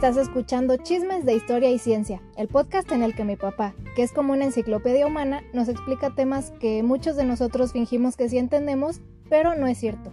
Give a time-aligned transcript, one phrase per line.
[0.00, 4.02] Estás escuchando Chismes de Historia y Ciencia, el podcast en el que mi papá, que
[4.02, 8.38] es como una enciclopedia humana, nos explica temas que muchos de nosotros fingimos que sí
[8.38, 10.10] entendemos, pero no es cierto.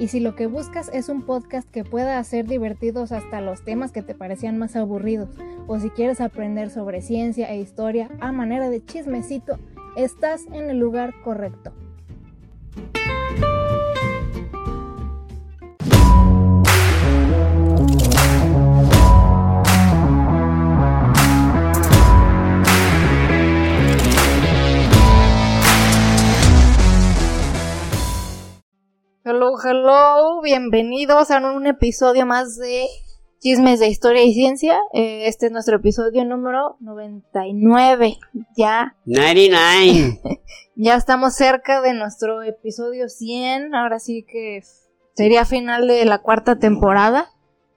[0.00, 3.92] Y si lo que buscas es un podcast que pueda hacer divertidos hasta los temas
[3.92, 5.30] que te parecían más aburridos,
[5.68, 9.60] o si quieres aprender sobre ciencia e historia a manera de chismecito,
[9.96, 11.72] estás en el lugar correcto.
[29.28, 32.86] Hello, hello, bienvenidos a un episodio más de
[33.40, 34.78] Chismes de Historia y Ciencia.
[34.92, 38.18] Eh, este es nuestro episodio número 99.
[38.56, 38.94] Ya.
[39.04, 40.20] 99.
[40.76, 43.74] ya estamos cerca de nuestro episodio 100.
[43.74, 44.62] Ahora sí que
[45.14, 47.28] sería final de la cuarta temporada.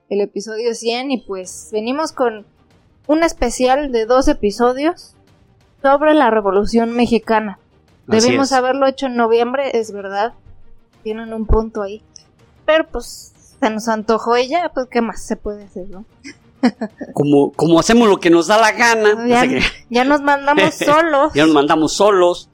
[0.08, 1.10] El episodio 100.
[1.10, 2.46] Y pues venimos con
[3.08, 5.16] un especial de dos episodios
[5.82, 7.58] sobre la Revolución Mexicana.
[8.06, 10.32] Debimos haberlo hecho en noviembre, es verdad
[11.02, 12.02] tienen un punto ahí.
[12.64, 16.04] Pero pues se nos antojó ella, pues qué más se puede hacer, ¿no?
[17.14, 19.26] Como, como hacemos lo que nos da la gana.
[19.88, 21.32] Ya, nos mandamos solos.
[21.34, 22.50] ya nos mandamos solos.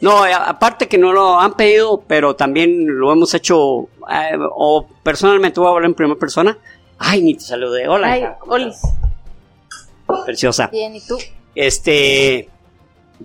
[0.00, 5.60] No, aparte que no lo han pedido, pero también lo hemos hecho, eh, o personalmente
[5.60, 6.58] voy a hablar en primera persona.
[6.98, 7.88] Ay, ni te saludé.
[7.88, 8.12] Hola.
[8.12, 8.72] Ay.
[10.26, 10.68] Preciosa.
[10.68, 11.16] Bien, ¿y tú?
[11.54, 12.48] Este,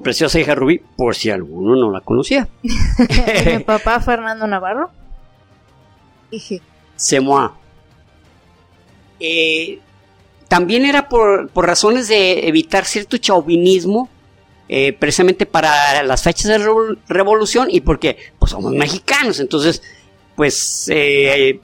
[0.02, 2.47] preciosa hija Rubí, por si alguno no la conocía.
[3.45, 4.91] Mi papá Fernando Navarro.
[6.31, 6.61] Dije.
[6.95, 7.22] Se
[9.19, 9.80] eh,
[10.47, 14.09] también era por, razones de evitar cierto chauvinismo,
[14.69, 19.81] eh, precisamente para las fechas de revolución y porque pues, somos mexicanos, entonces
[20.36, 21.59] pues eh,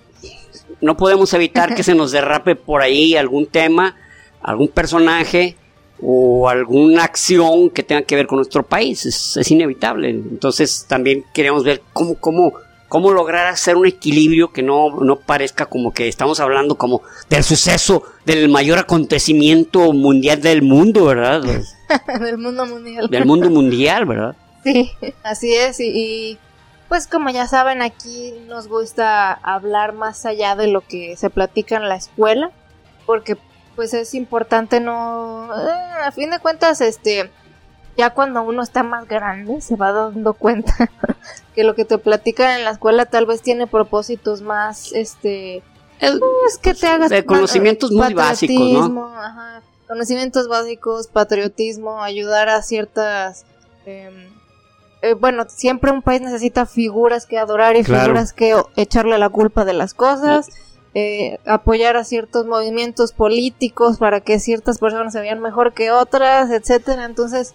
[0.81, 3.95] no podemos evitar que se nos derrape por ahí algún tema,
[4.41, 5.55] algún personaje
[6.01, 9.05] o alguna acción que tenga que ver con nuestro país.
[9.05, 10.09] Es, inevitable.
[10.09, 12.53] Entonces también queremos ver cómo, cómo,
[12.87, 17.43] cómo lograr hacer un equilibrio que no, no parezca como que estamos hablando como del
[17.43, 21.41] suceso, del mayor acontecimiento mundial del mundo, ¿verdad?
[22.19, 23.09] del mundo mundial.
[23.09, 24.35] Del mundo mundial, ¿verdad?
[24.63, 24.91] Sí,
[25.23, 25.79] así es.
[25.79, 26.37] y
[26.89, 31.77] pues como ya saben, aquí nos gusta hablar más allá de lo que se platica
[31.77, 32.49] en la escuela,
[33.05, 33.37] porque
[33.79, 37.31] pues es importante no, eh, a fin de cuentas, este,
[37.95, 40.73] ya cuando uno está más grande se va dando cuenta
[41.55, 45.63] que lo que te platican en la escuela tal vez tiene propósitos más, este,
[46.01, 49.17] es que te hagas de conocimientos muy básicos, ¿no?
[49.17, 53.45] Ajá, conocimientos básicos, patriotismo, ayudar a ciertas
[53.85, 54.27] em,
[55.01, 59.63] eh, bueno, siempre un país necesita figuras que adorar y figuras que echarle la culpa
[59.63, 60.49] de las cosas.
[60.95, 66.49] Eh, apoyar a ciertos movimientos políticos para que ciertas personas se vean mejor que otras,
[66.49, 67.05] etcétera.
[67.05, 67.53] Entonces,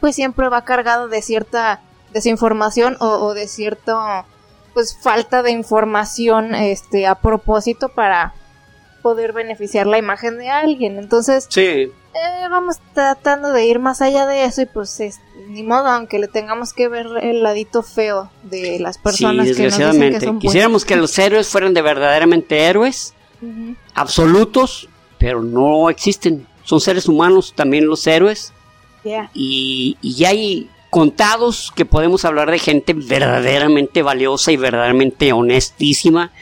[0.00, 4.24] pues siempre va cargado de cierta desinformación o, de cierta
[4.72, 8.34] pues falta de información este a propósito para
[9.02, 10.98] poder beneficiar la imagen de alguien.
[10.98, 11.92] Entonces, sí.
[12.16, 14.98] Eh, vamos tratando de ir más allá de eso y pues
[15.48, 19.76] ni modo, aunque le tengamos que ver el ladito feo de las personas que nos
[19.76, 23.14] dicen que son Quisiéramos que los héroes fueran de verdaderamente héroes,
[23.94, 24.88] absolutos,
[25.18, 26.46] pero no existen.
[26.64, 28.52] Son seres humanos también los héroes.
[29.34, 36.32] Y, y hay contados que podemos hablar de gente verdaderamente valiosa y verdaderamente honestísima.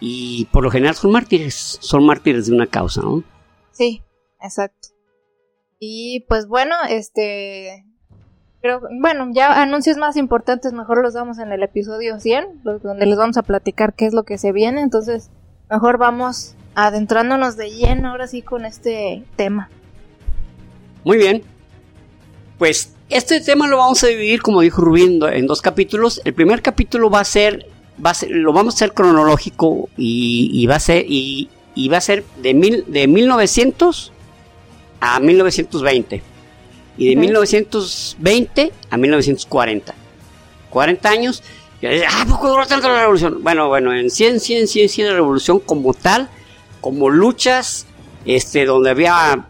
[0.00, 3.24] Y por lo general son mártires, son mártires de una causa, ¿no?
[3.72, 4.00] Sí,
[4.40, 4.88] exacto.
[5.78, 7.84] Y pues bueno, este
[9.00, 13.36] bueno, ya anuncios más importantes mejor los damos en el episodio 100, donde les vamos
[13.36, 14.82] a platicar qué es lo que se viene.
[14.82, 15.30] Entonces,
[15.70, 19.70] mejor vamos adentrándonos de lleno ahora sí con este tema.
[21.04, 21.42] Muy bien.
[22.58, 26.20] Pues este tema lo vamos a dividir, como dijo Rubín, en dos capítulos.
[26.24, 27.66] El primer capítulo va a ser,
[28.04, 31.48] va a ser lo vamos a hacer cronológico y, va a ser y,
[31.90, 34.12] va a ser de mil, de 1900
[35.00, 36.22] a 1920
[36.96, 39.94] y de 1920 a 1940.
[40.70, 41.42] 40 años.
[41.80, 43.42] Y ah, poco duró tanto la revolución?
[43.42, 46.28] Bueno, bueno, en 100, 100, 100, 100 la revolución como tal,
[46.80, 47.86] como luchas,
[48.24, 49.46] este, donde había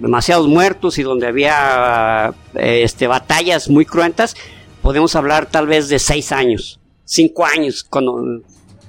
[0.00, 4.36] demasiados muertos y donde había este, batallas muy cruentas,
[4.82, 8.42] podemos hablar tal vez de 6 años, 5 años, cuando,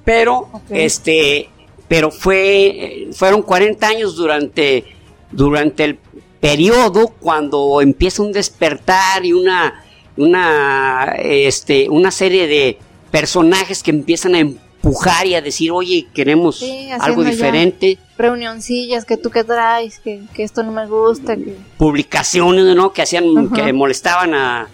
[0.04, 1.50] pero, este,
[1.88, 4.86] pero fue, fueron 40 años durante,
[5.32, 6.00] durante el
[6.40, 9.84] periodo cuando empieza un despertar y una,
[10.16, 12.78] una, este, una serie de
[13.12, 16.64] personajes que empiezan a empujar y a decir, oye, queremos
[17.00, 17.98] algo diferente.
[18.18, 21.36] reunioncillas que tú que traes, que, esto no me gusta.
[21.36, 21.58] Que...
[21.78, 22.94] Publicaciones, ¿no?
[22.94, 24.68] Que hacían, que molestaban a,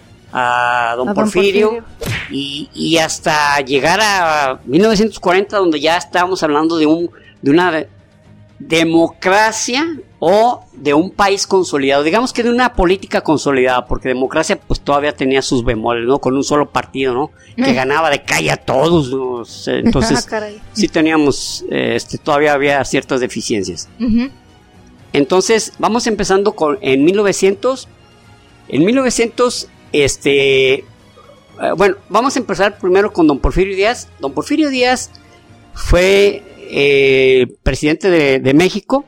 [0.96, 1.84] don, Porfirio,
[2.30, 7.10] Y, y, hasta llegar a 1940, donde ya estábamos hablando de, un,
[7.40, 7.86] de una
[8.58, 9.86] democracia
[10.26, 15.14] o de un país consolidado, digamos que de una política consolidada, porque democracia pues todavía
[15.14, 16.18] tenía sus bemoles, ¿no?
[16.18, 17.30] Con un solo partido, ¿no?
[17.62, 23.90] Que ganaba de calle a todos, entonces ah, sí teníamos, este, todavía había ciertas deficiencias.
[25.12, 27.86] Entonces vamos empezando con, en 1900,
[28.68, 30.84] en 1900, este, eh,
[31.76, 34.08] bueno, vamos a empezar primero con don Porfirio Díaz.
[34.20, 35.10] Don Porfirio Díaz
[35.74, 39.04] fue eh, presidente de México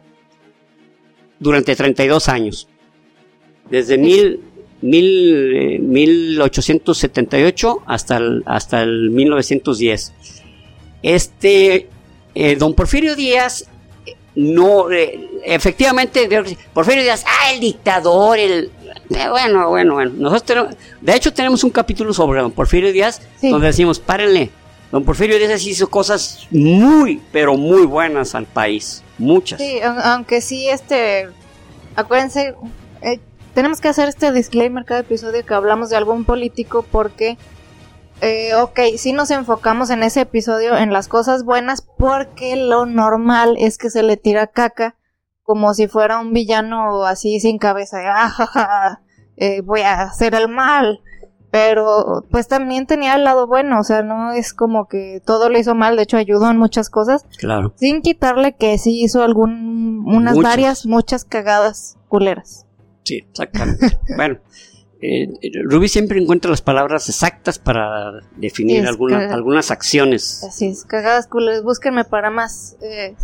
[1.38, 2.68] durante 32 años.
[3.70, 4.40] Desde mil,
[4.80, 10.12] mil, 1878 eh, hasta el, hasta el 1910.
[11.02, 11.88] Este,
[12.34, 13.66] eh, don Porfirio Díaz,
[14.34, 16.28] no, eh, efectivamente,
[16.72, 18.70] Porfirio Díaz, ah, el dictador, el...
[19.08, 20.12] bueno, bueno, bueno.
[20.16, 24.50] Nosotros tenemos, de hecho tenemos un capítulo sobre don Porfirio Díaz, donde decimos, párenle,
[24.92, 29.02] don Porfirio Díaz hizo cosas muy, pero muy buenas al país.
[29.18, 29.60] Muchas.
[29.60, 31.28] Sí, aunque sí, este,
[31.94, 32.54] acuérdense,
[33.02, 33.20] eh,
[33.54, 37.38] tenemos que hacer este disclaimer cada episodio que hablamos de algún político porque,
[38.20, 43.56] eh, ok, sí nos enfocamos en ese episodio en las cosas buenas porque lo normal
[43.58, 44.96] es que se le tira caca
[45.42, 49.00] como si fuera un villano así sin cabeza, ah,
[49.36, 51.00] eh, voy a hacer el mal
[51.56, 55.58] pero pues también tenía el lado bueno, o sea, no es como que todo lo
[55.58, 57.24] hizo mal, de hecho ayudó en muchas cosas.
[57.38, 57.72] Claro.
[57.76, 62.66] Sin quitarle que sí hizo algún, unas varias, muchas cagadas culeras.
[63.04, 63.98] Sí, exactamente.
[64.16, 64.38] bueno,
[65.00, 65.28] eh,
[65.64, 70.44] Ruby siempre encuentra las palabras exactas para definir algunas acciones.
[70.44, 73.14] Así es, cagadas culeras, búsquenme para más eh,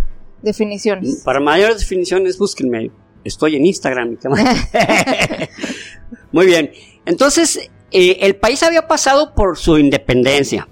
[0.41, 1.21] definiciones.
[1.23, 2.91] Para mayores definiciones, búsquenme.
[3.25, 4.17] Estoy en Instagram.
[6.33, 6.71] Muy bien.
[7.05, 10.69] Entonces, eh, el país había pasado por su independencia.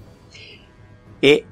[1.21, 1.45] Eh,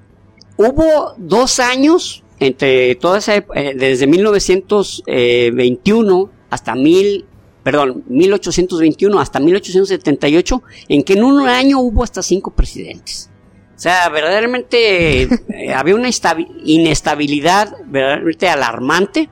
[0.58, 7.28] hubo dos años entre toda esa, eh, desde 1921 hasta mil,
[7.64, 13.30] perdón, 1821 hasta 1878, en que en un año hubo hasta cinco presidentes.
[13.76, 15.30] O sea, verdaderamente
[15.76, 16.10] había una
[16.64, 19.30] inestabilidad verdaderamente alarmante.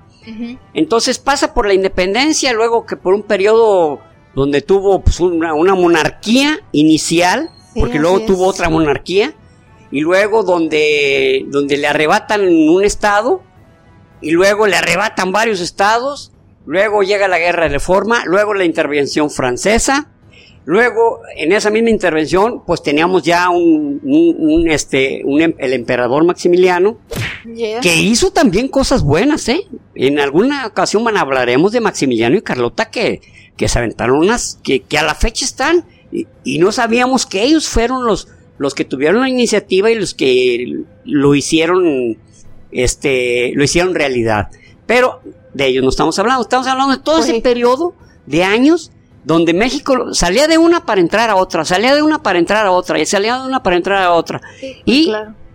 [0.74, 4.02] Entonces pasa por la independencia, luego que por un periodo
[4.38, 9.34] donde tuvo pues, una, monarquía inicial, porque luego tuvo otra monarquía,
[9.90, 13.42] y luego donde, donde le arrebatan un estado,
[14.22, 16.34] y luego le arrebatan varios estados,
[16.68, 20.12] luego llega la guerra de reforma, luego la intervención francesa,
[20.68, 27.00] luego en esa misma intervención pues teníamos ya un, este, un, el emperador Maximiliano,
[27.82, 29.62] que hizo también cosas buenas, ¿eh?
[29.96, 33.22] En alguna ocasión hablaremos de Maximiliano y Carlota que
[33.58, 38.06] que se aventaron unas que, a la fecha están y, no sabíamos que ellos fueron
[38.06, 42.18] los, los que tuvieron la iniciativa y los que lo hicieron,
[42.72, 44.50] este, lo hicieron realidad.
[44.86, 45.22] Pero
[45.54, 47.94] de ellos no estamos hablando, estamos hablando de todo ese periodo
[48.26, 48.92] de años
[49.24, 52.72] donde México salía de una para entrar a otra, salía de una para entrar a
[52.72, 54.42] otra, y salía de una para entrar a otra.
[54.86, 55.12] y,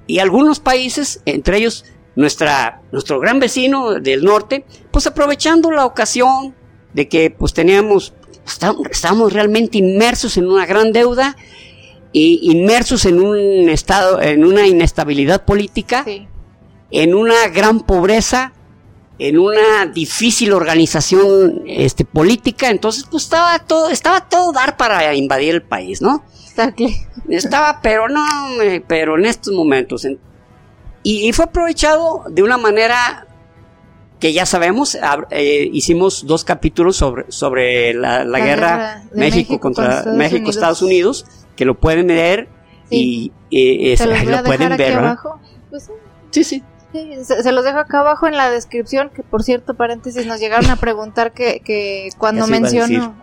[0.07, 1.85] y algunos países, entre ellos
[2.17, 6.55] nuestra, nuestro gran vecino del norte, pues aprovechando la ocasión,
[6.93, 8.13] de que pues teníamos,
[8.91, 11.37] estábamos realmente inmersos en una gran deuda
[12.13, 16.05] y inmersos en un estado, en una inestabilidad política,
[16.91, 18.53] en una gran pobreza,
[19.29, 25.55] en una difícil organización este, política, entonces pues estaba todo, estaba todo dar para invadir
[25.55, 26.25] el país, ¿no?
[27.29, 28.25] Estaba, pero no,
[28.89, 30.07] pero en estos momentos.
[31.05, 33.29] y, fue aprovechado de una manera
[34.19, 34.99] que ya sabemos,
[35.31, 41.27] eh, hicimos dos capítulos sobre, sobre la, guerra, México, contra México, Estados Unidos,
[41.57, 42.49] que lo pueden leer
[42.91, 45.17] y lo pueden ver.
[45.71, 45.91] Pues
[46.31, 46.63] sí, sí.
[46.93, 50.77] Se, los dejo acá abajo en la descripción, que por cierto, paréntesis, nos llegaron a
[50.77, 53.15] preguntar que, que cuando menciono,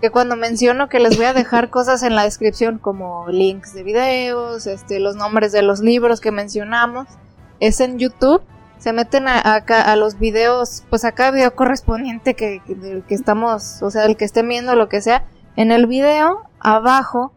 [0.00, 3.82] que cuando menciono que les voy a dejar cosas en la descripción como links de
[3.82, 7.06] videos, este, los nombres de los libros que mencionamos,
[7.60, 8.42] es en YouTube
[8.78, 14.04] se meten a, a, los videos, pues acá video correspondiente que, que, estamos, o sea,
[14.04, 15.24] el que estén viendo lo que sea,
[15.56, 17.32] en el video abajo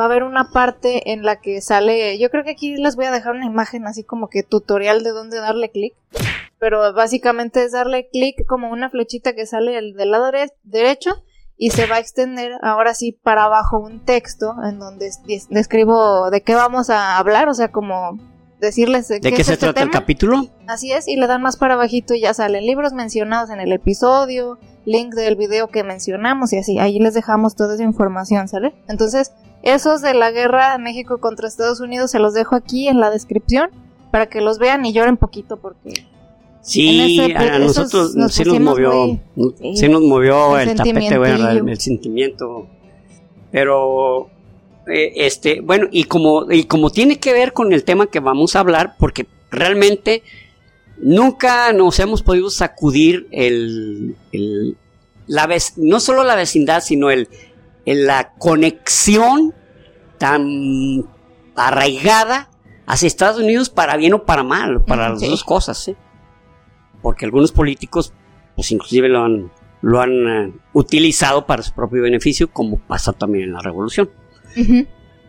[0.00, 3.04] va a haber una parte en la que sale, yo creo que aquí les voy
[3.04, 5.94] a dejar una imagen así como que tutorial de dónde darle clic,
[6.58, 11.22] pero básicamente es darle clic como una flechita que sale del lado derecho
[11.58, 15.10] y se va a extender ahora sí para abajo un texto en donde
[15.50, 18.18] describo de qué vamos a hablar, o sea, como
[18.60, 20.46] decirles de, qué, se este trata el capítulo.
[20.66, 23.72] Así es, y le dan más para abajito y ya salen libros mencionados en el
[23.72, 28.74] episodio, link del video que mencionamos y así, ahí les dejamos toda esa información, ¿sale?
[28.88, 33.00] Entonces, esos de la guerra de México contra Estados Unidos se los dejo aquí en
[33.00, 33.70] la descripción
[34.10, 36.04] para que los vean y lloren poquito porque
[36.62, 39.18] Sí, a nosotros sí nos movió,
[39.74, 42.66] sí, nos movió el, tapete, bueno, el, sentimiento.
[43.50, 44.28] Pero,
[44.86, 48.56] eh, este, bueno, y como, y como tiene que ver con el tema que vamos
[48.56, 50.22] a hablar, porque realmente
[50.98, 54.76] nunca nos hemos podido sacudir el, el
[55.26, 57.28] la vez, no solo la vecindad, sino el,
[57.84, 59.54] la conexión
[60.18, 61.06] tan
[61.56, 62.50] arraigada
[62.86, 65.96] hacia Estados Unidos para bien o para mal, para las dos cosas, ¿sí?
[67.02, 68.12] porque algunos políticos,
[68.54, 69.50] pues inclusive lo han,
[69.82, 74.10] lo han eh, utilizado para su propio beneficio, como pasa también en la revolución.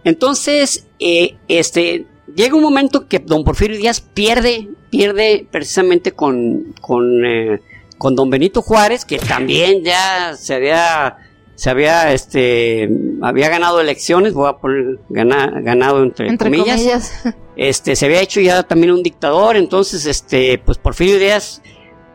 [0.03, 7.23] Entonces, eh, este, llega un momento que don Porfirio Díaz pierde, pierde precisamente con, con,
[7.25, 7.61] eh,
[7.97, 11.17] con don Benito Juárez, que también ya se había
[11.61, 12.89] se había este
[13.21, 17.23] había ganado elecciones, voy a poner ganado entre, comillas.
[17.55, 21.61] Este se había hecho ya también un dictador, entonces este pues Porfirio Díaz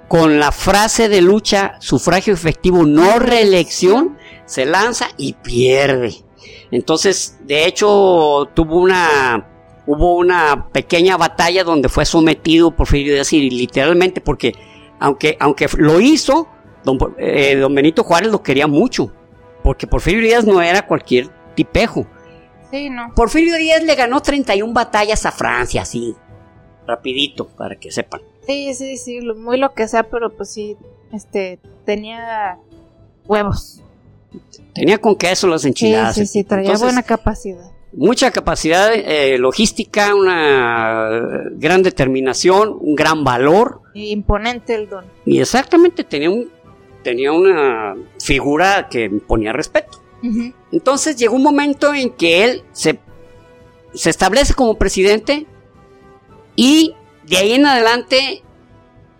[0.09, 6.17] con la frase de lucha sufragio efectivo no reelección se lanza y pierde.
[6.73, 9.47] Entonces, de hecho tuvo una
[9.87, 14.55] hubo una pequeña batalla donde fue sometido Porfirio Díaz y literalmente porque
[14.99, 16.49] aunque aunque lo hizo
[16.83, 19.13] don, eh, don Benito Juárez lo quería mucho
[19.67, 22.07] porque Porfirio Díaz no era cualquier tipejo.
[22.71, 23.13] Sí, no.
[23.17, 26.15] Porfirio Díaz le ganó 31 batallas a Francia, así,
[26.87, 28.21] rapidito, para que sepan.
[28.47, 30.77] Sí, sí, sí, muy lo que sea, pero pues sí,
[31.13, 32.59] este, tenía
[33.27, 33.83] huevos.
[34.73, 36.15] Tenía con queso las enchiladas.
[36.15, 37.73] Sí, sí, sí, traía buena capacidad.
[37.93, 41.09] Mucha capacidad eh, logística, una
[41.55, 43.81] gran determinación, un gran valor.
[43.95, 45.07] imponente el don.
[45.25, 46.55] Y exactamente, tenía un
[47.07, 50.03] tenía una figura que ponía respeto.
[50.73, 52.99] Entonces llegó un momento en que él se,
[53.95, 55.47] se establece como presidente
[56.57, 58.43] y de ahí en adelante,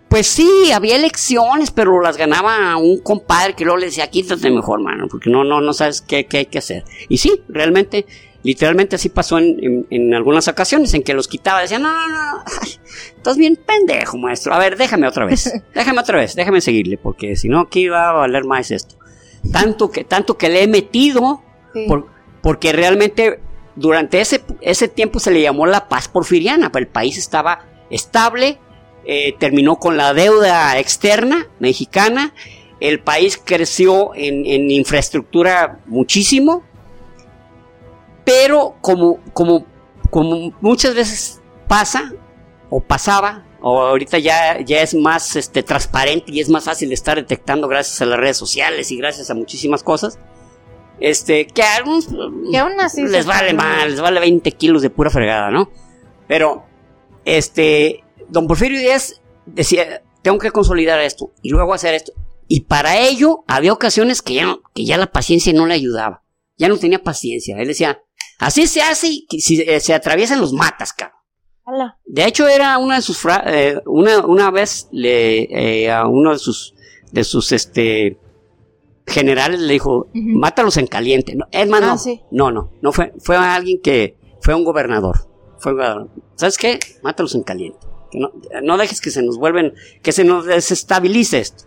[0.09, 4.81] pues sí, había elecciones, pero las ganaba un compadre que luego le decía, quítate mejor,
[4.81, 6.83] mano, porque no, no, no sabes qué, qué hay que hacer.
[7.07, 8.05] Y sí, realmente
[8.47, 11.59] Literalmente así pasó en, algunas ocasiones en que los quitaba.
[11.59, 12.43] Decían, no, no, no,
[13.17, 14.53] estás bien pendejo, maestro.
[14.53, 15.51] A ver, déjame otra vez.
[15.75, 18.95] Déjame otra vez, déjame seguirle, porque si no, aquí va a valer más esto.
[19.51, 21.43] Tanto que, tanto que le he metido,
[22.41, 23.41] porque realmente
[23.75, 28.59] durante ese, ese tiempo se le llamó la paz porfiriana, pero el país estaba estable,
[29.03, 32.33] eh, terminó con la deuda externa mexicana,
[32.79, 36.63] el país creció en, en infraestructura muchísimo,
[38.27, 39.65] pero como, como,
[40.09, 42.11] como muchas veces pasa,
[42.69, 46.95] o pasaba, o ahorita ya, ya es más este, transparente y es más fácil de
[46.95, 50.19] estar detectando gracias a las redes sociales y gracias a muchísimas cosas.
[50.99, 52.11] Este, que a algunos
[52.97, 55.71] les vale mal, les vale 20 kilos de pura fregada, ¿no?
[56.27, 56.65] Pero,
[57.23, 62.11] este, don Porfirio Díaz decía, tengo que consolidar esto y luego hacer esto.
[62.49, 66.23] Y para ello había ocasiones que ya, que ya la paciencia no le ayudaba.
[66.57, 67.57] Ya no tenía paciencia.
[67.57, 68.01] Él decía,
[68.39, 71.17] Así se hace y si eh, se atraviesan los matas, cabrón.
[72.05, 76.39] De hecho, era una de sus eh, una, una vez le, eh, a uno de
[76.39, 76.73] sus
[77.11, 78.17] de sus este
[79.05, 81.35] generales le dijo, mátalos en caliente.
[81.35, 85.27] No, más ah, no, no, no, fue, fue alguien que fue un gobernador.
[85.59, 85.73] Fue
[86.35, 86.79] ¿Sabes qué?
[87.01, 87.79] Mátalos en caliente.
[88.13, 91.65] no, no dejes que se nos vuelven, que se nos desestabilice esto.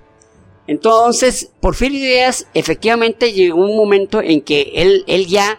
[0.67, 5.59] Entonces, Porfirio Díaz efectivamente llegó un momento en que él, él ya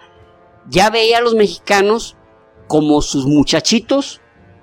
[0.72, 2.16] ya veía a los mexicanos
[2.68, 4.22] como sus muchachitos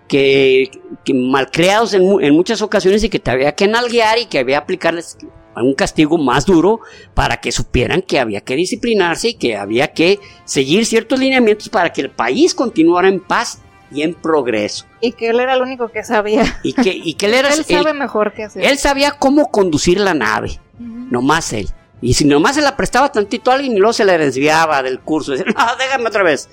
[0.08, 0.70] que,
[1.04, 4.56] que malcriados en, en, muchas ocasiones y que te había que nalguear y que había
[4.56, 5.18] que aplicarles
[5.54, 6.80] un castigo más duro
[7.14, 11.92] para que supieran que había que disciplinarse y que había que seguir ciertos lineamientos para
[11.92, 13.60] que el país continuara en paz
[13.90, 14.86] y en progreso.
[15.00, 16.60] Y que él era el único que sabía.
[16.62, 17.48] Y que, y que él era...
[17.54, 18.64] él sabe mejor que hacer.
[18.64, 21.68] Él sabía cómo conducir la nave, nomás él.
[22.00, 25.00] Y si nomás se la prestaba tantito a alguien y luego se le desviaba del
[25.00, 26.48] curso, decía, no, déjame otra vez.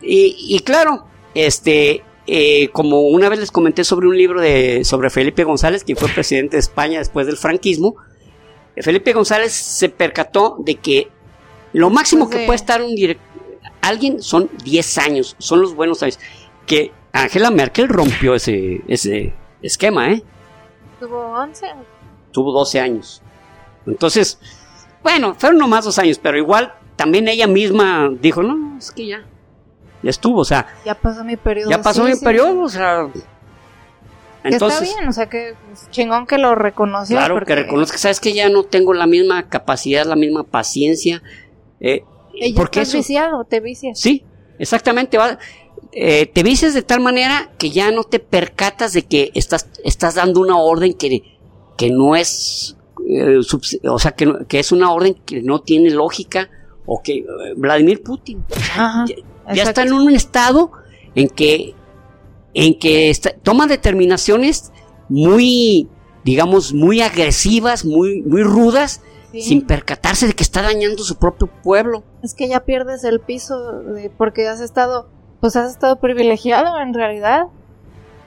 [0.00, 5.44] Y, claro, este, eh, como una vez les comenté sobre un libro de, sobre Felipe
[5.44, 7.96] González, que fue presidente de España después del franquismo,
[8.76, 11.08] eh, Felipe González se percató de que
[11.72, 12.94] lo máximo que puede estar un
[13.82, 16.18] alguien son 10 años, son los buenos años.
[16.66, 20.22] Que Angela Merkel rompió ese, ese esquema, ¿eh?
[21.00, 21.66] ¿Tuvo 11?
[22.32, 23.22] Tuvo 12 años.
[23.86, 24.38] Entonces,
[25.02, 29.24] bueno, fueron nomás dos años, pero igual también ella misma dijo, no, es que ya,
[30.02, 30.66] ya estuvo, o sea.
[30.84, 31.70] Ya pasó mi periodo.
[31.70, 33.08] Ya pasó mi periodo, o sea.
[34.44, 35.54] Entonces, está bien, o sea que
[35.90, 37.16] chingón que lo reconoció.
[37.16, 41.22] Claro, que reconozca, sabes que ya no tengo la misma capacidad, la misma paciencia.
[41.80, 42.04] Eh,
[42.54, 43.98] porque estás viciado, te vicias.
[43.98, 44.24] Sí,
[44.58, 45.18] exactamente.
[45.92, 50.14] Eh, te vicias de tal manera que ya no te percatas de que estás, estás
[50.14, 51.22] dando una orden que,
[51.76, 52.75] que no es,
[53.08, 53.40] eh,
[53.88, 56.48] o sea, que, que, es una orden que no tiene lógica
[56.86, 57.24] o que
[57.56, 58.44] Vladimir Putin.
[59.52, 60.72] Ya, está en un estado
[61.14, 61.74] en que
[62.54, 63.12] en que
[63.42, 64.72] toma determinaciones
[65.10, 65.88] muy,
[66.24, 69.02] digamos, muy agresivas, muy, muy rudas,
[69.38, 72.02] sin percatarse de que está dañando su propio pueblo.
[72.22, 73.82] Es que ya pierdes el piso
[74.16, 75.10] porque has estado,
[75.40, 77.48] pues has estado privilegiado en realidad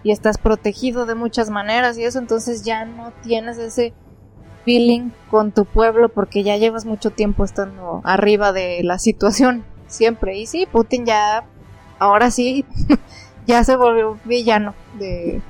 [0.04, 3.94] y estás protegido de muchas maneras y eso, entonces ya no tienes ese
[4.70, 10.38] feeling con tu pueblo porque ya llevas mucho tiempo estando arriba de la situación siempre.
[10.38, 11.44] Y sí, Putin ya,
[11.98, 12.66] ahora sí,
[13.48, 15.42] ya se volvió villano de,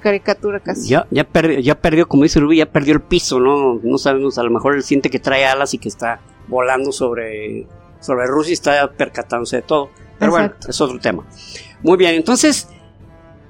[0.00, 0.88] caricatura casi.
[0.88, 3.78] Ya, ya, perdió, ya perdió, como dice Ruby, ya perdió el piso, ¿no?
[3.82, 7.66] No sabemos, a lo mejor él siente que trae alas y que está volando sobre,
[8.00, 9.90] sobre Rusia y está percatándose de todo.
[10.18, 11.26] Pero bueno, es otro tema.
[11.82, 12.68] Muy bien, entonces,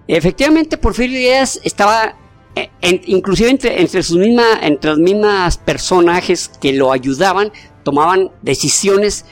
[0.09, 2.17] efectivamente Porfirio Díaz estaba
[2.55, 2.71] eh,
[3.07, 9.25] inclusive entre, entre, sus misma, entre las mismas personajes que lo ayudaban, tomaban decisiones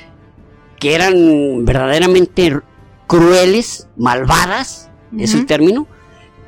[0.79, 2.61] que eran verdaderamente
[3.07, 5.87] crueles, malvadas, es el término.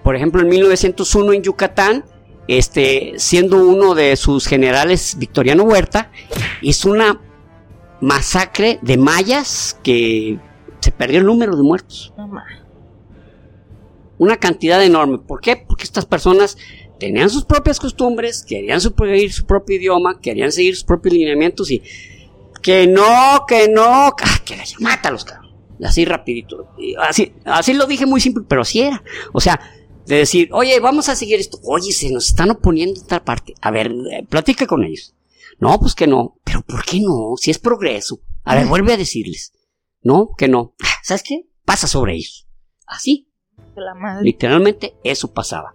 [0.02, 2.04] Por ejemplo, en 1901 en Yucatán,
[2.48, 6.10] este, siendo uno de sus generales, Victoriano Huerta,
[6.60, 7.20] hizo una
[8.00, 10.38] masacre de mayas que
[10.80, 12.12] se perdió el número de muertos.
[14.22, 15.18] Una cantidad enorme.
[15.18, 15.56] ¿Por qué?
[15.56, 16.56] Porque estas personas
[16.98, 21.82] tenían sus propias costumbres, querían seguir su propio idioma, querían seguir sus propios lineamientos y
[22.62, 25.52] que no, que no, ah, que les mátalos, cabrón
[25.84, 26.68] así rapidito.
[27.00, 29.02] Así, así lo dije muy simple, pero así era.
[29.32, 29.60] O sea,
[30.06, 31.58] de decir, oye, vamos a seguir esto.
[31.64, 33.54] Oye, se nos están oponiendo en tal parte.
[33.60, 35.14] A ver, eh, platica con ellos.
[35.58, 36.38] No, pues que no.
[36.44, 37.34] Pero ¿por qué no?
[37.36, 38.20] Si es progreso.
[38.44, 39.52] A ver, vuelve a decirles.
[40.02, 40.74] No, que no.
[41.02, 41.46] ¿Sabes qué?
[41.64, 42.48] Pasa sobre ellos.
[42.86, 43.28] Así.
[44.22, 45.72] Literalmente eso pasaba.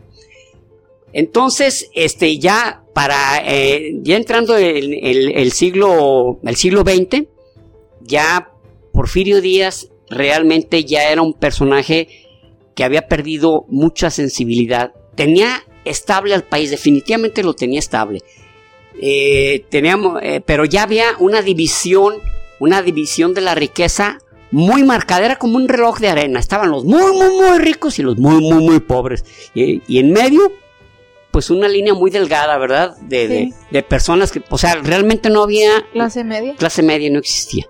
[1.14, 7.24] Entonces, este, ya para, eh, ya entrando en el, siglo, el siglo XX,
[8.02, 8.52] ya
[8.92, 12.08] Porfirio Díaz realmente ya era un personaje
[12.76, 14.94] que había perdido mucha sensibilidad.
[15.16, 18.22] Tenía estable al país, definitivamente lo tenía estable.
[19.02, 22.16] Eh, teníamos, eh, pero ya había una división,
[22.60, 24.20] una división de la riqueza
[24.52, 26.40] muy marcada, era como un reloj de arena.
[26.40, 29.26] Estaban los muy, muy, muy ricos y los muy, muy, muy pobres.
[29.54, 30.52] Y, en medio,
[31.32, 32.98] pues una línea muy delgada, ¿verdad?
[32.98, 35.72] De, de, de, personas que, o sea, realmente no había...
[35.94, 36.56] Clase media.
[36.56, 37.66] Clase media no existía.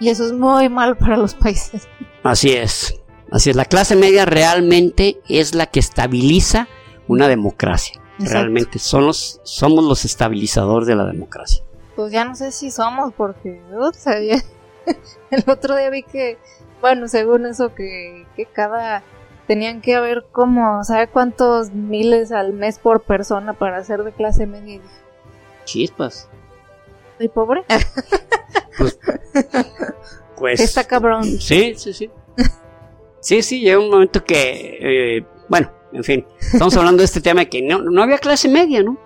[0.00, 1.88] Y eso es muy mal para los países.
[2.22, 3.00] Así es.
[3.30, 3.56] Así es.
[3.56, 6.68] La clase media realmente es la que estabiliza
[7.08, 8.00] una democracia.
[8.18, 11.64] Realmente son los, somos los estabilizadores de la democracia.
[11.96, 13.60] Pues ya no sé si somos, porque
[15.30, 16.38] el otro día vi que,
[16.80, 19.02] bueno, según eso, que, que cada
[19.46, 24.46] tenían que haber como, ¿sabe cuántos miles al mes por persona para ser de clase
[24.46, 24.80] media?
[25.64, 26.28] Chispas.
[27.18, 27.64] ¿Soy pobre?
[28.76, 28.98] Pues,
[30.36, 31.22] pues, Está cabrón.
[31.24, 32.10] Sí, sí, sí.
[33.20, 37.42] Sí, sí, llega un momento que, eh, bueno, en fin, estamos hablando de este tema
[37.42, 38.98] de que no, había clase media, ¿no?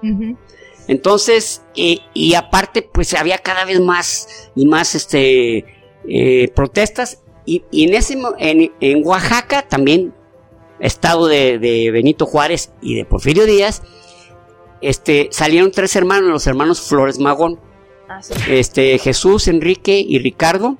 [0.88, 5.64] Entonces, y aparte, pues había cada vez más y más este,
[6.08, 7.22] eh, protestas.
[7.44, 10.14] Y, en, ese, en, en, Oaxaca, también,
[10.80, 13.82] estado de, de, Benito Juárez y de Porfirio Díaz,
[14.80, 17.60] este, salieron tres hermanos, los hermanos Flores Magón.
[18.08, 20.78] Ah, este, Jesús, Enrique y Ricardo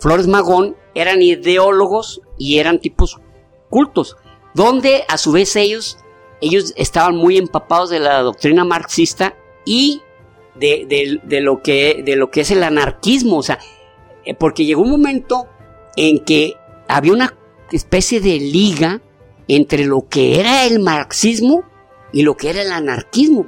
[0.00, 3.20] Flores Magón eran ideólogos y eran tipos
[3.68, 4.16] cultos,
[4.54, 5.98] donde a su vez ellos,
[6.40, 10.02] ellos estaban muy empapados de la doctrina marxista y
[10.54, 13.58] de, lo, que, de lo que es el anarquismo, o sea,
[14.24, 15.46] eh, porque llegó un momento
[15.96, 16.56] en que
[16.88, 17.36] había una
[17.70, 19.00] especie de liga
[19.46, 21.64] entre lo que era el marxismo
[22.12, 23.46] y lo que era el anarquismo,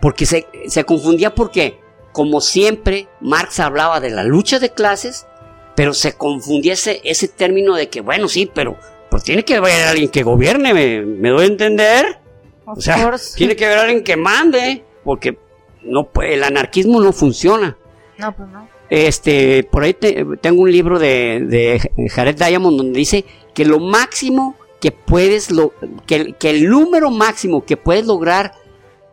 [0.00, 1.78] porque se, se confundía porque
[2.14, 5.26] como siempre, Marx hablaba de la lucha de clases,
[5.74, 8.78] pero se confundía ese, término de que, bueno, sí, pero
[9.14, 12.18] pues tiene que haber alguien que gobierne, ¿me, doy a entender?
[12.66, 15.38] o sea, tiene que haber alguien que mande, porque
[15.84, 17.78] no, el anarquismo no funciona.
[18.18, 18.68] No, pues no.
[18.90, 23.24] Este, por ahí tengo un libro de, de Jared Diamond donde dice
[23.54, 25.72] que lo máximo que puedes, lo,
[26.08, 28.54] que, que el número máximo que puedes lograr,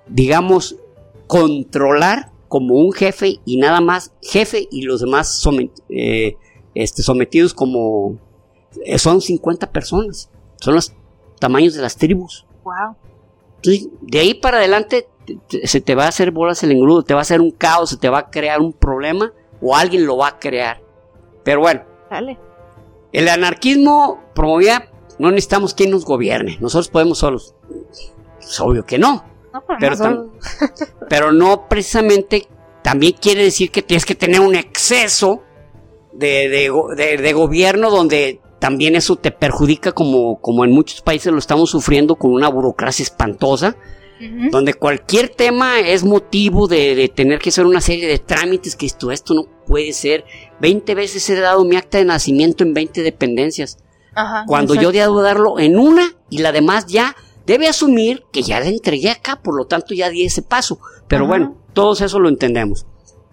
[0.08, 0.78] digamos,
[1.28, 5.48] controlar como un jefe y nada más jefe y los demás
[5.90, 6.38] eh,
[6.74, 8.18] este, sometidos como,
[8.98, 10.30] son 50 personas.
[10.60, 10.94] Son los
[11.40, 12.46] tamaños de las tribus.
[12.64, 12.96] Wow.
[13.58, 15.08] Entonces, de ahí para adelante
[15.64, 17.98] se te va a hacer bolas el engrudo, te va a hacer un caos, se
[17.98, 19.32] te va a crear un problema
[19.62, 20.82] o alguien lo va a crear.
[21.44, 22.38] Pero bueno, Dale.
[23.12, 27.56] el anarquismo promovía, no necesitamos quien nos gobierne, nosotros podemos solos.
[28.40, 29.98] Es obvio que no, No, pero,
[31.10, 32.48] pero, no pero precisamente
[32.82, 35.44] también quiere decir que tienes que tener un exceso
[36.14, 41.02] de, de go- de- de gobierno donde también eso te perjudica como, como en muchos
[41.02, 43.76] países lo estamos sufriendo con una burocracia espantosa
[44.52, 48.86] donde cualquier tema es motivo de, de tener que hacer una serie de trámites que
[48.86, 50.26] esto, esto no puede ser.
[50.60, 53.80] 20 veces he dado mi acta de nacimiento en 20 dependencias.
[54.14, 57.16] Ajá, Cuando yo debo darlo en una y la demás ya
[57.48, 60.78] debe asumir que ya la entregué acá, por lo tanto ya di ese paso.
[61.08, 61.30] Pero Ajá.
[61.30, 62.86] bueno, todos eso lo entendemos.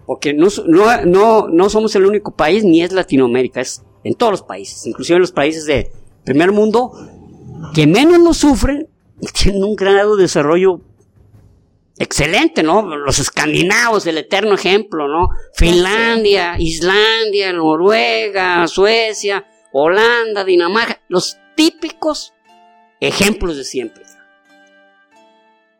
[0.07, 4.31] Porque no, no, no, no somos el único país, ni es Latinoamérica, es en todos
[4.31, 5.91] los países, inclusive en los países de
[6.23, 6.91] primer mundo,
[7.73, 8.87] que menos lo sufren,
[9.33, 10.81] tienen un grado de desarrollo
[11.97, 12.81] excelente, ¿no?
[12.81, 15.29] Los escandinavos, el eterno ejemplo, ¿no?
[15.53, 22.33] Finlandia, Islandia, Noruega, Suecia, Holanda, Dinamarca, los típicos
[23.01, 24.03] ejemplos de siempre.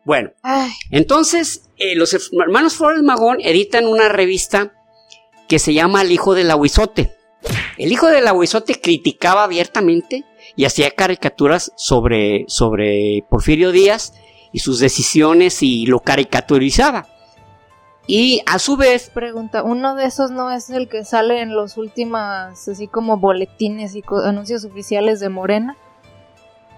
[0.04, 4.72] Bueno, Ay, entonces eh, los hermanos Flores Magón editan una revista
[5.48, 7.16] que se llama El Hijo del Aguizote.
[7.80, 14.12] El Hijo del Aguizote criticaba abiertamente y hacía caricaturas sobre, sobre Porfirio Díaz
[14.52, 17.06] y sus decisiones y lo caricaturizaba.
[18.06, 21.76] Y a su vez, pregunta, ¿uno de esos no es el que sale en los
[21.76, 25.76] últimos, así como boletines y anuncios oficiales de Morena?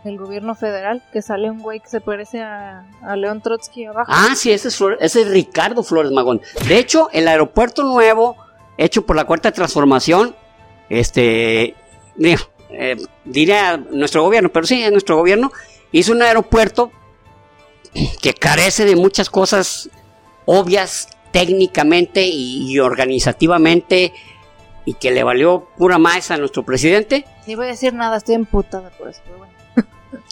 [0.05, 4.11] Del gobierno federal, que sale un güey que se parece a, a León Trotsky abajo.
[4.15, 6.41] ah, sí, ese es, Flor- ese es Ricardo Flores Magón.
[6.69, 8.37] De hecho, el aeropuerto nuevo,
[8.77, 10.37] hecho por la Cuarta Transformación,
[10.93, 11.75] este,
[12.17, 15.51] digo, eh, diría nuestro gobierno, pero sí, es nuestro gobierno,
[15.91, 16.93] hizo un aeropuerto
[18.21, 19.89] que carece de muchas cosas
[20.45, 24.13] obvias técnicamente y, y organizativamente
[24.85, 27.25] y que le valió pura más a nuestro presidente.
[27.47, 29.21] Ni voy a decir nada, estoy emputada por eso.
[29.25, 29.53] pero bueno.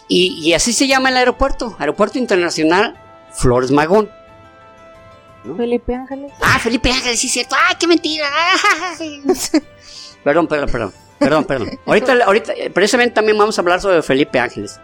[0.07, 2.99] Y, y así se llama el aeropuerto, Aeropuerto Internacional
[3.33, 4.11] Flores Magón.
[5.43, 5.55] ¿no?
[5.55, 6.31] Felipe Ángeles.
[6.39, 7.55] Ah, Felipe Ángeles, sí cierto.
[7.67, 8.29] ¡Ay, qué mentira!
[10.23, 10.93] perdón, perdón, perdón.
[11.19, 11.69] Perdón, perdón.
[11.85, 14.79] Ahorita, ahorita, eh, precisamente también vamos a hablar sobre Felipe Ángeles.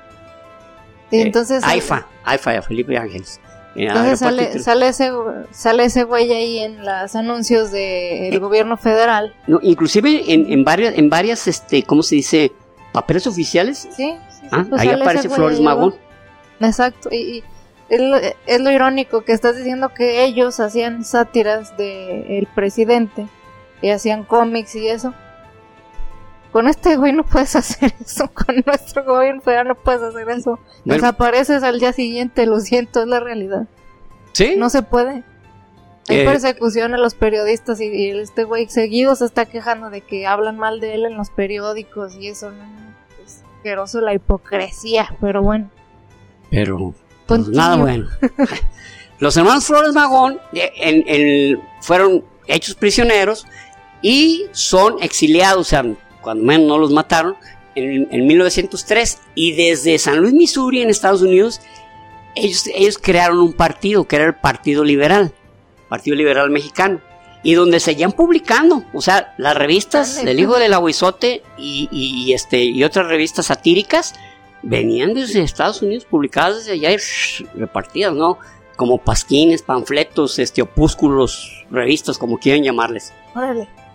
[1.09, 3.39] Y Eh, entonces, AIFA, AIFA, Felipe Ángeles.
[3.75, 5.11] Eh, entonces sale, sale, ese,
[5.51, 8.37] sale ese güey ahí en los anuncios del Eh.
[8.39, 9.33] gobierno federal.
[9.47, 12.51] No, inclusive en, en varias, en varias, este, ¿cómo se dice?
[12.91, 13.79] Papeles oficiales.
[13.79, 15.95] Sí, sí, sí, Ah, pues ahí aparece Flores Magón.
[16.59, 17.43] Exacto, y, y
[17.89, 23.27] es, lo, es lo irónico que estás diciendo que ellos hacían sátiras del presidente
[23.81, 25.13] y hacían cómics y eso.
[26.57, 30.57] Con este güey no puedes hacer eso, con nuestro gobierno federal no puedes hacer eso.
[30.85, 31.01] Bueno.
[31.03, 33.67] Desapareces al día siguiente, lo siento, es la realidad.
[34.33, 34.55] ¿Sí?
[34.57, 35.23] No se puede.
[36.09, 40.01] Hay Eh, persecución a los periodistas y, y este güey seguido se está quejando de
[40.01, 42.49] que hablan mal de él en los periódicos y eso.
[42.49, 42.63] ¿no?
[43.23, 45.69] Es asqueroso la hipocresía, pero bueno.
[46.49, 46.95] Pero
[47.27, 48.07] pues, nada bueno.
[49.19, 53.45] Los hermanos Flores Magón eh, en- en- fueron hechos prisioneros
[54.01, 55.83] y son exiliados, o sea,
[56.27, 57.35] cuando menos no los mataron,
[57.75, 59.19] en, en 1903.
[59.33, 61.61] Y desde San Luis, Missouri, en Estados Unidos,
[62.35, 65.31] ellos, ellos crearon un partido, que era el Partido Liberal,
[65.87, 66.99] Partido Liberal Mexicano.
[67.43, 72.61] Y donde seguían publicando, o sea, las revistas del Hijo del Aguizote y, y- este,
[72.65, 74.15] y otras revistas satíricas
[74.63, 78.37] venían desde Estados Unidos, publicadas desde allá y shh, repartidas, ¿no?
[78.75, 83.13] Como pasquines, panfletos, este, opúsculos, revistas, como quieran llamarles.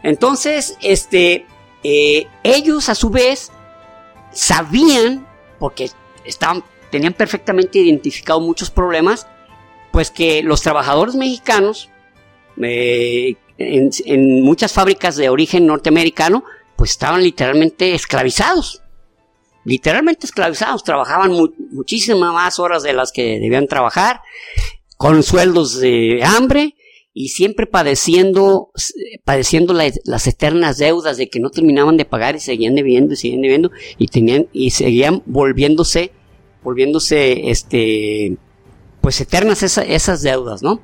[0.03, 1.45] Entonces, este,
[1.83, 3.51] eh, ellos a su vez
[4.33, 5.27] sabían,
[5.59, 5.91] porque
[6.91, 9.27] tenían perfectamente identificado muchos problemas,
[9.91, 11.91] pues que los trabajadores mexicanos,
[12.63, 16.45] eh, en, muchas fábricas de origen norteamericano,
[16.77, 18.83] pues estaban literalmente esclavizados.
[19.65, 24.21] Literalmente esclavizados, trabajaban mu- muchísimas más horas de las que debían trabajar,
[24.97, 26.75] con sueldos de hambre
[27.15, 28.71] y siempre padeciendo,
[29.25, 33.17] padeciendo la- las eternas deudas de que no terminaban de pagar y seguían debiendo y
[33.17, 36.13] seguían debiendo y tenían y seguían volviéndose,
[36.63, 38.37] volviéndose, este,
[39.01, 40.81] pues eternas esa- esas deudas, ¿no?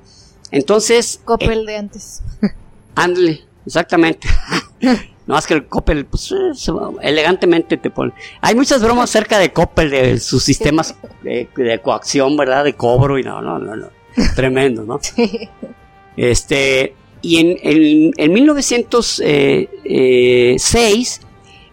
[0.50, 2.22] Entonces, eh, Coppel de antes.
[2.94, 4.28] Ándale, exactamente.
[5.26, 6.52] no más que el Coppel, pues, eh,
[7.02, 8.12] elegantemente te pone.
[8.40, 12.64] Hay muchas bromas acerca de Coppel, de sus sistemas de, de coacción, ¿verdad?
[12.64, 13.88] De cobro y no, no, no, no.
[14.36, 14.98] Tremendo, ¿no?
[16.18, 21.20] Este, y en, en, en 1906,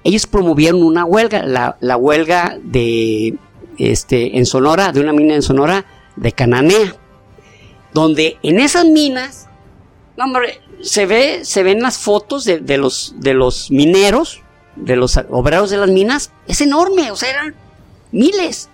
[0.03, 3.33] ellos promovieron una huelga, la, la huelga de
[3.79, 6.95] este, en Sonora, de una mina en Sonora de Cananea,
[7.91, 9.47] donde en esas minas,
[10.15, 14.43] hombre, se ve, se ven las fotos de, de, los, de los mineros,
[14.75, 17.55] de los obreros de las minas, es enorme, o sea, eran
[18.11, 18.69] miles.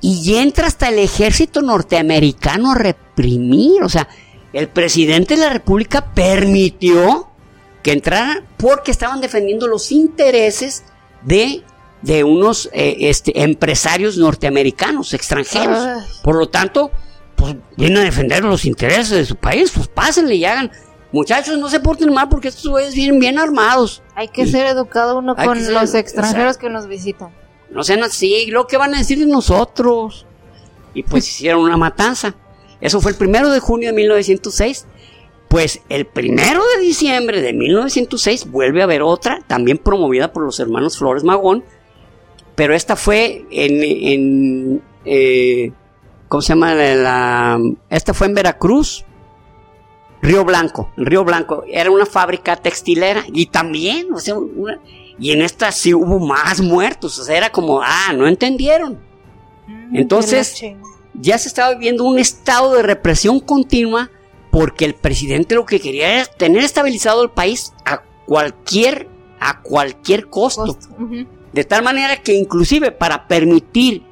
[0.00, 4.08] Y entra hasta el ejército norteamericano a reprimir, o sea,
[4.52, 7.28] el presidente de la República permitió
[7.82, 10.84] que entraran porque estaban defendiendo los intereses
[11.22, 11.62] de
[12.02, 15.86] de unos eh, este, empresarios norteamericanos, extranjeros.
[16.22, 16.90] Por lo tanto,
[17.36, 20.70] pues vienen a defender los intereses de su país, pues pásenle y hagan.
[21.12, 24.02] Muchachos, no se porten mal porque estos güeyes vienen bien armados.
[24.14, 27.30] Hay que ser educado uno con los extranjeros que nos visitan.
[27.70, 30.26] No sean así, lo que van a decir de nosotros.
[30.94, 32.34] Y pues hicieron una matanza.
[32.80, 34.86] Eso fue el primero de junio de 1906.
[35.48, 40.60] Pues el primero de diciembre de 1906 vuelve a haber otra, también promovida por los
[40.60, 41.64] hermanos Flores Magón,
[42.54, 45.72] pero esta fue en, eh,
[46.28, 46.74] ¿cómo se llama?
[46.74, 49.04] La, esta fue en Veracruz,
[50.22, 54.36] Río Blanco, Río Blanco, era una fábrica textilera y también, o sea,
[55.18, 59.00] y en esta sí hubo más muertos, o sea, era como, ah, no entendieron.
[59.66, 60.62] Mm, Entonces,
[61.14, 64.10] ya se estaba viviendo un estado de represión continua
[64.50, 70.28] porque el presidente lo que quería era tener estabilizado el país a cualquier, a cualquier
[70.28, 70.76] costo.
[71.52, 74.02] De tal manera que inclusive para permitir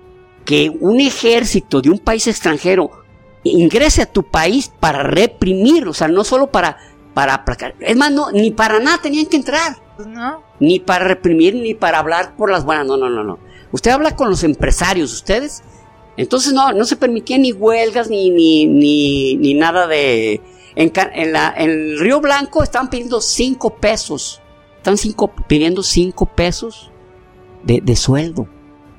[0.44, 2.90] que un ejército de un país extranjero
[3.44, 6.78] ingrese a tu país para reprimir, o sea, no solo para,
[7.14, 9.76] para aplacar, es más, no, ni para nada tenían que entrar.
[9.96, 10.42] Pues no.
[10.60, 13.38] Ni para reprimir, ni para hablar por las buenas, no, no, no, no.
[13.72, 15.62] Usted habla con los empresarios, ustedes.
[16.18, 20.42] Entonces no, no se permitían ni huelgas ni, ni, ni, ni nada de...
[20.74, 24.42] En, en, la, en el Río Blanco estaban pidiendo cinco pesos.
[24.76, 26.90] Están cinco, pidiendo cinco pesos
[27.62, 28.48] de, sueldo.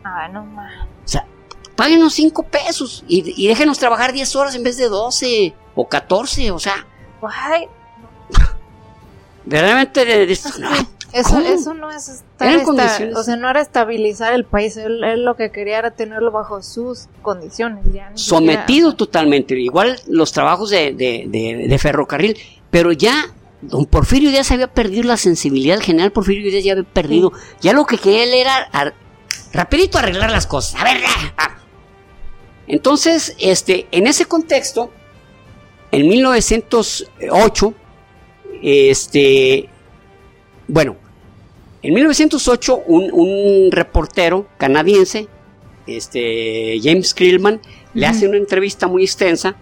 [0.03, 0.73] Ah, no más.
[1.03, 1.25] O sea,
[1.75, 6.60] páguenos 5 pesos y, déjenos trabajar 10 horas en vez de 12 o 14, o
[6.60, 6.86] sea.
[7.21, 7.67] Ay.
[9.45, 10.27] Realmente,
[11.13, 12.63] eso, eso no es estar,
[13.15, 17.08] o sea, no era estabilizar el país, él, lo que quería era tenerlo bajo sus
[17.22, 17.86] condiciones.
[18.13, 22.38] Sometido totalmente, igual los trabajos de, de ferrocarril,
[22.69, 26.84] pero ya Don Porfirio ya se había perdido la sensibilidad, el general Porfirio ya había
[26.84, 27.34] perdido.
[27.62, 28.93] Ya lo que quería él era
[29.52, 30.80] rapidito arreglar las cosas.
[30.80, 30.98] A ver,
[32.67, 34.91] Entonces, este, en ese contexto,
[35.91, 37.74] en 1908,
[38.62, 39.69] este,
[40.69, 40.95] bueno,
[41.82, 45.27] en 1908 un, un reportero canadiense,
[45.88, 47.60] este, James Krillman,
[47.93, 49.55] le hace una entrevista muy extensa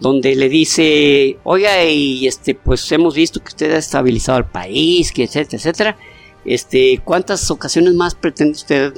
[0.00, 5.12] donde le dice, oiga, y este, pues hemos visto que usted ha estabilizado el país,
[5.12, 5.98] que etcétera, etcétera.
[6.44, 8.94] Este, ¿cuántas ocasiones más pretende usted,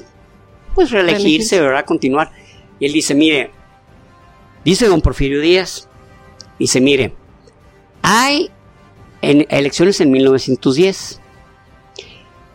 [0.75, 2.33] pues, reelegirse, verdad, continuar?
[2.79, 3.51] Y él dice, mire,
[4.65, 5.89] dice don Porfirio Díaz,
[6.59, 7.13] dice, mire,
[8.03, 8.51] hay
[9.23, 11.21] en elecciones en 1910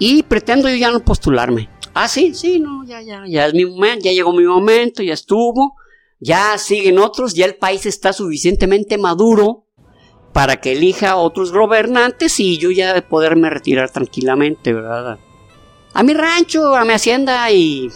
[0.02, 1.70] y pretendo yo ya no postularme.
[1.94, 5.14] Ah, sí, sí, no, ya, ya, ya es mi momento, ya llegó mi momento, ya
[5.14, 5.76] estuvo
[6.22, 9.66] ya siguen otros, ya el país está suficientemente maduro
[10.32, 15.18] para que elija otros gobernantes y yo ya de poderme retirar tranquilamente, ¿verdad?
[15.94, 17.92] A mi rancho, a mi hacienda y,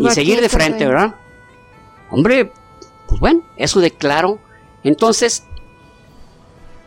[0.00, 1.14] y seguir de frente, ¿verdad?
[2.10, 2.50] Hombre,
[3.06, 4.40] pues bueno, eso declaro.
[4.82, 5.46] Entonces,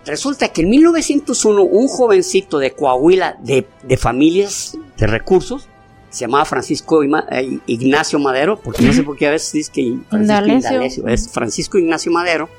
[0.05, 5.67] resulta que en 1901 un jovencito de Coahuila de, de familias de recursos
[6.15, 9.97] se llamaba Francisco eh, Ignacio Madero, porque no sé por qué a veces dice que
[10.09, 12.49] Francisco es Francisco Ignacio Madero.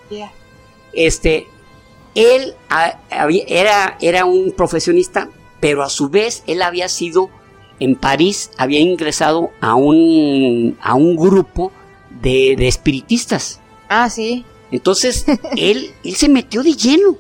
[0.93, 1.47] Este,
[2.15, 2.55] él
[3.49, 7.31] era, era un profesionista, pero a su vez él había sido
[7.81, 11.73] en París, había ingresado a un, a un grupo
[12.21, 13.61] de, espiritistas.
[13.89, 14.45] Ah, sí.
[14.71, 15.25] Entonces,
[15.57, 17.17] él, él se metió de lleno.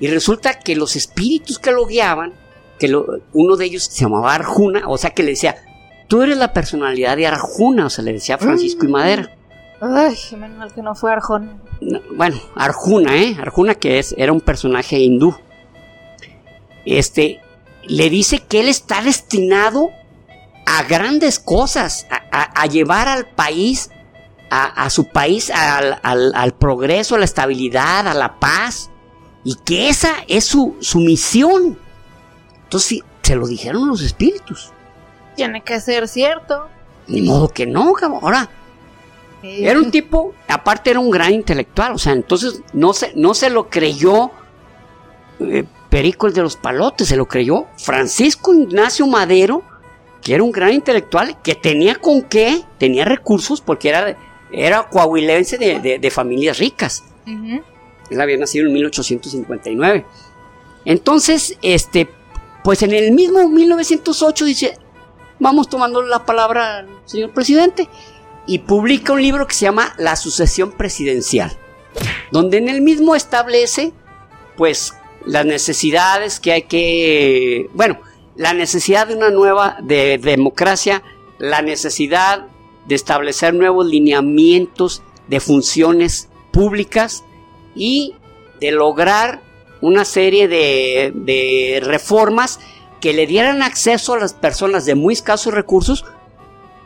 [0.00, 2.32] Y resulta que los espíritus que lo guiaban
[2.78, 2.94] que
[3.32, 5.56] uno de ellos se llamaba Arjuna, o sea que le decía,
[6.06, 9.34] tú eres la personalidad de Arjuna, o sea, le decía Francisco y Madera.
[9.80, 11.56] Ay, menos mal que no fue Arjuna.
[12.14, 13.36] bueno, Arjuna, ¿eh?
[13.40, 15.36] Arjuna que es, era un personaje hindú.
[16.84, 17.40] Este,
[17.84, 19.90] le dice que él está destinado
[20.66, 23.90] a grandes cosas, a, llevar al país,
[24.50, 28.90] a, su país, al, al, progreso, a la estabilidad, a la paz,
[29.48, 31.78] y que esa es su, su misión.
[32.64, 34.72] Entonces se lo dijeron los espíritus.
[35.36, 36.68] Tiene que ser cierto.
[37.06, 38.20] Ni modo que no, cabrón.
[38.22, 38.50] Ahora,
[39.42, 43.48] era un tipo, aparte era un gran intelectual, o sea, entonces no se, no se
[43.48, 44.32] lo creyó
[45.40, 47.68] eh, Perico el de los palotes, se lo creyó.
[47.78, 49.62] Francisco Ignacio Madero,
[50.20, 54.14] que era un gran intelectual, que tenía con qué, tenía recursos, porque era,
[54.52, 57.04] era coahuilense de, familias ricas.
[58.10, 60.04] Él había nacido en 1859.
[60.84, 62.08] Entonces, este,
[62.64, 64.78] pues en el mismo 1908 dice,
[65.38, 67.88] vamos tomando la palabra al señor presidente,
[68.48, 71.56] y publica un libro que se llama La sucesión presidencial,
[72.32, 73.92] donde en el mismo establece,
[74.56, 74.94] pues,
[75.26, 78.00] las necesidades que hay que, bueno,
[78.36, 81.02] la necesidad de una nueva de democracia,
[81.38, 82.46] la necesidad
[82.86, 87.24] de establecer nuevos lineamientos de funciones públicas
[87.78, 88.14] y
[88.60, 89.40] de lograr
[89.80, 92.58] una serie de, de reformas
[93.00, 96.04] que le dieran acceso a las personas de muy escasos recursos,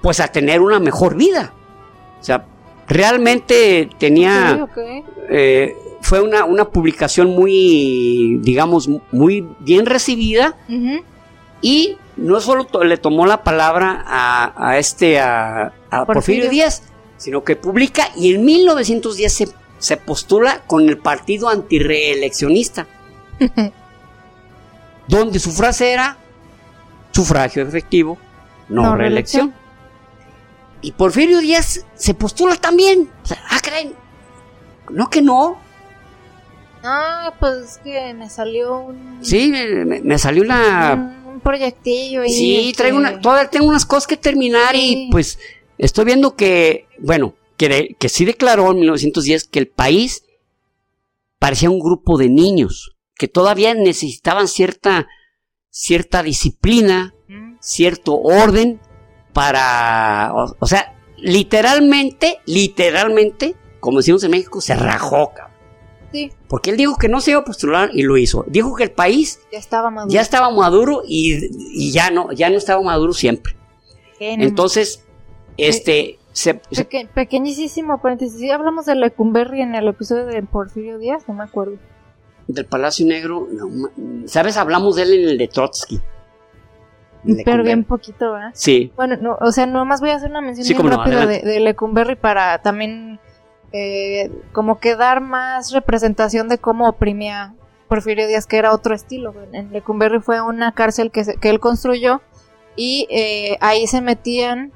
[0.02, 1.52] pues a tener una mejor vida.
[2.20, 2.44] O sea,
[2.86, 4.68] realmente tenía...
[5.30, 10.56] Eh, fue una, una, publicación muy, digamos, muy bien recibida
[11.62, 15.72] y no solo le tomó la palabra a, este, a,
[16.04, 16.50] Porfirio.
[16.50, 16.82] Díaz,
[17.16, 19.48] sino que publica y en 1910 se,
[19.82, 22.86] se postula con el partido antireeleccionista.
[25.08, 26.16] donde su frase era
[27.10, 28.16] sufragio efectivo,
[28.68, 29.52] no, reelección.
[30.80, 33.10] Y Porfirio Díaz se postula también.
[33.50, 33.94] ah, creen.
[34.88, 35.58] No que no.
[36.82, 39.18] Ah, pues que me salió un.
[39.22, 41.20] Sí, me, salió una.
[41.26, 42.24] Un, proyectillo.
[42.24, 45.38] Y sí, traigo una, todavía tengo unas cosas que terminar y pues
[45.76, 47.34] estoy viendo que, bueno,
[47.68, 50.24] que, que sí declaró en 1910 que el país
[51.38, 55.06] parecía un grupo de niños que todavía necesitaban cierta,
[55.70, 57.14] cierta disciplina,
[57.60, 58.80] cierto orden
[59.32, 65.56] para, o, sea, literalmente, literalmente, como decimos en México, se rajó, cabrón.
[66.12, 66.32] Sí.
[66.48, 68.44] Porque él dijo que no se iba a postular y lo hizo.
[68.48, 72.58] Dijo que el país ya estaba maduro, ya estaba maduro y, ya no, ya no
[72.58, 73.56] estaba maduro siempre.
[74.18, 75.04] Entonces,
[75.56, 76.54] este, se,
[77.14, 78.50] pequeñísimo paréntesis.
[78.50, 81.76] hablamos de Lecumberri en el episodio de Porfirio Díaz, no me acuerdo
[82.46, 83.48] del Palacio Negro,
[84.26, 84.56] ¿sabes?
[84.56, 86.00] Hablamos de él en el de Trotsky.
[87.44, 88.50] Pero bien poquito, ¿verdad?
[88.52, 88.92] Sí.
[88.96, 93.20] Bueno, no, o sea, nomás voy a hacer una mención rápida de, Lecumberri para también
[93.72, 97.54] eh, como que dar más representación de cómo oprimía
[97.86, 99.34] Porfirio Díaz, que era otro estilo.
[99.52, 102.20] En Lecumberri fue una cárcel que, que él construyó
[102.74, 104.72] y eh, ahí se metían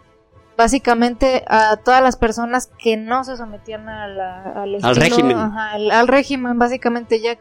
[0.57, 5.37] básicamente a todas las personas que no se sometían al, al régimen.
[5.37, 7.39] al, régimen, básicamente ya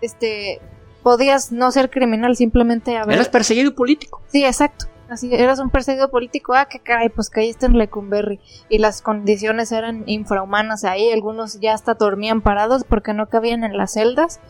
[0.00, 0.60] este,
[1.02, 3.16] podías no ser criminal, simplemente haber...
[3.16, 4.22] Eras perseguido político.
[4.28, 4.86] Sí, exacto.
[5.08, 8.40] Así, eras un perseguido político, ah, que caray, pues caíste en Lecumberri.
[8.68, 13.76] Y las condiciones eran infrahumanas ahí, algunos ya hasta dormían parados porque no cabían en
[13.76, 14.40] las celdas.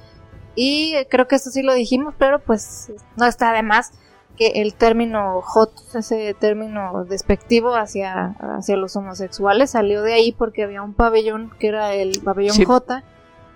[0.54, 3.92] Y creo que esto sí lo dijimos, pero pues no está de más
[4.36, 10.62] que el término hot, ese término despectivo hacia, hacia los homosexuales, salió de ahí porque
[10.62, 13.02] había un pabellón que era el pabellón J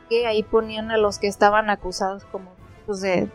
[0.08, 2.50] que ahí ponían a los que estaban acusados como
[2.84, 3.28] pues, de,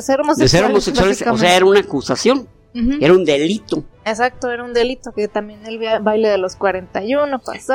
[0.00, 1.22] ser homosexuales.
[1.30, 2.48] o sea, era una acusación.
[2.74, 3.84] Era un delito.
[4.04, 7.74] Exacto, era un delito, que también el baile de los 41 pasó.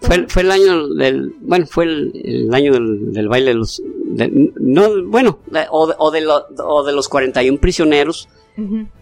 [0.00, 3.82] fue, fue, el año del, bueno, fue el, año del, baile de los,
[4.56, 5.38] no, bueno,
[5.70, 8.28] o, o, de o de los 41 prisioneros,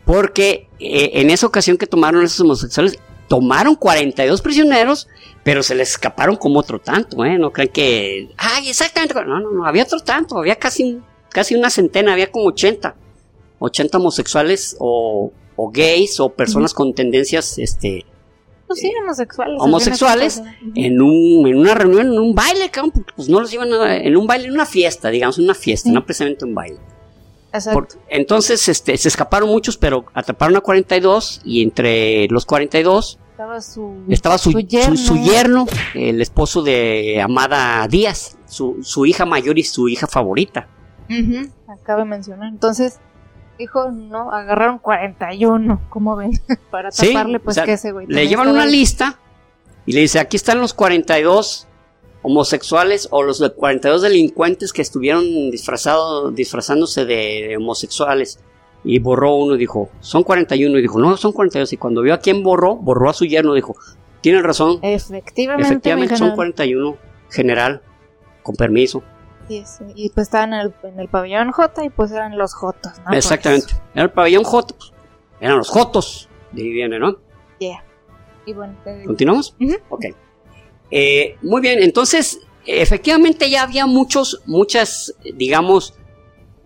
[0.04, 2.98] porque eh, en esa ocasión que tomaron esos homosexuales,
[3.28, 5.08] tomaron 42 prisioneros,
[5.44, 7.38] pero se les escaparon como otro tanto, ¿eh?
[7.38, 11.00] No creen que, ay, exactamente, no, no, no, había otro tanto, había casi,
[11.30, 12.94] casi una centena, había como 80,
[13.60, 18.04] 80 homosexuales o, o gays o personas con tendencias, este,
[18.66, 19.56] pues sí, homosexuales.
[19.60, 20.42] Homosexuales
[20.74, 22.70] en, un, en una reunión, en un baile,
[23.16, 26.04] pues no los llevan en un baile, en una fiesta, digamos, en una fiesta, no
[26.04, 26.78] precisamente un baile.
[28.08, 34.04] entonces este, se escaparon muchos, pero atraparon a 42 y entre los 42 estaba su,
[34.08, 35.66] estaba su, yerno.
[35.94, 40.68] el esposo de Amada Díaz, su, su hija mayor y su hija favorita.
[41.66, 42.48] Acaba de mencionar.
[42.48, 43.00] Entonces,
[43.60, 46.32] dijo, no, agarraron 41, como ven?
[46.70, 48.06] Para taparle, pues que ese güey.
[48.06, 49.18] Le llevan una lista
[49.86, 51.66] y le dice, aquí están los 42
[52.22, 58.40] homosexuales o los 42 delincuentes que estuvieron disfrazados, disfrazándose de, homosexuales.
[58.82, 60.78] Y borró uno y dijo, son 41.
[60.78, 61.72] Y dijo, no, son 42.
[61.72, 63.54] Y cuando vio a quién borró, borró a su yerno.
[63.54, 63.76] Dijo,
[64.20, 64.78] tienen razón.
[64.82, 65.68] Efectivamente.
[65.68, 66.96] Efectivamente son 41,
[67.30, 67.82] general,
[68.42, 69.02] con permiso.
[69.94, 73.16] Y pues estaban en el, pabellón J y pues eran los Jotos, ¿no?
[73.16, 73.74] Exactamente.
[73.94, 74.92] Era el pabellón J, pues,
[75.40, 76.28] eran los Jotos.
[76.52, 77.16] De ahí viene, ¿no?
[77.58, 77.84] Yeah.
[78.46, 78.76] Y bueno,
[79.06, 79.56] ¿Continuamos?
[79.88, 80.06] Ok.
[80.90, 85.94] Eh, muy bien, entonces, efectivamente ya había muchos, muchas, digamos,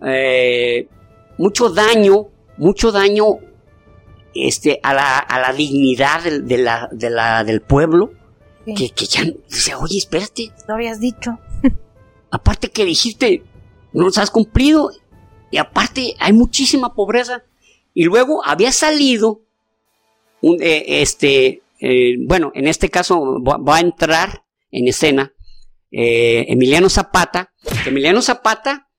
[0.01, 0.87] eh,
[1.37, 2.27] mucho daño,
[2.57, 3.39] mucho daño
[4.33, 8.11] este, a, la, a la dignidad de, la, de la, del pueblo.
[8.65, 10.51] Que, que, ya dice, oye, espérate.
[10.67, 11.37] Lo habías dicho.
[12.35, 13.43] Aparte que dijiste,
[13.93, 14.91] no los has cumplido.
[15.51, 17.43] Y aparte hay muchísima pobreza.
[17.93, 19.41] Y luego había salido
[20.41, 25.33] eh, este, eh, bueno, en este caso va, a entrar en escena
[25.91, 27.53] eh, Emiliano Zapata.
[27.85, 28.89] Emiliano Zapata,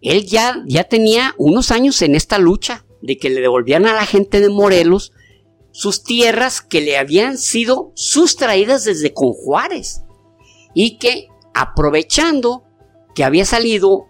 [0.00, 4.06] él ya, ya tenía unos años en esta lucha de que le devolvían a la
[4.06, 5.12] gente de Morelos
[5.70, 10.00] sus tierras que le habían sido sustraídas desde con Juárez
[10.74, 12.65] y que aprovechando
[13.16, 14.08] que había salido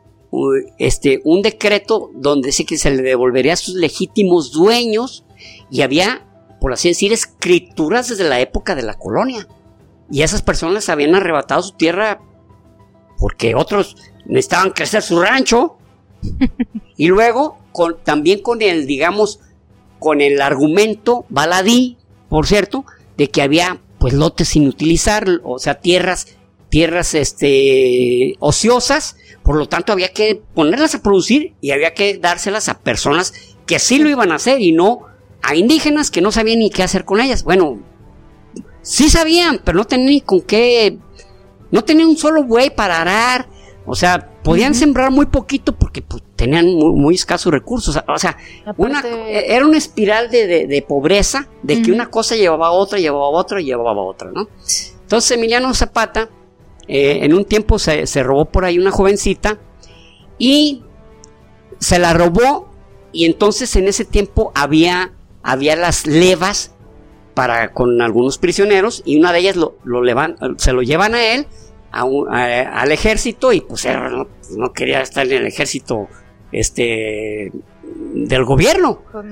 [0.78, 5.24] este, un decreto donde dice que se le devolvería a sus legítimos dueños
[5.70, 6.26] y había,
[6.60, 9.46] por así decir, escrituras desde la época de la colonia.
[10.10, 12.20] Y esas personas habían arrebatado su tierra
[13.16, 15.78] porque otros necesitaban crecer su rancho.
[16.96, 19.38] y luego, con, también con el, digamos,
[20.00, 21.96] con el argumento baladí,
[22.28, 22.84] por cierto,
[23.16, 26.36] de que había pues lotes sin utilizar, o sea, tierras,
[26.68, 32.68] tierras este, ociosas, por lo tanto había que ponerlas a producir y había que dárselas
[32.68, 33.32] a personas
[33.66, 35.06] que sí lo iban a hacer y no
[35.42, 37.44] a indígenas que no sabían ni qué hacer con ellas.
[37.44, 37.78] Bueno,
[38.82, 40.98] sí sabían, pero no tenían ni con qué,
[41.70, 43.48] no tenían un solo buey para arar,
[43.86, 47.96] o sea, podían sembrar muy poquito porque pues, tenían muy, escasos recursos.
[48.08, 48.36] O sea,
[48.76, 53.60] era una espiral de, pobreza, de que una cosa llevaba a otra, llevaba a otra,
[53.60, 54.48] llevaba a otra, ¿no?
[55.02, 56.28] Entonces Emiliano Zapata,
[56.88, 59.58] eh, en un tiempo se, se, robó por ahí una jovencita
[60.38, 60.82] y
[61.78, 62.68] se la robó
[63.12, 65.12] y entonces en ese tiempo había,
[65.42, 66.74] había las levas
[67.34, 70.02] para con algunos prisioneros y una de ellas lo, lo
[70.56, 71.46] se lo llevan a él
[71.90, 73.96] al ejército y pues él
[74.56, 76.08] no, quería estar en el ejército
[76.52, 77.52] este
[78.14, 79.02] del gobierno.
[79.12, 79.26] Pues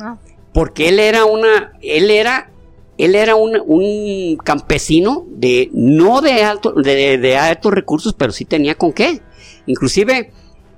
[0.52, 2.50] Porque él era una, él era,
[2.99, 8.45] él era un, un campesino de, no de alto, de, de, altos recursos, pero sí
[8.45, 9.20] tenía con qué.
[9.66, 10.32] Inclusive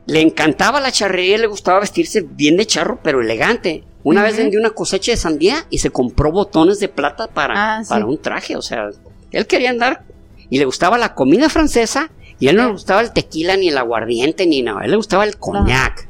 [0.06, 3.84] le encantaba la charrería, le gustaba vestirse bien de charro, pero elegante.
[4.02, 7.82] Una vez vendió una cosecha de sandía y se compró botones de plata para, ah,
[7.88, 8.56] para un traje.
[8.56, 8.90] O sea,
[9.32, 10.04] él quería andar
[10.48, 13.68] y le gustaba la comida francesa y a él no le gustaba el tequila ni
[13.68, 16.08] el aguardiente ni nada, a él le gustaba el coñac.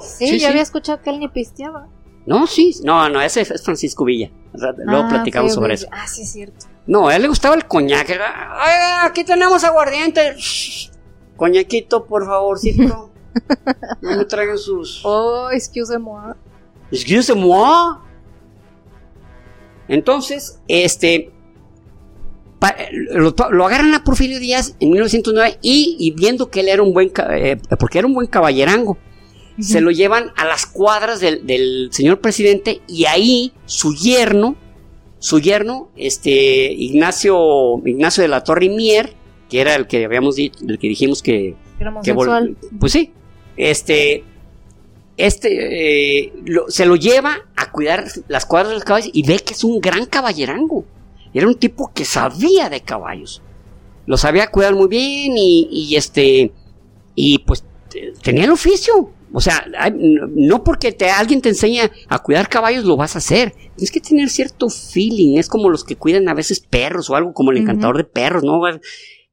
[0.00, 1.88] Sí, yo había escuchado que él ni pisteaba.
[2.26, 4.30] No, sí, no, no, ese es Francisco Villa.
[4.52, 5.88] Luego ah, platicamos sobre eso.
[5.90, 6.66] Ah, sí, es cierto.
[6.86, 8.08] No, a él le gustaba el coñac.
[8.10, 10.36] Ay, aquí tenemos aguardiente.
[11.36, 13.10] Coñaquito, por favorcito.
[14.02, 15.00] no me traigan sus.
[15.04, 16.34] Oh, excuse-moi.
[16.90, 17.98] Excuse-moi.
[19.88, 21.32] Entonces, este,
[23.10, 23.34] lo,
[23.66, 27.98] agarran a Porfirio Díaz en 1909 y, viendo que él era un buen, eh, porque
[27.98, 28.96] era un buen caballerango,
[29.60, 34.56] se lo llevan a las cuadras del, señor presidente y ahí su yerno,
[35.18, 39.14] su yerno, este Ignacio, Ignacio de la Torre Mier,
[39.48, 41.54] que era el que habíamos dicho, el que dijimos que,
[42.02, 43.12] que pues sí,
[43.56, 44.24] este,
[45.16, 46.32] este eh,
[46.68, 49.80] se lo lleva a cuidar las cuadras de los caballos y ve que es un
[49.80, 50.84] gran caballerango.
[51.34, 53.42] Era un tipo que sabía de caballos.
[54.06, 56.52] Lo sabía cuidar muy bien y, este,
[57.14, 57.64] y pues
[58.22, 59.10] tenía el oficio.
[59.32, 59.64] O sea,
[59.94, 63.52] no porque te, alguien te enseña a cuidar caballos lo vas a hacer.
[63.76, 65.38] Tienes que tener cierto feeling.
[65.38, 68.44] Es como los que cuidan a veces perros o algo como el encantador de perros,
[68.44, 68.60] ¿no?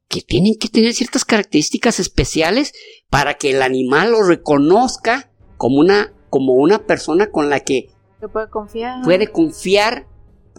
[0.07, 2.73] Que tienen que tener ciertas características especiales
[3.09, 7.89] para que el animal lo reconozca como una, como una persona con la que
[8.31, 9.03] puede confiar.
[9.03, 10.07] Puede confiar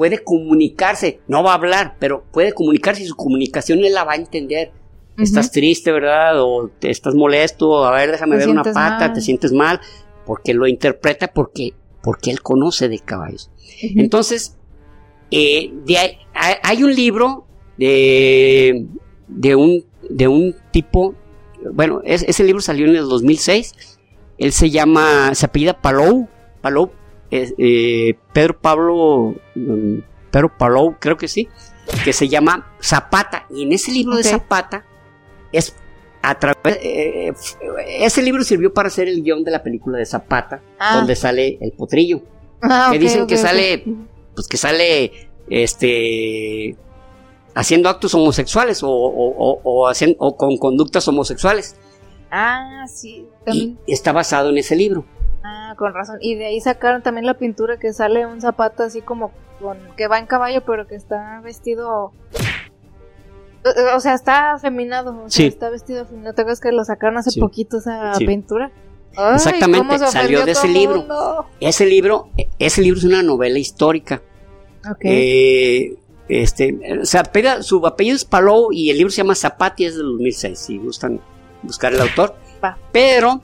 [0.00, 4.12] puede comunicarse, no va a hablar, pero puede comunicarse y su comunicación él la va
[4.12, 4.72] a entender.
[5.18, 6.42] Estás triste, ¿verdad?
[6.42, 9.80] O te estás molesto, a ver, déjame ver una pata, te sientes mal,
[10.24, 13.50] porque lo interpreta porque, porque él conoce de caballos.
[13.82, 14.56] Entonces,
[15.30, 15.72] eh,
[16.62, 17.46] hay, un libro
[17.76, 18.86] de,
[19.28, 21.14] de, un, de un tipo,
[21.72, 23.98] bueno, ese libro salió en el 2006,
[24.38, 26.28] él se llama, se apellida Palou,
[26.62, 26.92] Palou
[27.30, 29.98] eh, Pedro Pablo, mm,
[30.30, 31.48] Pedro Palou, creo que sí,
[32.04, 33.46] que se llama Zapata.
[33.50, 34.84] Y en ese libro de Zapata
[35.52, 35.74] es
[36.22, 37.32] a través eh,
[37.86, 40.96] ese libro sirvió para hacer el guion de la película de Zapata, ah.
[40.96, 42.22] donde sale el potrillo.
[42.62, 43.84] Ah, que dicen que sale,
[44.34, 46.76] pues que sale, este,
[47.54, 51.76] haciendo actos homosexuales o, o, haciendo, o con conductas homosexuales.
[52.30, 53.26] Ah, sí.
[53.46, 55.06] Y está basado en ese libro.
[55.42, 56.18] Ah, con razón.
[56.20, 60.06] Y de ahí sacaron también la pintura que sale un zapato así como con que
[60.06, 62.12] va en caballo, pero que está vestido.
[63.94, 65.24] O sea, está afeminado.
[65.24, 66.34] O sea, está vestido afeminado.
[66.34, 68.72] ¿Te que lo sacaron hace poquito esa pintura?
[69.34, 71.46] Exactamente, salió de ese libro.
[71.60, 74.22] Ese libro, ese libro es una novela histórica.
[75.02, 75.96] Eh,
[76.28, 77.30] este, o sea,
[77.62, 81.20] su apellido es Palou y el libro se llama Zapati, es del 2006, si gustan
[81.62, 82.36] buscar el autor.
[82.92, 83.42] Pero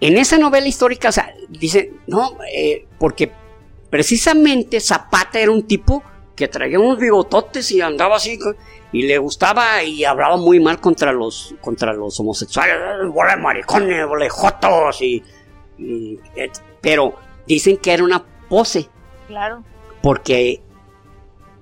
[0.00, 3.32] en esa novela histórica, o sea, dice, no, eh, porque
[3.90, 6.02] precisamente Zapata era un tipo
[6.36, 8.38] que traía unos bigototes y andaba así
[8.92, 12.76] y le gustaba y hablaba muy mal contra los contra los homosexuales,
[13.08, 15.24] bola de maricones, bola de jotos y,
[16.80, 17.14] pero
[17.46, 18.88] dicen que era una pose.
[19.26, 19.64] Claro.
[20.02, 20.62] Porque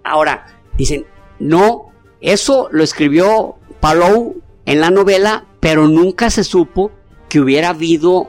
[0.03, 0.47] ahora
[0.77, 1.07] dicen,
[1.39, 6.91] no, eso lo escribió Palou en la novela, pero nunca se supo
[7.29, 8.29] que hubiera habido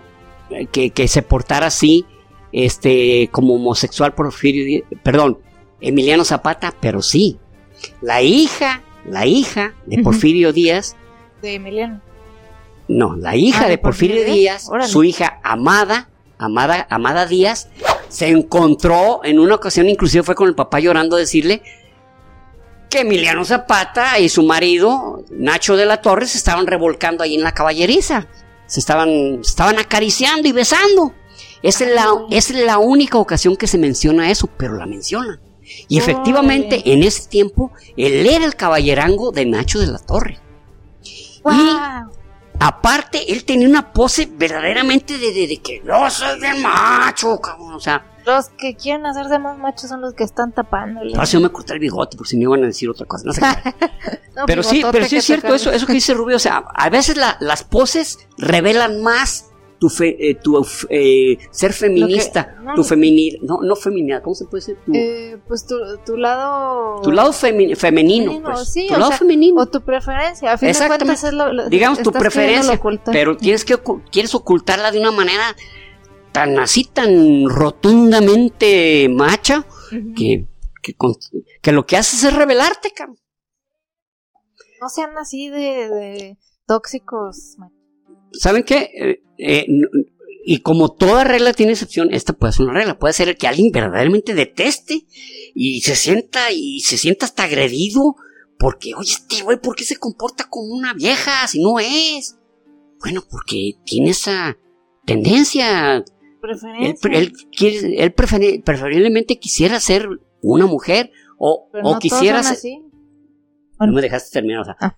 [0.52, 2.06] eh, que, que se portara así
[2.52, 5.40] este como homosexual Porfirio, perdón,
[5.82, 7.38] Emiliano Zapata, pero sí,
[8.02, 10.96] la hija, la hija de Porfirio Díaz.
[11.42, 12.02] De Emiliano.
[12.88, 17.70] No, la hija ah, de Porfirio, Díaz, su hija Amada, Amada, Amada Díaz,
[18.10, 21.64] se encontró en una ocasión, inclusive fue con el papá llorando a decirle
[22.90, 27.44] que Emiliano Zapata y su marido, Nacho de la Torre, se estaban revolcando ahí en
[27.44, 28.28] la caballeriza.
[28.68, 31.14] Se estaban, estaban acariciando y besando.
[31.62, 35.40] Esa es, la, es la única ocasión que se menciona eso, pero la menciona.
[35.88, 40.40] Y efectivamente, en ese tiempo, él era el caballerango de Nacho de la Torre.
[41.04, 41.70] Y
[42.60, 47.74] aparte, él tenía una pose verdaderamente de, que yo soy de macho, cabrón.
[47.74, 51.14] O sea, los que quieren hacerse más machos son los que están tapándole.
[51.14, 53.26] Ahora si yo me corté el bigote por si me iban a decir otra cosa.
[53.26, 53.42] No sé
[54.48, 56.38] pero sí, pero sí es cierto eso, eso que dice Rubio.
[56.38, 62.84] O sea, a veces las poses revelan más tu, eh, tu eh, ser feminista, tu
[62.84, 64.78] feminil, no, no feminidad, ¿cómo se puede decir?
[64.94, 67.02] Eh, pues tu, tu, lado...
[67.02, 69.62] Tu lado femenino, pues, sí, tu lado femenino.
[69.62, 73.78] O tu preferencia, a fin de cuentas es lo, Digamos tu preferencia, pero tienes que,
[74.12, 75.56] quieres ocultarla de una manera
[76.32, 79.66] tan así, tan rotundamente macha,
[80.16, 80.48] que,
[81.62, 83.18] que, lo que haces es revelarte, cabrón.
[84.82, 87.56] No sean así de, de tóxicos,
[88.40, 88.90] ¿saben qué?
[88.94, 89.66] Eh, eh,
[90.48, 93.00] y como toda regla tiene excepción, esta puede ser una regla.
[93.00, 95.06] Puede ser que alguien verdaderamente deteste
[95.56, 98.16] y se sienta y se sienta hasta agredido
[98.60, 102.38] porque, oye, este güey, ¿por qué se comporta como una vieja si no es?
[103.02, 104.58] Bueno, porque tiene esa
[105.06, 106.04] tendencia.
[106.42, 107.10] Preferencia.
[107.12, 107.34] Él,
[107.98, 110.08] él, preferiblemente quisiera ser
[110.42, 112.82] una mujer o, o quisiera ser.
[113.80, 114.78] No me dejaste terminar, o sea.
[114.80, 114.98] Ah.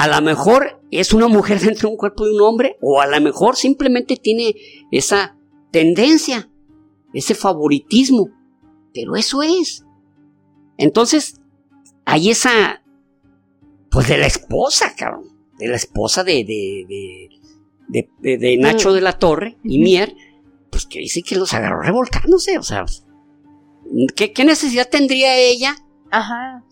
[0.00, 3.06] A lo mejor es una mujer dentro de un cuerpo de un hombre o a
[3.06, 4.54] lo mejor simplemente tiene
[4.90, 5.36] esa
[5.70, 6.50] tendencia,
[7.12, 8.30] ese favoritismo.
[8.94, 9.84] Pero eso es.
[10.78, 11.38] Entonces,
[12.06, 12.82] hay esa,
[13.90, 15.24] pues de la esposa, cabrón,
[15.58, 17.28] de la esposa de, de,
[17.88, 20.16] de, de, Nacho de la Torre y Mier,
[20.70, 22.86] pues que dice que los agarró revolcándose, o sea,
[24.16, 25.76] ¿qué, qué necesidad tendría ella?
[26.10, 26.64] Ajá.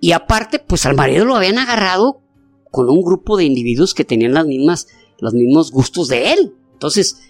[0.00, 2.22] Y aparte, pues al marido lo habían agarrado
[2.70, 4.88] con un grupo de individuos que tenían las mismas,
[5.18, 6.54] los mismos gustos de él.
[6.72, 7.20] Entonces,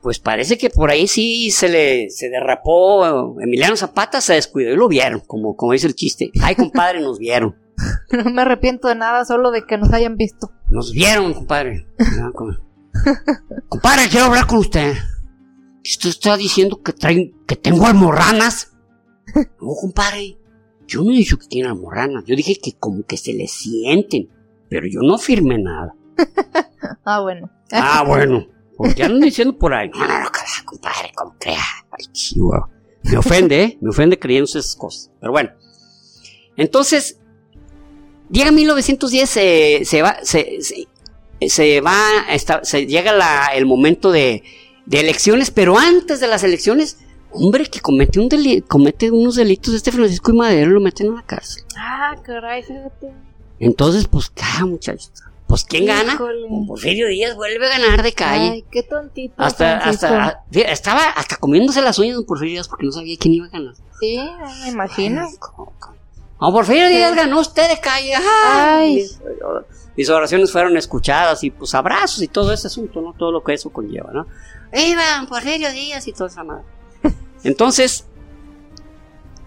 [0.00, 4.76] pues parece que por ahí sí se le se derrapó Emiliano Zapata, se descuidó y
[4.76, 6.30] lo vieron, como, como dice el chiste.
[6.40, 7.56] Ay, compadre, nos vieron.
[8.10, 10.50] No me arrepiento de nada, solo de que nos hayan visto.
[10.68, 11.86] Nos vieron, compadre.
[13.68, 14.94] compadre, quiero hablar con usted.
[15.84, 18.72] Usted está diciendo que traen, que tengo almorranas.
[19.60, 20.38] No, compadre.
[20.88, 24.30] Yo no he dicho que tiene almorranas, yo dije que como que se le sienten,
[24.70, 25.94] pero yo no firmé nada.
[27.04, 27.50] ah, bueno.
[27.72, 28.46] ah, bueno.
[28.74, 30.30] Porque andan diciendo por ahí, no, no, no,
[30.64, 31.60] compadre, como crea.
[31.90, 32.06] Ay,
[33.02, 33.78] Me ofende, ¿eh?
[33.82, 35.10] Me ofende creyéndose esas cosas.
[35.20, 35.50] Pero bueno.
[36.56, 37.20] Entonces,
[38.30, 40.58] llega 1910, se, va, se,
[41.48, 42.00] se, va,
[42.62, 44.42] se llega la, el momento de,
[44.86, 46.98] de elecciones, pero antes de las elecciones
[47.30, 48.28] hombre que comete un
[48.66, 51.64] comete unos delitos este Francisco y Madero lo meten en la cárcel.
[51.76, 53.12] Ah, caray, fíjate.
[53.60, 55.12] Entonces, pues, ¿qué muchachos?
[55.48, 56.18] Pues, ¿quién gana?
[56.66, 58.50] Porfirio Díaz vuelve a ganar de calle.
[58.50, 59.34] Ay, qué tontito.
[59.38, 63.46] Hasta, hasta, estaba hasta comiéndose las uñas de Porfirio Díaz porque no sabía quién iba
[63.46, 63.74] a ganar.
[63.98, 64.20] Sí,
[64.62, 65.26] me imagino.
[66.40, 68.12] No, Porfirio Díaz ganó usted de calle.
[68.44, 69.06] Ay.
[69.96, 73.14] Mis, oraciones fueron escuchadas y pues abrazos y todo ese asunto, ¿no?
[73.14, 74.26] Todo lo que eso conlleva, ¿no?
[74.70, 76.77] ¡Viva Porfirio Díaz y toda esa madre!
[77.44, 78.06] Entonces,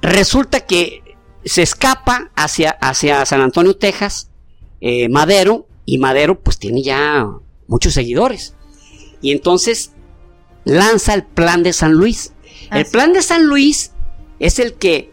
[0.01, 1.03] resulta que
[1.43, 4.29] se escapa hacia, hacia San Antonio, Texas,
[4.79, 7.27] eh, Madero, y Madero pues tiene ya
[7.67, 8.55] muchos seguidores.
[9.21, 9.91] Y entonces
[10.63, 12.33] lanza el plan de San Luis.
[12.71, 13.91] el plan de San Luis
[14.39, 15.11] es el que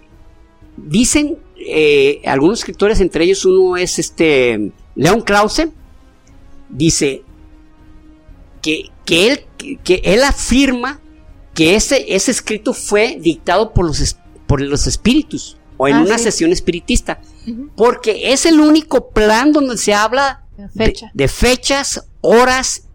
[0.77, 5.69] dicen eh, algunos escritores, entre ellos uno es este León Krause,
[6.69, 7.23] dice,
[8.63, 9.47] que, que, él,
[9.83, 11.01] que, él afirma
[11.59, 16.17] que ese, ese escrito fue dictado por los, por los espíritus o en ah, una
[16.17, 17.21] sesión espiritista,
[17.75, 20.47] porque es el único plan donde se habla
[21.15, 22.89] de, fechas, horas,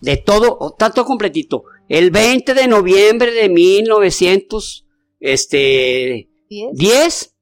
[0.00, 1.66] de todo, tanto completito.
[1.88, 4.86] El 20 de noviembre de 1900,
[5.20, 7.34] este, 10,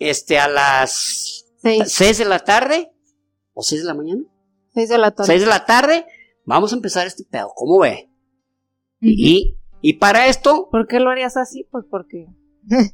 [0.00, 2.18] este, a las 6.
[2.18, 2.92] de la tarde,
[3.54, 4.20] o 6 de la mañana.
[4.74, 5.28] 6 de la tarde.
[5.28, 6.06] 6 de la tarde,
[6.44, 8.10] vamos a empezar este pedo, ¿cómo ve?
[9.00, 10.70] y, y para esto...
[10.70, 11.68] ¿Por qué lo harías así?
[11.70, 12.24] Pues porque...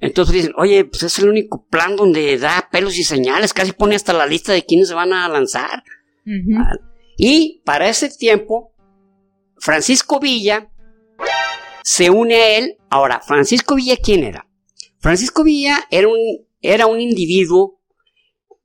[0.00, 3.94] Entonces dicen, oye, pues es el único plan donde da pelos y señales, casi pone
[3.94, 5.84] hasta la lista de quiénes se van a lanzar.
[6.58, 6.72] Ah,
[7.16, 8.74] y para ese tiempo,
[9.56, 10.68] Francisco Villa
[11.84, 12.76] se une a él.
[12.88, 14.48] Ahora, Francisco Villa, ¿quién era?
[14.98, 16.18] Francisco Villa era un,
[16.60, 17.80] era un individuo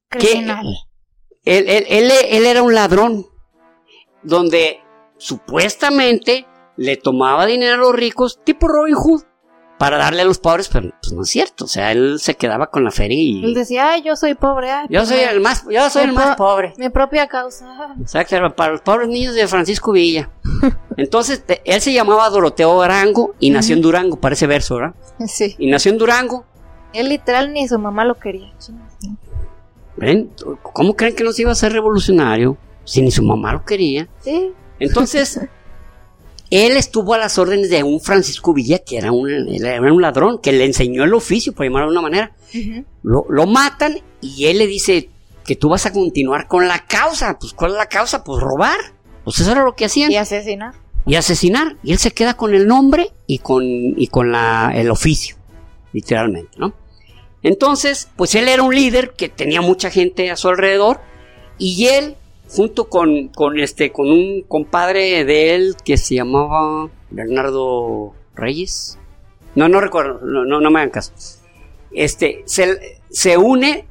[0.09, 0.43] que
[1.43, 3.27] él, él, era un ladrón,
[4.23, 4.79] donde
[5.17, 6.47] supuestamente
[6.77, 9.23] le tomaba dinero a los ricos, tipo Robin Hood
[9.77, 11.65] para darle a los pobres, pero pues no es cierto.
[11.65, 13.43] O sea, él se quedaba con la feria y.
[13.43, 14.69] Él decía, ay, yo soy pobre.
[14.89, 16.73] yo pues soy el más, yo soy el más pobre.
[16.77, 17.95] Mi propia causa.
[17.99, 20.29] Exacto, para los pobres niños de Francisco Villa.
[20.97, 24.95] Entonces, él se llamaba Doroteo Arango y nació en Durango, parece verso, ¿verdad?
[25.27, 25.55] Sí.
[25.57, 26.45] Y nació en Durango.
[26.93, 28.53] Él literal ni su mamá lo quería.
[29.97, 30.31] ¿Ven?
[30.61, 34.07] ¿Cómo creen que no se iba a ser revolucionario si ni su mamá lo quería?
[34.21, 34.53] Sí.
[34.79, 35.41] Entonces,
[36.51, 40.39] Él estuvo a las órdenes de un Francisco Villa, que era un, era un ladrón,
[40.39, 42.35] que le enseñó el oficio, por llamarlo de una manera.
[43.03, 45.09] lo, lo, matan y él le dice
[45.43, 47.37] que tú vas a continuar con la causa.
[47.39, 48.23] Pues, ¿cuál es la causa?
[48.23, 48.77] Pues robar.
[49.23, 50.11] Pues eso era lo que hacían.
[50.11, 50.73] Y asesinar.
[51.05, 51.77] Y asesinar.
[51.83, 55.35] Y él se queda con el nombre y con, y con la, el oficio,
[55.93, 56.73] literalmente, ¿no?
[57.43, 60.99] Entonces, pues él era un líder que tenía mucha gente a su alrededor
[61.59, 62.15] y él
[62.49, 68.97] junto con, con, este, con un compadre de él que se llamaba Bernardo Reyes.
[69.55, 71.13] No, no recuerdo, no, no, me hagan caso.
[71.91, 73.85] Este, se, se une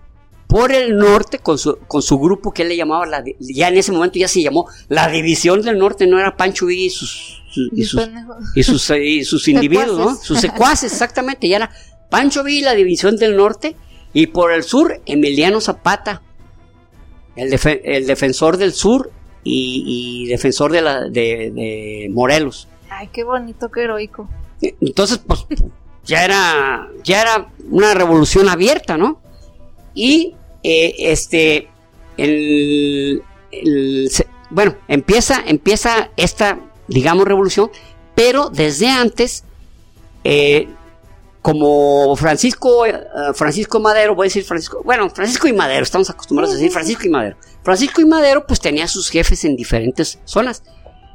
[0.47, 3.77] por el norte con su, con su grupo que él le llamaba, la, ya en
[3.77, 7.43] ese momento ya se llamó la División del Norte, no era Pancho y sus,
[7.73, 8.09] y sus,
[8.55, 10.15] y sus, y sus individuos, ¿no?
[10.15, 11.71] Sus secuaces, exactamente, ya era
[12.11, 13.75] Pancho Villa y la División del Norte,
[14.13, 16.23] y por el sur Emiliano Zapata,
[17.37, 19.11] el, defensor del sur
[19.43, 22.69] y, defensor de, la, de, Morelos.
[22.91, 24.29] Ay, qué bonito, qué heroico.
[24.81, 25.47] Entonces, pues,
[26.05, 29.21] ya era, ya era una revolución abierta, ¿no?
[29.95, 31.69] Y, eh, este,
[32.17, 33.23] el,
[34.51, 36.59] bueno, empieza, empieza esta,
[36.89, 37.71] digamos, revolución,
[38.15, 39.45] pero desde antes,
[40.23, 40.69] eh,
[41.45, 42.95] como Francisco, eh,
[43.35, 47.07] Francisco Madero, voy a decir Francisco, bueno, Francisco y Madero, estamos acostumbrados a decir Francisco
[47.07, 47.37] y Madero.
[47.63, 50.63] Francisco y Madero pues tenía sus jefes en diferentes zonas.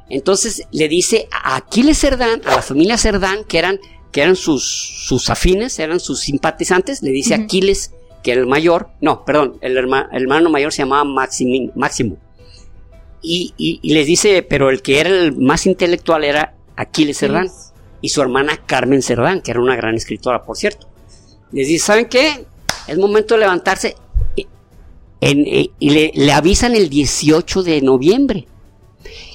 [0.08, 3.80] Entonces le dice a Aquiles Cerdán, a la familia Cerdán, que eran,
[4.12, 4.62] que eran sus,
[5.08, 9.76] sus afines, eran sus simpatizantes, le dice a Aquiles, que el mayor, no, perdón, el,
[9.76, 12.18] hermano mayor se llamaba Máximo.
[13.20, 17.50] Y, y, les dice, pero el que era el más intelectual era Aquiles Cerdán
[18.00, 20.88] y su hermana Carmen Cerdán, que era una gran escritora, por cierto.
[21.52, 22.46] Les dice, ¿saben qué?
[22.86, 23.96] Es momento de levantarse.
[25.20, 28.46] y le, avisan el 18 de noviembre.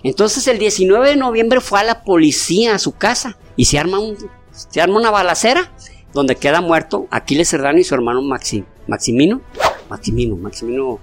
[0.03, 3.99] Entonces el 19 de noviembre fue a la policía a su casa y se arma,
[3.99, 4.18] un,
[4.51, 5.74] se arma una balacera
[6.13, 9.41] donde queda muerto Aquiles Cerdán y su hermano Maximino,
[9.89, 10.99] Maximino, Maximino,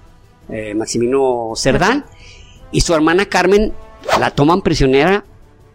[0.49, 2.05] eh, Maximino Cerdán
[2.71, 3.73] y su hermana Carmen
[4.19, 5.25] la toman prisionera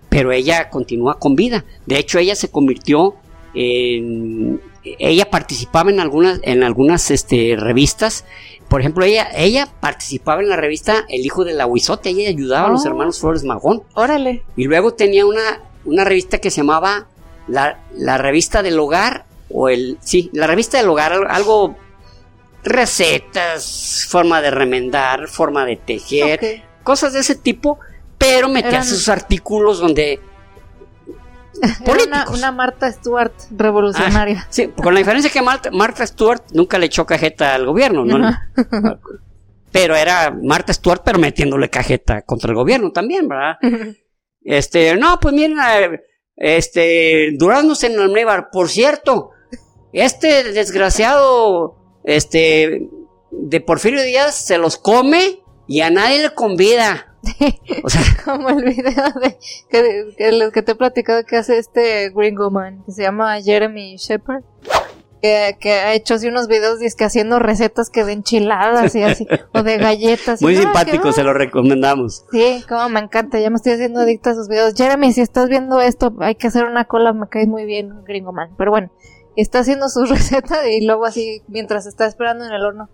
[0.09, 1.65] pero ella continúa con vida.
[1.87, 3.17] De hecho, ella se convirtió
[3.55, 4.61] en...
[4.85, 8.25] Ella participaba en algunas, en algunas este, revistas.
[8.69, 12.11] Por ejemplo, ella, ella participaba en la revista El Hijo del Aguizote.
[12.11, 12.89] Ella ayudaba a los oh.
[12.89, 13.83] hermanos Flores Magón.
[13.95, 14.45] Órale.
[14.57, 17.07] Y luego tenía una, una revista que se llamaba
[17.49, 19.27] la, la revista del hogar.
[19.51, 19.99] O el.
[20.01, 21.13] Sí, la revista del hogar.
[21.29, 21.77] Algo
[22.65, 27.79] recetas, forma de remendar, forma de tejer, cosas de ese tipo
[28.29, 30.21] pero metía sus artículos donde
[31.85, 34.43] Era una, Marta Stewart revolucionaria.
[34.45, 38.19] Ah, sí, con la diferencia que Marta, Stewart nunca le echó cajeta al gobierno, ¿no?
[39.73, 43.57] pero era Marta Stewart, pero metiéndole cajeta contra el gobierno también, ¿verdad?
[44.43, 45.59] este, no, pues miren,
[46.37, 49.31] este, Duraznos en Almíbar, por cierto,
[49.93, 52.89] este desgraciado, este,
[53.31, 57.17] de Porfirio Díaz se los come y a nadie le convida.
[57.85, 59.39] O sea, como el video de
[59.69, 63.97] que, que, que, te he platicado que hace este gringo man, que se llama Jeremy
[63.97, 64.43] Shepard.
[65.21, 69.63] que, ha hecho así unos videos que haciendo recetas que de enchiladas y así, o
[69.63, 70.41] de galletas.
[70.43, 72.25] Muy simpático, se lo recomendamos.
[72.31, 74.75] Sí, como me encanta, ya me estoy haciendo adicta a sus videos.
[74.75, 78.33] Jeremy, si estás viendo esto, hay que hacer una cola, me caes muy bien, gringo
[78.33, 78.51] man.
[78.57, 78.91] Pero bueno,
[79.37, 82.89] está haciendo su receta y luego así, mientras está esperando en el horno.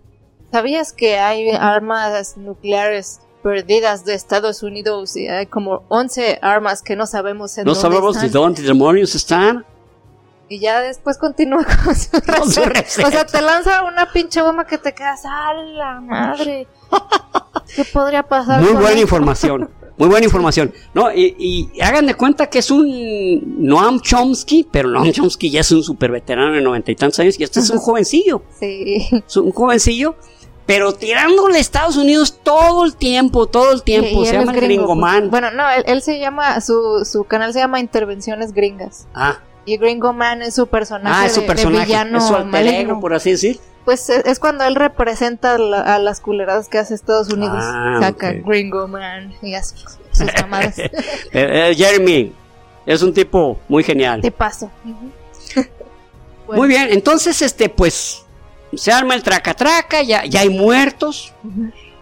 [0.51, 6.95] ¿Sabías que hay armas nucleares perdidas de Estados Unidos y hay como 11 armas que
[6.95, 9.63] no sabemos en no sabemos de dónde demonios están?
[10.49, 11.95] Y ya después continúa con
[12.51, 13.07] su, receta.
[13.07, 16.67] O sea, te lanza una pinche bomba que te quedas, ¡a la madre!
[17.75, 18.63] ¿Qué podría pasar?
[18.63, 19.69] Muy buena información.
[19.95, 20.73] Muy buena información.
[20.95, 25.71] No, y, hagan de cuenta que es un Noam Chomsky, pero Noam Chomsky ya es
[25.71, 28.41] un super veterano de noventa y tantos años y este es un jovencillo.
[28.59, 29.07] Sí.
[29.11, 30.15] Es un jovencillo,
[30.65, 34.25] pero tirándole a Estados Unidos todo el tiempo, todo el tiempo.
[34.25, 35.29] se llama Gringoman.
[35.29, 39.07] Bueno, no, él, él, se llama, su, su canal se llama Intervenciones Gringas.
[39.13, 39.39] Ah.
[39.65, 43.13] Y Gringo Man es su personaje, ah, es su personaje villano es su alter por
[43.13, 43.59] así decir.
[43.83, 47.57] Pues es, cuando él representa a las culeradas que hace Estados Unidos.
[47.59, 49.75] Ah, Saca Gringo Man y hace
[50.11, 50.77] sus mamadas.
[50.79, 50.91] Eh,
[51.31, 52.31] eh, Jeremy
[52.85, 54.21] es un tipo muy genial.
[54.21, 54.71] Te paso.
[56.47, 58.24] Muy bien, entonces este pues
[58.77, 61.33] se arma el traca traca, ya, ya hay muertos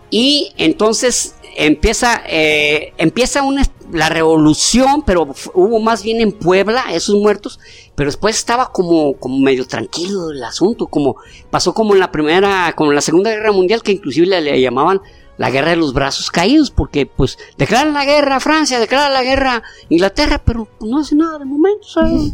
[0.10, 3.64] y entonces empieza eh, empieza una
[3.94, 7.60] la revolución, pero hubo más bien en Puebla esos muertos,
[7.96, 11.18] pero después estaba como, como medio tranquilo el asunto, como
[11.50, 15.02] pasó como en la primera, como en la Segunda Guerra Mundial, que inclusive le, llamaban
[15.38, 19.24] la guerra de los brazos caídos, porque pues declaran la guerra a Francia, declaran la
[19.24, 22.34] guerra a Inglaterra, pero no hace nada de momento, ¿sabes?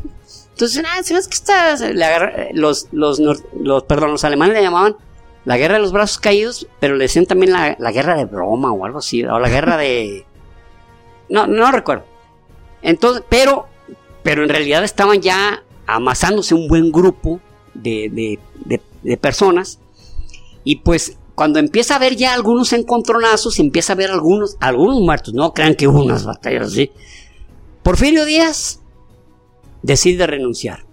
[0.59, 1.81] Entonces, ah, ¿sabes que estás?
[2.51, 4.97] los, los, los, perdón, los alemanes le llamaban
[5.45, 8.83] la guerra de los brazos caídos, pero le decían también la, guerra de broma o
[8.83, 10.25] algo así, o la guerra de
[11.29, 12.03] no, no recuerdo.
[12.81, 13.67] Entonces, pero,
[14.21, 17.39] pero en realidad estaban ya amasándose un buen grupo
[17.73, 18.37] de,
[19.21, 19.79] personas.
[20.65, 25.33] Y pues cuando empieza a haber ya algunos encontronazos, empieza a haber algunos, algunos muertos,
[25.33, 26.91] no crean que hubo unas batallas así.
[27.81, 28.81] Porfirio Díaz
[29.81, 30.85] decide renunciar.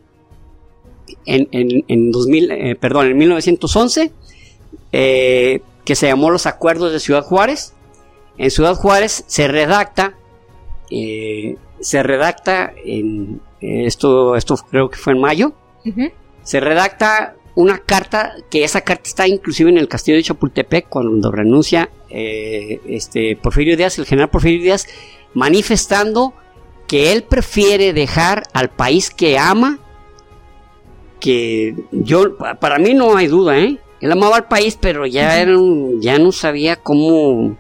[1.25, 4.13] En, en, 2000, eh, perdón, en 1911,
[4.93, 7.75] eh, que se llamó los Acuerdos de Ciudad Juárez.
[8.39, 10.15] En Ciudad Juárez se redacta
[10.91, 15.53] eh, se redacta en esto, esto creo que fue en mayo,
[16.43, 21.33] se redacta una carta, que esa carta está inclusive en el castillo de Chapultepec cuando
[21.33, 24.87] renuncia este Porfirio Díaz, el general Porfirio Díaz,
[25.35, 26.35] manifestando
[26.87, 29.79] que él prefiere dejar al país que ama,
[31.21, 33.79] que yo, para mí no hay duda, ¿eh?
[34.01, 35.55] Él amaba al país, pero ya, era
[36.01, 37.57] ya no sabía cómo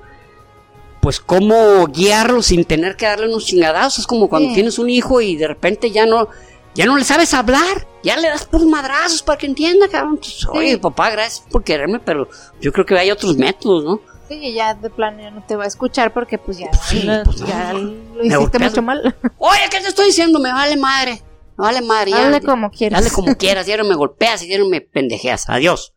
[1.01, 4.01] pues cómo guiarlo sin tener que darle unos chingadazos.
[4.01, 6.29] Es como cuando tienes un hijo y de repente ya no,
[6.75, 10.17] ya no le sabes hablar, ya le das por madrazos para que entienda, cabrón.
[10.17, 12.29] Pues, oye, papá, gracias por quererme, pero
[12.61, 14.01] yo creo que hay otros métodos, ¿no?
[14.29, 18.25] Sí, ya de plano ya no te va a escuchar porque pues ya, pues lo
[18.25, 19.17] hiciste mucho mal.
[19.39, 20.41] Oye, ¿qué te estoy diciendo?
[20.41, 21.23] Me vale madre.
[21.57, 22.11] Me vale madre.
[22.11, 23.01] Dale como quieras.
[23.01, 23.67] Dale como quieras.
[23.67, 25.49] Ya no me golpeas y ya no me pendejeas.
[25.49, 25.95] Adiós.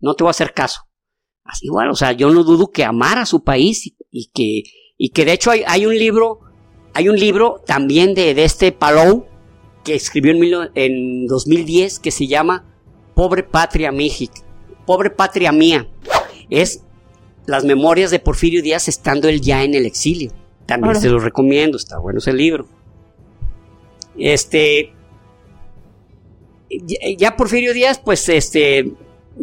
[0.00, 0.82] No te voy a hacer caso.
[1.44, 5.08] Así igual, o sea, yo no dudo que amar a su país y que, y
[5.08, 6.40] que de hecho hay, hay un libro,
[6.94, 9.26] hay un libro también de, de este Palou
[9.82, 12.66] que escribió en, en 2010 que se llama
[13.14, 14.34] Pobre Patria México,
[14.86, 15.88] Pobre Patria Mía.
[16.50, 16.84] Es
[17.50, 20.32] las memorias de Porfirio Díaz estando él ya en el exilio.
[20.66, 22.68] También se lo recomiendo, está bueno ese libro.
[24.16, 24.92] Este,
[27.18, 28.92] ya Porfirio Díaz, pues este,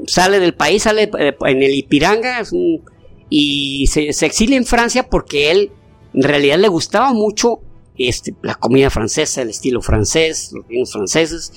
[0.06, 2.82] sale del país, sale eh, en el Ipiranga, un,
[3.30, 5.72] y se, exilia en Francia porque él
[6.14, 7.60] en realidad le gustaba mucho
[7.98, 11.52] este, la comida francesa, el estilo francés, los vinos franceses.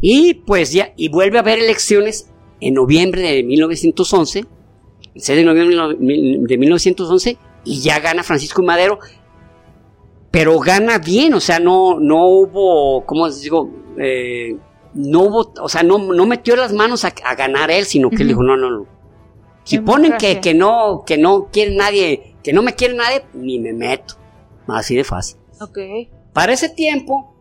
[0.00, 2.30] Y pues ya, y vuelve a haber elecciones
[2.62, 4.46] en noviembre de 1911,
[5.14, 8.98] el 6 de noviembre de 1911, y ya gana Francisco Madero,
[10.30, 13.70] pero gana bien, o sea, no, no hubo, ¿cómo les digo?
[13.98, 14.56] Eh,
[14.94, 18.28] no hubo, o sea, no, no metió las manos a, ganar él, sino que él
[18.28, 18.86] dijo, no, no, no,
[19.64, 23.58] si ponen que, que, no, que no quiere nadie, que no me quiere nadie, ni
[23.58, 24.14] me meto.
[24.66, 25.36] Así de fácil.
[25.60, 25.78] Ok.
[26.32, 27.34] Para ese tiempo,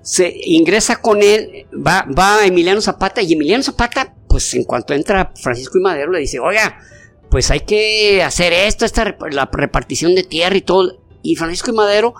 [0.00, 5.32] se ingresa con él, va, va Emiliano Zapata, y Emiliano Zapata, pues en cuanto entra
[5.34, 6.78] Francisco y Madero, le dice, oiga,
[7.30, 10.98] pues hay que hacer esto, esta la repartición de tierra y todo.
[11.22, 12.14] Y Francisco y Madero,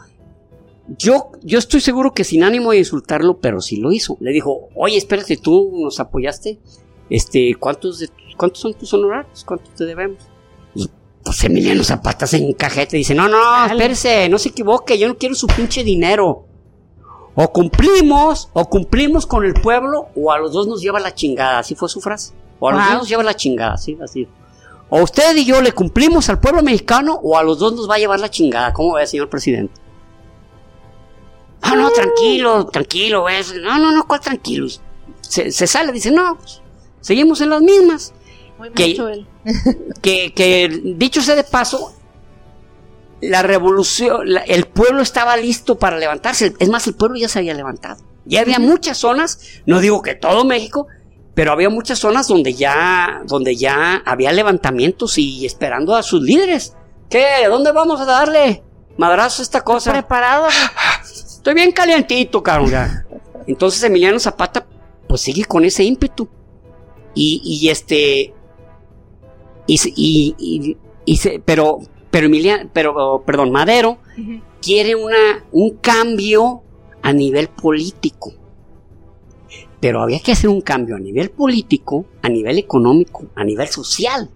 [0.96, 4.16] yo, yo estoy seguro que sin ánimo de insultarlo, pero sí lo hizo.
[4.20, 6.58] Le dijo, oye, espérate, tú nos apoyaste.
[7.10, 9.44] Este, ¿cuántos de ¿cuántos son tus honorarios?
[9.44, 10.18] ¿Cuántos te debemos?
[10.74, 10.88] Y
[11.22, 15.18] pues Emiliano Zapata se encajete y dice, no, no, espérese, no se equivoque, yo no
[15.18, 16.46] quiero su pinche dinero.
[17.34, 21.60] O cumplimos, o cumplimos con el pueblo, o a los dos nos lleva la chingada.
[21.60, 22.32] Así fue su frase.
[22.58, 24.26] O a los dos nos lleva la chingada, sí, así.
[24.90, 27.96] O usted y yo le cumplimos al pueblo mexicano, o a los dos nos va
[27.96, 28.72] a llevar la chingada.
[28.72, 29.74] ¿Cómo ve, señor presidente?
[31.60, 33.36] Ah, no, tranquilo, tranquilo, güey.
[33.60, 34.66] No, no, no, ¿cuál tranquilo?
[35.20, 36.62] Se, sale, dice, no, pues,
[37.00, 38.14] seguimos en las mismas.
[38.58, 39.26] Muy que, él.
[40.02, 41.92] que, que, dicho sea de paso,
[43.20, 46.54] la revolución, el pueblo estaba listo para levantarse.
[46.58, 48.02] Es más, el pueblo ya se había levantado.
[48.24, 50.86] Ya había muchas zonas, no digo que todo México,
[51.38, 56.74] pero había muchas zonas donde ya, donde ya había levantamientos y esperando a sus líderes.
[57.08, 57.46] ¿Qué?
[57.48, 58.64] ¿Dónde vamos a darle
[58.96, 59.92] madrazo a esta cosa?
[59.92, 60.48] Preparado.
[61.00, 62.72] Estoy bien calientito, cabrón.
[63.46, 64.66] Entonces Emiliano Zapata,
[65.06, 66.28] pues sigue con ese ímpetu.
[67.14, 68.34] Y, y este.
[69.68, 71.78] Y, y, y, se, pero,
[72.10, 73.98] pero Emiliano, pero, perdón, Madero
[74.60, 76.64] quiere una, un cambio
[77.00, 78.32] a nivel político.
[79.80, 84.30] Pero había que hacer un cambio a nivel político, a nivel económico, a nivel social.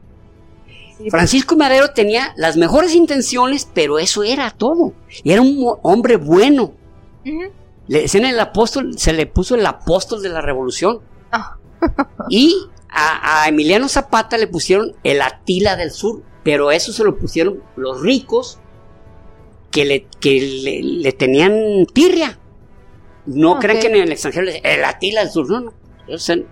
[1.11, 4.93] Francisco Madero tenía las mejores intenciones, pero eso era todo.
[5.24, 6.72] Y era un hombre bueno.
[7.88, 11.01] Le decían el apóstol, se le puso el apóstol de la revolución.
[11.32, 11.57] Ah.
[12.28, 12.55] y
[12.88, 18.01] a, Emiliano Zapata le pusieron el Atila del Sur, pero eso se lo pusieron los
[18.01, 18.59] ricos
[19.70, 22.38] que le, que le, tenían tirria.
[23.27, 25.73] No creen que en el extranjero el Atila del Sur, no, no.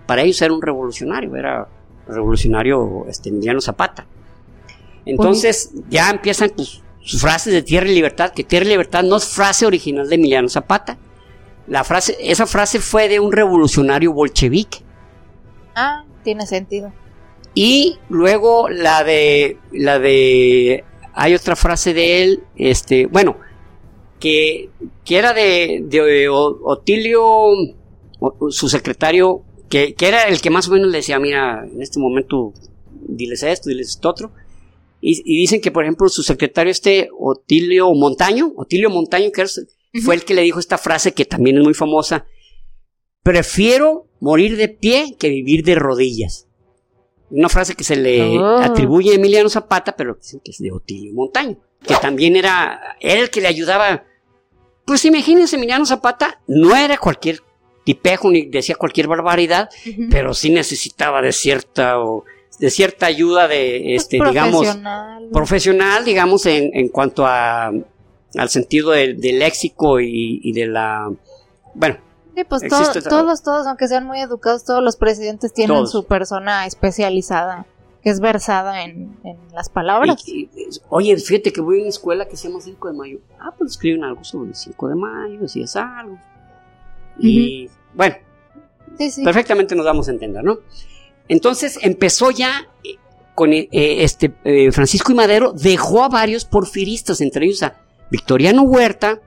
[0.06, 1.66] para ellos era un revolucionario, era
[2.06, 4.06] revolucionario este, Emiliano Zapata.
[5.04, 9.16] Entonces ya empiezan pues, sus frases de tierra y libertad, que tierra y libertad no
[9.16, 10.98] es frase original de Emiliano Zapata.
[11.66, 14.78] La frase, esa frase fue de un revolucionario bolchevique.
[15.74, 16.92] Ah, tiene sentido.
[17.54, 23.36] Y luego la de la de hay otra frase de él, este, bueno,
[24.20, 24.70] que,
[25.04, 27.50] que era de, de Otilio,
[28.50, 31.98] su secretario, que, que, era el que más o menos le decía, mira, en este
[31.98, 32.52] momento
[32.92, 34.32] diles esto, diles esto otro,
[35.00, 39.46] y, dicen que, por ejemplo, su secretario este, Otilio Montaño, Otilio Montaño, que
[40.02, 42.26] fue el que le dijo esta frase que también es muy famosa,
[43.22, 46.46] prefiero morir de pie que vivir de rodillas.
[47.30, 48.58] Una frase que se le oh.
[48.58, 53.22] atribuye a Emiliano Zapata, pero dicen que es de Otilio Montaño, que también era, era
[53.22, 54.04] el que le ayudaba.
[54.90, 57.38] Pues imagínense, Emiliano Zapata no era cualquier
[57.84, 59.70] tipejo ni decía cualquier barbaridad,
[60.10, 61.94] pero sí necesitaba de cierta
[62.58, 64.66] de cierta ayuda de, pues este, digamos,
[65.32, 71.08] profesional, digamos, en, en cuanto a, al sentido del, léxico y, de la,
[71.74, 71.98] bueno.
[72.34, 77.64] Sí, pues todos, todos, aunque sean muy educados, todos los presidentes tienen su persona especializada,
[78.02, 79.16] es versada en,
[79.52, 80.24] las palabras.
[80.88, 83.18] oye, fíjate que voy a una escuela que se llama 5 de mayo.
[83.38, 86.18] Ah, pues escriben algo sobre el 5 de mayo, si es algo.
[87.18, 88.16] Y, bueno,
[89.24, 90.58] perfectamente nos damos a entender, ¿no?
[91.28, 92.96] Entonces empezó ya eh,
[93.34, 97.76] con eh, este eh, Francisco y Madero, dejó a varios porfiristas, entre ellos a
[98.10, 99.20] Victoriano Huerta,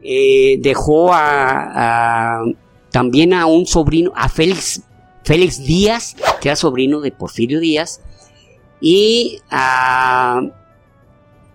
[0.00, 2.44] dejó a,
[2.90, 4.82] también a un sobrino, a Félix,
[5.28, 8.00] Félix Díaz, que era sobrino de Porfirio Díaz,
[8.80, 10.40] y a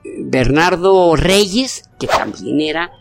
[0.04, 2.92] Bernardo Reyes, que también era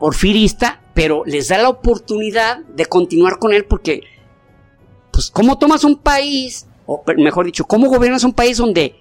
[0.00, 4.02] porfirista, pero les da la oportunidad de continuar con él porque
[5.12, 8.96] pues, ¿cómo tomas un país, o mejor dicho, cómo gobiernas un país donde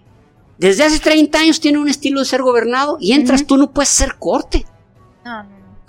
[0.60, 3.90] desde hace 30 años tiene un estilo de ser gobernado y entras tú no puedes
[3.90, 4.68] ser corte?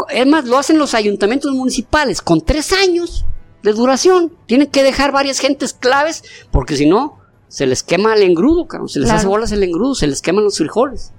[0.09, 3.27] Es más, lo hacen los ayuntamientos municipales con tres años
[3.63, 4.33] de duración.
[4.47, 9.01] Tienen que dejar varias gentes claves porque si no, se les quema el engrudo, se
[9.01, 11.13] les hace bolas el engrudo, se les queman los frijoles.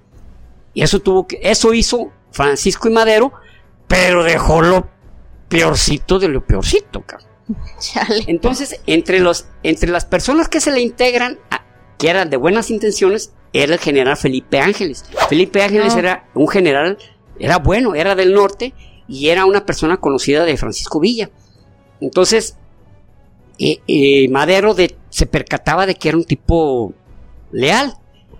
[0.74, 3.32] Y eso tuvo que, eso hizo Francisco y Madero,
[3.88, 4.88] pero dejó lo
[5.48, 7.28] peorcito de lo peorcito, cabrón.
[8.28, 11.40] Entonces, entre, los, entre las personas que se le integran,
[11.98, 15.06] que eran de buenas intenciones, era el general Felipe Ángeles.
[15.30, 16.98] Felipe Ángeles era un general,
[17.40, 18.74] era bueno, era del norte
[19.08, 21.30] y era una persona conocida de Francisco Villa.
[22.02, 22.56] Entonces,
[23.60, 24.76] eh, eh, Madero
[25.10, 26.93] se percataba de que era un tipo
[27.52, 27.93] leal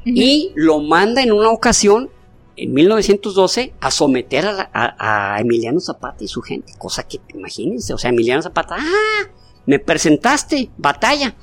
[0.05, 2.10] y lo manda en una ocasión
[2.55, 8.10] en 1912 a someter a, Emiliano Zapata y su gente, cosa que imagínense, o sea,
[8.10, 9.30] Emiliano Zapata, ah,
[9.66, 11.36] me presentaste, batalla.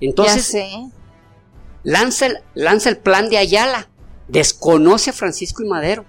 [0.00, 0.56] Entonces,
[1.84, 3.88] Lanza, el, lanza el plan de Ayala,
[4.28, 6.04] desconoce a Francisco y Madero.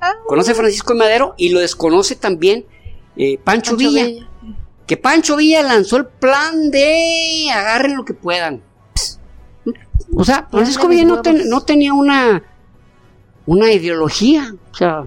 [0.00, 0.12] Ah.
[0.26, 2.66] Conoce a Francisco y Madero y lo desconoce también
[3.16, 4.28] eh, Pancho, Villa,
[4.86, 8.62] Que Pancho Villa lanzó el plan de agarren lo que puedan.
[10.14, 12.42] O sea, Francisco Villa no tenía una
[13.46, 14.54] una ideología.
[14.72, 15.06] O sea,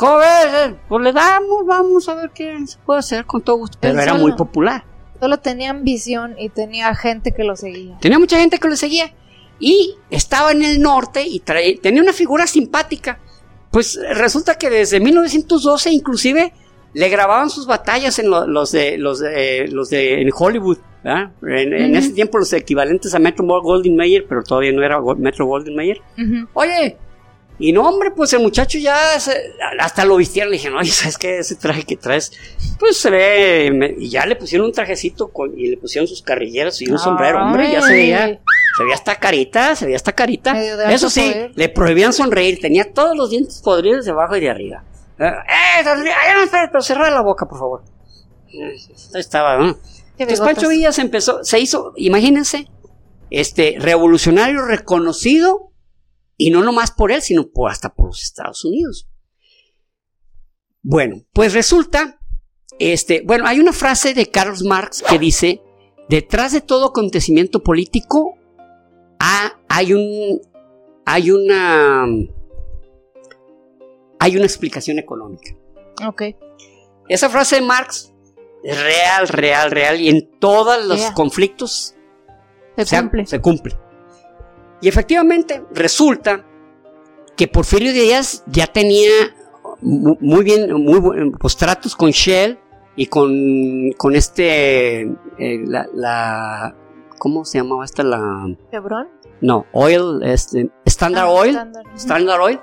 [0.00, 0.76] ¿Cómo ves?
[0.88, 3.76] Pues le damos, vamos a ver qué se puede hacer con todo gusto.
[3.82, 4.82] Pero era muy popular.
[5.20, 7.98] Solo tenía ambición y tenía gente que lo seguía.
[8.00, 9.12] Tenía mucha gente que lo seguía.
[9.58, 13.20] Y estaba en el norte y tenía una figura simpática.
[13.70, 16.54] Pues resulta que desde 1912 inclusive
[16.92, 20.78] le grababan sus batallas en los de los de los de en Hollywood.
[21.02, 25.74] En, ese tiempo los equivalentes a Metro Golden Mayer, pero todavía no era Metro Golden
[25.74, 26.00] Mayer.
[26.52, 26.96] Oye,
[27.60, 28.96] y no, hombre, pues el muchacho ya
[29.78, 30.50] hasta lo vistieron.
[30.50, 31.38] Le dijeron, oye, ¿sabes qué?
[31.38, 32.32] Ese traje que traes,
[32.78, 33.96] pues se ve.
[33.98, 37.42] y ya le pusieron un trajecito con, y le pusieron sus carrilleras y un sombrero.
[37.42, 38.40] Hombre, ya se veía.
[38.76, 40.58] Se veía hasta carita, se veía hasta carita.
[40.90, 42.58] Eso sí, le prohibían sonreír.
[42.60, 44.84] Tenía todos los dientes podridos de abajo y de arriba.
[45.20, 45.24] ¡Eh!
[45.24, 47.84] eh no, pero cerrar la boca, por favor.
[49.14, 49.78] Estaba, ¿no?
[50.18, 52.68] Entonces Pancho Villa se empezó, se hizo, imagínense,
[53.30, 55.72] este revolucionario reconocido
[56.36, 59.08] y no nomás por él, sino por, hasta por los Estados Unidos.
[60.82, 62.20] Bueno, pues resulta,
[62.78, 65.62] este, bueno, hay una frase de Karl Marx que dice,
[66.08, 68.34] detrás de todo acontecimiento político
[69.68, 70.40] hay un,
[71.04, 72.06] hay una,
[74.20, 75.56] hay una explicación económica.
[76.06, 76.22] Ok.
[77.08, 78.12] Esa frase de Marx
[78.62, 81.96] es real, real, real, y en todos los conflictos
[82.76, 83.26] se, cumple.
[83.26, 83.76] se cumple.
[84.80, 86.46] Y efectivamente resulta
[87.36, 89.10] que Porfirio Díaz ya tenía
[89.80, 92.58] muy bien, muy buenos pues, tratos con Shell
[92.96, 96.76] y con, con este, eh, la,
[97.18, 98.02] ¿cómo se llamaba esta?
[98.02, 98.46] La...
[98.70, 99.08] ¿Chevron?
[99.40, 101.58] No, Oil, este, Standard ah, Oil,
[101.96, 102.40] Standard.
[102.40, 102.60] Oil,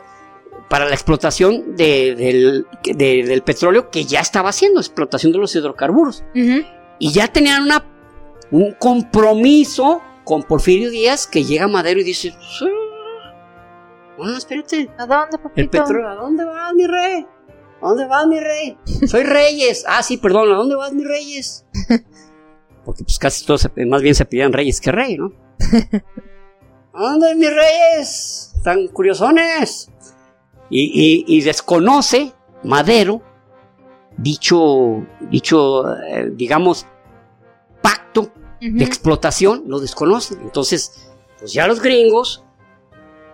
[0.70, 6.24] para la explotación del, del, petróleo que ya estaba haciendo, explotación de los hidrocarburos.
[7.00, 7.86] Y ya tenían una,
[8.52, 12.34] un compromiso con Porfirio Díaz que llega a Madero y dice,
[14.18, 14.90] bueno, espérate.
[14.98, 15.62] ¿A dónde, papito?
[15.62, 17.26] El petróleo, ¿a dónde vas, mi rey?
[17.82, 18.78] ¿A dónde vas, mi rey?
[19.06, 19.86] Soy Reyes.
[19.88, 21.66] Ah, sí, perdón, ¿a dónde vas, mi Reyes?
[22.86, 25.34] Porque pues casi todos más bien se pidían Reyes que Rey, ¿no?
[26.94, 28.54] ¿A dónde, mis Reyes?
[28.56, 29.92] Están curiosones.
[30.70, 33.22] Y, desconoce Madero
[34.18, 36.86] dicho, dicho, eh, digamos,
[37.82, 40.40] pacto de explotación, lo desconocen.
[40.42, 41.10] Entonces,
[41.40, 42.44] pues ya los gringos,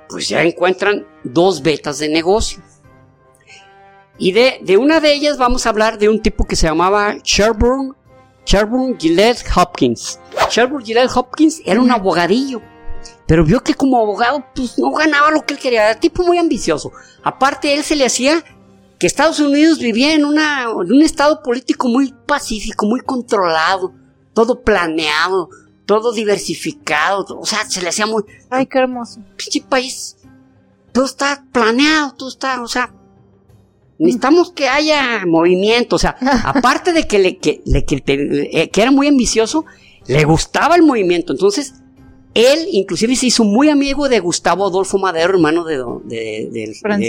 [0.09, 2.61] pues ya encuentran dos betas de negocio.
[4.17, 7.15] Y de, de una de ellas vamos a hablar de un tipo que se llamaba
[7.23, 7.93] Sherburne,
[8.45, 10.19] Sherburne Gillette Hopkins.
[10.51, 12.61] Sherburne Gillette Hopkins era un abogadillo,
[13.33, 16.37] pero vio que como abogado pues no ganaba lo que él quería, era tipo muy
[16.37, 16.91] ambicioso.
[17.23, 18.43] Aparte él se le hacía
[18.99, 23.91] que Estados Unidos vivía en, una, en un estado político muy pacífico, muy controlado
[24.35, 25.49] todo planeado,
[25.87, 28.23] todo diversificado, o sea, se le hacía muy...
[28.51, 29.19] Ay, qué hermoso.
[29.35, 30.15] Pinche país,
[30.91, 32.93] todo está planeado, todo está, o sea,
[33.97, 39.07] necesitamos que haya movimiento, o sea, aparte de que, le, que, eh, que, era muy
[39.07, 39.65] ambicioso,
[40.05, 41.73] le gustaba el movimiento, entonces
[42.33, 46.49] él inclusive se hizo muy amigo de Gustavo Adolfo Madero, hermano de, de,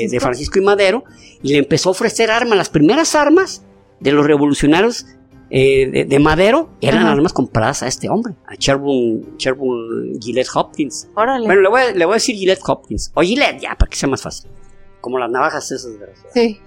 [0.08, 1.04] de, Francisco y Madero,
[1.42, 3.62] y le empezó a ofrecer armas, las primeras armas
[4.00, 5.06] de los revolucionarios
[5.50, 11.08] eh, de, Madero eran armas compradas a este hombre, a Sherburne, Gillette Hopkins.
[11.14, 11.46] Órale.
[11.46, 13.12] Bueno, le voy, a, le voy, a, decir Gillette Hopkins.
[13.14, 14.50] O Gillette, ya, para que sea más fácil.
[15.04, 15.92] Como las navajas esas.
[16.32, 16.60] Sí.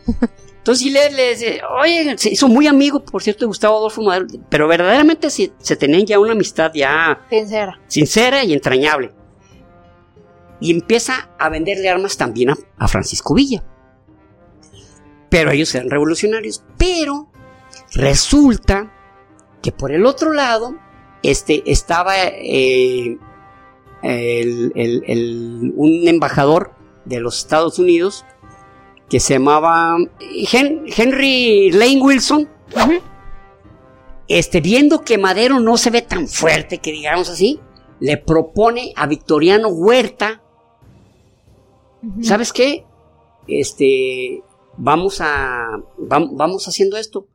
[0.58, 4.28] Entonces Gillette le dice, oye, se hizo muy amigo, por cierto, de Gustavo Adolfo Madero,
[4.48, 7.26] pero verdaderamente se, se tenían ya una amistad ya...
[7.30, 7.80] Sincera.
[7.88, 9.12] Sincera y entrañable.
[10.60, 13.64] Y empieza a venderle armas también a, a Francisco Villa.
[15.30, 16.64] Pero ellos eran revolucionarios.
[16.78, 17.32] Pero
[17.94, 18.92] Resulta
[19.62, 20.76] que por el otro lado
[21.24, 23.18] este, estaba eh,
[24.04, 26.74] un embajador
[27.08, 28.26] de los Estados Unidos
[29.10, 29.96] que se llamaba
[30.52, 32.50] Henry Lane Wilson.
[34.28, 37.62] Este, viendo que Madero no se ve tan fuerte, que digamos así,
[38.02, 40.44] le propone a Victoriano Huerta,
[42.22, 42.86] ¿sabes qué?
[43.48, 44.44] Este,
[44.76, 47.30] vamos a, vamos haciendo esto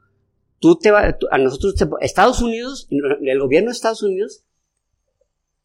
[0.63, 4.45] tú te a nosotros, Estados Unidos, el gobierno de Estados Unidos,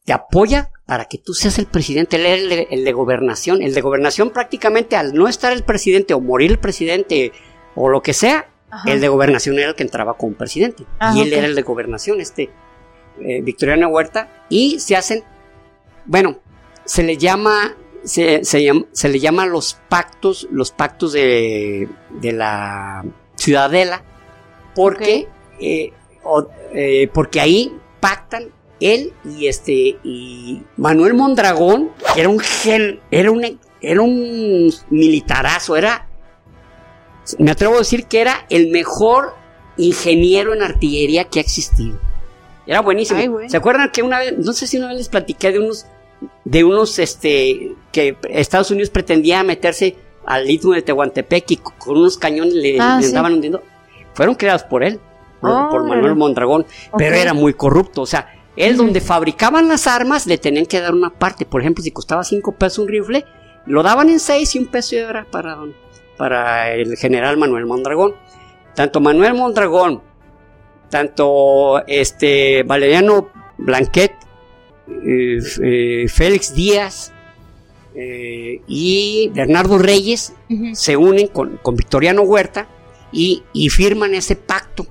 [0.04, 3.62] te apoya para que tú seas el presidente, el de, el de, gobernación.
[3.62, 7.32] El de gobernación prácticamente al no estar el presidente o morir el presidente
[7.76, 8.50] o lo que sea,
[8.86, 10.86] el de gobernación era el que entraba como presidente.
[11.00, 12.50] Ah, y él era el de gobernación, este
[13.22, 14.46] eh, Victoriano Huerta.
[14.50, 15.24] Y se hacen,
[16.06, 16.40] bueno,
[16.86, 21.88] se le llama, se, llama, se le llama los pactos, los pactos de,
[22.22, 24.04] de la ciudadela
[24.78, 25.28] porque,
[25.60, 25.92] eh,
[26.76, 33.32] eh, porque ahí pactan él y este y Manuel Mondragón, que era un gen, era
[33.32, 36.08] un era un militarazo, era
[37.40, 39.34] me atrevo a decir que era el mejor
[39.78, 42.00] ingeniero en artillería que ha existido.
[42.66, 43.40] Era buenísimo.
[43.48, 45.86] ¿Se acuerdan que una vez, no sé si una vez les platiqué de unos,
[46.44, 52.18] de unos, este, que Estados Unidos pretendía meterse al istmo de Tehuantepec y con unos
[52.18, 53.62] cañones le, ah, estaban hundiendo?
[54.14, 55.00] Fueron creados por él,
[55.40, 56.66] por, Manuel Mondragón,
[56.98, 58.02] pero era muy corrupto.
[58.02, 61.46] O sea, él donde fabricaban las armas le tenían que dar una parte.
[61.46, 63.26] Por ejemplo, si costaba cinco pesos un rifle,
[63.66, 65.58] lo daban en seis y un peso era para,
[66.18, 68.16] para el general Manuel Mondragón.
[68.76, 70.02] Tanto Manuel Mondragón
[70.90, 74.14] tanto este Valeriano Blanquet,
[75.06, 77.12] eh, eh, Félix Díaz
[77.96, 80.34] eh, y Bernardo Reyes
[80.74, 82.68] se unen con, Victoriano Huerta
[83.12, 84.86] y, firman ese pacto.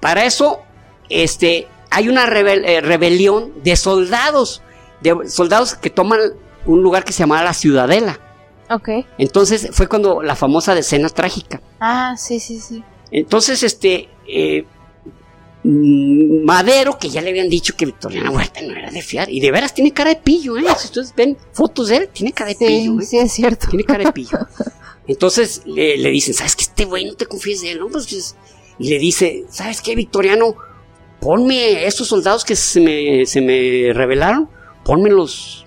[0.00, 0.60] Para eso,
[1.08, 4.62] este, hay una rebelión de soldados,
[5.00, 6.20] de soldados que toman
[6.66, 8.18] un lugar que se llama la Ciudadela.
[8.70, 8.88] Ok.
[9.18, 11.60] Entonces fue cuando la famosa decena trágica.
[11.80, 12.84] Ah, sí, sí, sí.
[13.10, 14.64] Entonces, este, eh,
[15.64, 19.40] mm, Madero, que ya le habían dicho que Victoriana Huerta no era de fiar, y
[19.40, 20.64] de veras tiene cara de pillo, ¿eh?
[20.78, 23.00] Si ustedes ven fotos de él, tiene cara de pillo.
[23.00, 23.04] ¿eh?
[23.04, 23.66] Sí, es cierto.
[23.68, 24.38] Tiene cara de pillo.
[25.08, 26.62] Entonces le, dicen, ¿sabes qué?
[26.62, 27.88] Este güey no te confíes de él, ¿no?
[27.88, 28.36] Pues,
[28.78, 30.54] y le dice, ¿sabes qué, Victoriano?
[31.20, 34.48] Ponme esos soldados que se me, se me revelaron,
[34.84, 35.64] ponmelos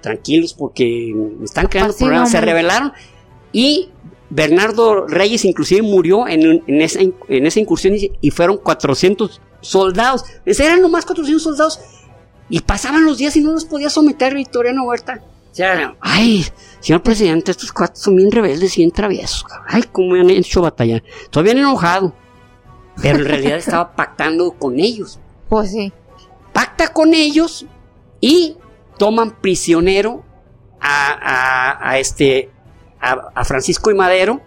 [0.00, 2.30] tranquilos porque me están creando pues problemas.
[2.30, 2.92] Se revelaron
[3.52, 3.88] y
[4.30, 7.00] Bernardo Reyes inclusive murió en, esa,
[7.60, 10.24] incursión y, fueron 400 soldados.
[10.44, 11.80] Eran nomás 400 soldados.
[12.50, 15.22] Y pasaban los días y no los podía someter Victoriano Huerta.
[15.50, 16.44] O sea, ay,
[16.80, 19.46] señor presidente, estos cuatro son bien rebeldes y bien traviesos.
[19.68, 21.02] Ay, cómo han hecho batalla.
[21.30, 22.12] Todavía han enojado.
[23.00, 25.18] Pero en realidad estaba pactando con ellos.
[25.48, 25.92] Pues sí.
[26.52, 27.66] Pacta con ellos
[28.20, 28.56] y
[28.98, 30.22] toman prisionero
[30.80, 32.50] a este
[33.04, 34.40] a, Francisco y Madero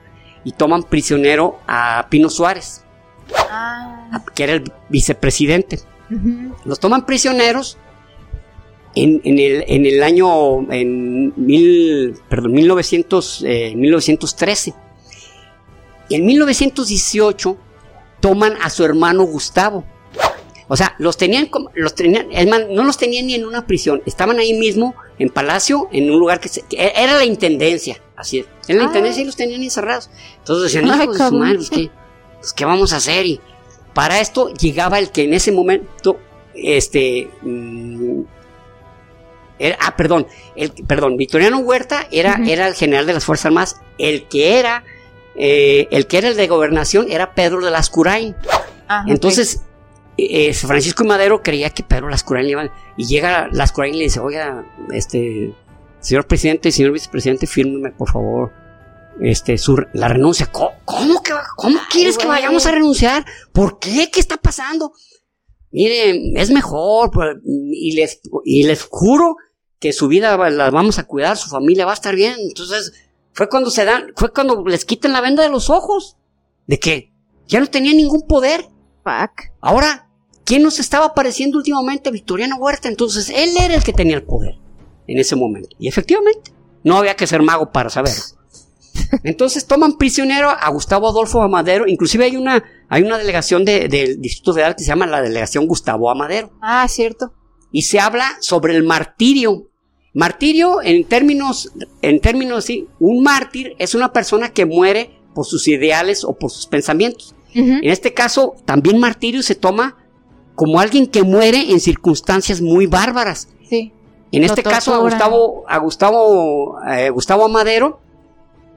[0.43, 2.83] y toman prisionero a Pino Suárez,
[3.49, 4.23] ah.
[4.33, 5.79] que era el vicepresidente.
[6.63, 7.77] Los toman prisioneros
[8.95, 13.43] en, el, año en mil, perdón, 1900,
[13.75, 14.73] 1913.
[16.09, 17.57] Y en 1918
[18.28, 19.86] toman a su hermano Gustavo.
[20.67, 22.28] O sea, los tenían, los tenían,
[22.71, 26.41] no los tenían ni en una prisión, estaban ahí mismo en Palacio, en un lugar
[26.41, 28.47] que, era la intendencia, así es.
[28.67, 28.88] En la ah.
[28.88, 30.09] intendencia los tenían encerrados.
[30.39, 31.89] Entonces decían, hijos de su madre, pues, ¿qué,
[32.41, 33.25] pues, ¿qué vamos a hacer?
[33.25, 33.39] Y
[33.93, 36.19] para esto llegaba el que en ese momento,
[36.53, 38.21] este, mm,
[39.80, 44.28] ah, perdón, el, perdón, Victoriano Huerta era, era el general de las Fuerzas Armadas, el
[44.28, 44.84] que era,
[45.38, 48.35] eh, el que era el de gobernación era Pedro de Lascurain.
[48.88, 49.61] Ah, Entonces,
[50.17, 54.03] eh, Francisco y Madero creía que Pedro Lascurain le iba, y llega Lascurain y le
[54.05, 55.53] dice, oiga, este,
[55.99, 58.51] señor presidente y señor vicepresidente, fírmeme por favor
[59.21, 60.47] este, su, la renuncia.
[60.47, 63.25] ¿Cómo, que, cómo quieres que vayamos a renunciar?
[63.51, 64.09] ¿Por qué?
[64.11, 64.93] ¿Qué está pasando?
[65.71, 69.35] Miren, es mejor, pues, y les, y les juro
[69.79, 72.35] que su vida la vamos a cuidar, su familia va a estar bien.
[72.39, 72.93] Entonces,
[73.38, 76.17] fue cuando se dan, fue cuando les quitan la venda de los ojos.
[76.65, 77.13] ¿De qué?
[77.47, 78.67] Ya no tenía ningún poder.
[79.05, 79.51] Fuck.
[79.61, 80.07] Ahora,
[80.47, 82.09] ¿Quién nos estaba apareciendo últimamente?
[82.09, 82.88] Victoriano Huerta.
[82.88, 84.55] Entonces, él era el que tenía el poder
[85.05, 85.75] en ese momento.
[85.77, 86.53] Y efectivamente,
[86.85, 88.23] no había que ser mago para saberlo.
[89.25, 91.85] Entonces toman prisionero a Gustavo Adolfo Amadero.
[91.85, 96.09] Inclusive hay una, hay una delegación del Distrito Federal que se llama la delegación Gustavo
[96.09, 96.53] Amadero.
[96.62, 97.33] Ah, cierto.
[97.74, 99.70] Y se habla sobre el martirio.
[100.13, 101.71] Martirio, en términos,
[102.01, 106.50] en términos así, un mártir es una persona que muere por sus ideales o por
[106.50, 107.36] sus pensamientos.
[107.54, 109.97] En este caso, también martirio se toma
[110.54, 113.47] como alguien que muere en circunstancias muy bárbaras.
[113.67, 113.92] Sí.
[114.32, 118.00] En este caso a Gustavo, a Gustavo, eh, Gustavo Amadero,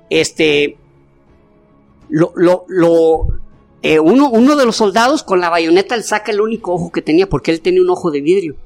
[0.08, 0.78] este,
[2.08, 3.26] lo, lo, lo
[3.82, 7.02] eh, uno, uno de los soldados con la bayoneta le saca el único ojo que
[7.02, 8.56] tenía porque él tenía un ojo de vidrio.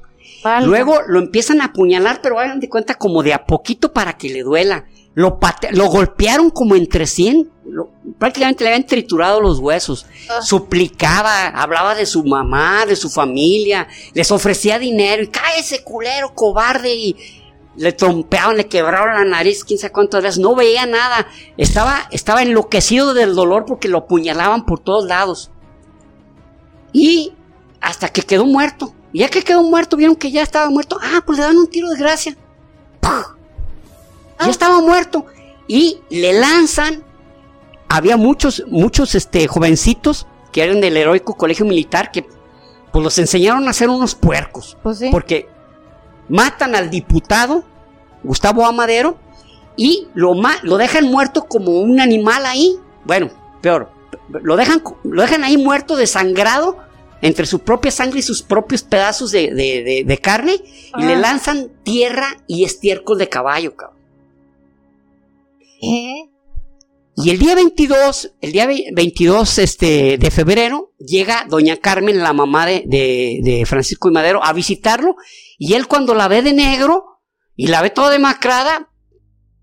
[0.63, 4.29] Luego lo empiezan a apuñalar, pero hagan de cuenta como de a poquito para que
[4.29, 4.85] le duela.
[5.13, 5.39] Lo,
[5.71, 7.49] lo golpearon como entre 100,
[8.19, 10.05] prácticamente le habían triturado los huesos.
[10.29, 10.41] Ah.
[10.41, 15.29] Suplicaba, hablaba de su mamá, de su familia, les ofrecía dinero y
[15.59, 17.15] ese culero, cobarde y
[17.77, 21.27] le trompeaban, le quebraron la nariz, quién sabe cuántas veces, no veía nada,
[21.57, 25.51] estaba, estaba enloquecido del dolor porque lo apuñalaban por todos lados.
[26.93, 27.33] Y
[27.81, 28.93] hasta que quedó muerto.
[29.15, 30.99] Y ya que quedó muerto, vieron que ya estaba muerto.
[31.01, 32.35] Ah, pues le dan un tiro de gracia.
[33.01, 35.25] Ya estaba muerto.
[35.69, 37.01] Y le lanzan.
[37.87, 42.27] Había muchos, muchos este, jovencitos que eran del heroico colegio militar que
[42.91, 44.77] pues los enseñaron a ser unos puercos.
[44.83, 45.47] Pues Porque
[46.27, 47.63] matan al diputado
[48.21, 49.17] Gustavo Amadero
[49.77, 50.33] y lo,
[50.63, 52.77] lo dejan muerto como un animal ahí.
[53.05, 53.29] bueno,
[53.61, 53.89] peor,
[54.27, 56.79] lo dejan, lo dejan ahí muerto, desangrado,
[57.25, 60.61] entre su propia sangre y sus propios pedazos de, carne,
[60.97, 63.97] y le lanzan tierra y estiércol de caballo, cabrón.
[65.81, 66.29] ¿Eh?
[67.17, 72.67] Y el día 22, el día 22 este, de febrero, llega doña Carmen, la mamá
[72.67, 75.15] de, de, Francisco y Madero, a visitarlo.
[75.57, 77.21] Y él cuando la ve de negro
[77.55, 78.91] y la ve toda demacrada,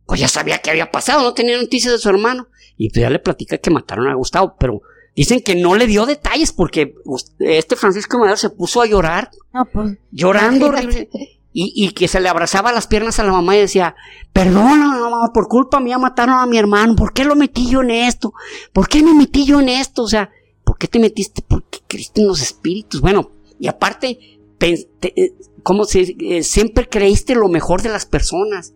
[0.06, 2.48] pues ya sabía qué había pasado, no tenía noticias de su hermano.
[2.76, 4.80] Y pues ya le platica que mataron a Gustavo, pero
[5.14, 6.94] dicen que no le dio detalles porque
[7.38, 9.30] este Francisco y Madero se puso a llorar.
[9.72, 11.08] Pues, llorando horrible
[11.52, 13.94] y, que se le abrazaba las piernas a la mamá y decía,
[14.32, 17.90] perdona mamá, por culpa mía mataron a mi hermano, ¿por qué lo metí yo en
[17.90, 18.32] esto?
[18.72, 20.04] ¿Por qué me metí yo en esto?
[20.04, 20.30] O sea,
[20.64, 21.42] ¿por qué te metiste?
[21.42, 23.00] Porque creíste en los espíritus.
[23.00, 28.74] Bueno, y aparte, eh, como si eh, siempre creíste lo mejor de las personas.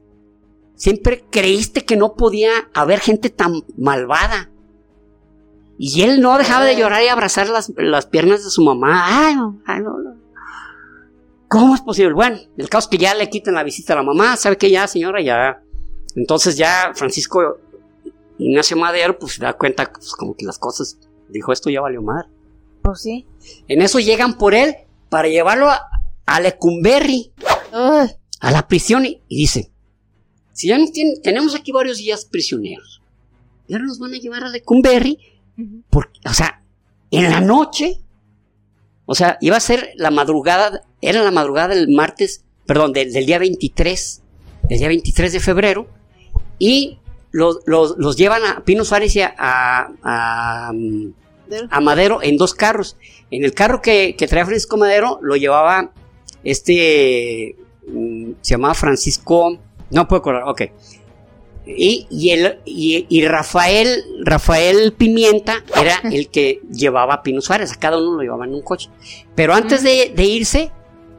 [0.75, 4.51] Siempre creíste que no podía haber gente tan malvada.
[5.79, 9.05] Y él no dejaba de llorar y abrazar las, las piernas de su mamá.
[9.07, 9.35] Ay,
[9.67, 10.17] ay, no, no.
[11.49, 12.15] ¿Cómo es posible?
[12.15, 14.71] Bueno, el caso es que ya le quitan la visita a la mamá, ¿sabe qué?
[14.71, 15.63] Ya, señora, ya.
[16.17, 17.59] Entonces ya Francisco
[18.39, 20.99] Ignacio Madero, pues se da cuenta, pues como que las cosas,
[21.29, 22.27] dijo, esto ya valió mal.
[22.83, 23.27] Pues sí.
[23.69, 24.75] En eso llegan por él
[25.09, 25.83] para llevarlo a,
[26.27, 27.33] a Lecumberri,
[27.73, 29.71] a la prisión, y, dice,
[30.53, 30.79] si ya
[31.23, 33.03] tenemos aquí varios días prisioneros,
[33.69, 35.19] y ahora nos van a llevar a Lecumberri,
[35.91, 36.63] porque, o sea,
[37.11, 38.01] en la noche,
[39.05, 43.39] o sea, iba a ser la madrugada era la madrugada del martes, perdón, del, día
[43.39, 44.23] 23,
[44.69, 45.87] del día 23 de febrero,
[46.59, 46.99] y
[47.31, 49.35] los, llevan a Pino Suárez y a,
[50.03, 50.73] a,
[51.81, 52.97] Madero en dos carros.
[53.31, 55.93] En el carro que, que traía Francisco Madero lo llevaba
[56.43, 57.57] este,
[57.89, 59.59] mm, se llamaba Francisco,
[59.91, 60.63] no puedo acordar, ok.
[61.67, 67.77] Y, y, el, y, Rafael, Rafael Pimienta era el que llevaba a Pino Suárez, a
[67.77, 68.89] cada uno lo llevaba en un coche.
[69.35, 70.71] Pero antes de, de irse,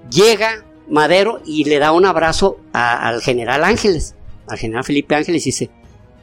[0.10, 4.15] llega Madero y le da un abrazo al general Ángeles,
[4.48, 5.69] al general Felipe Ángeles, y dice,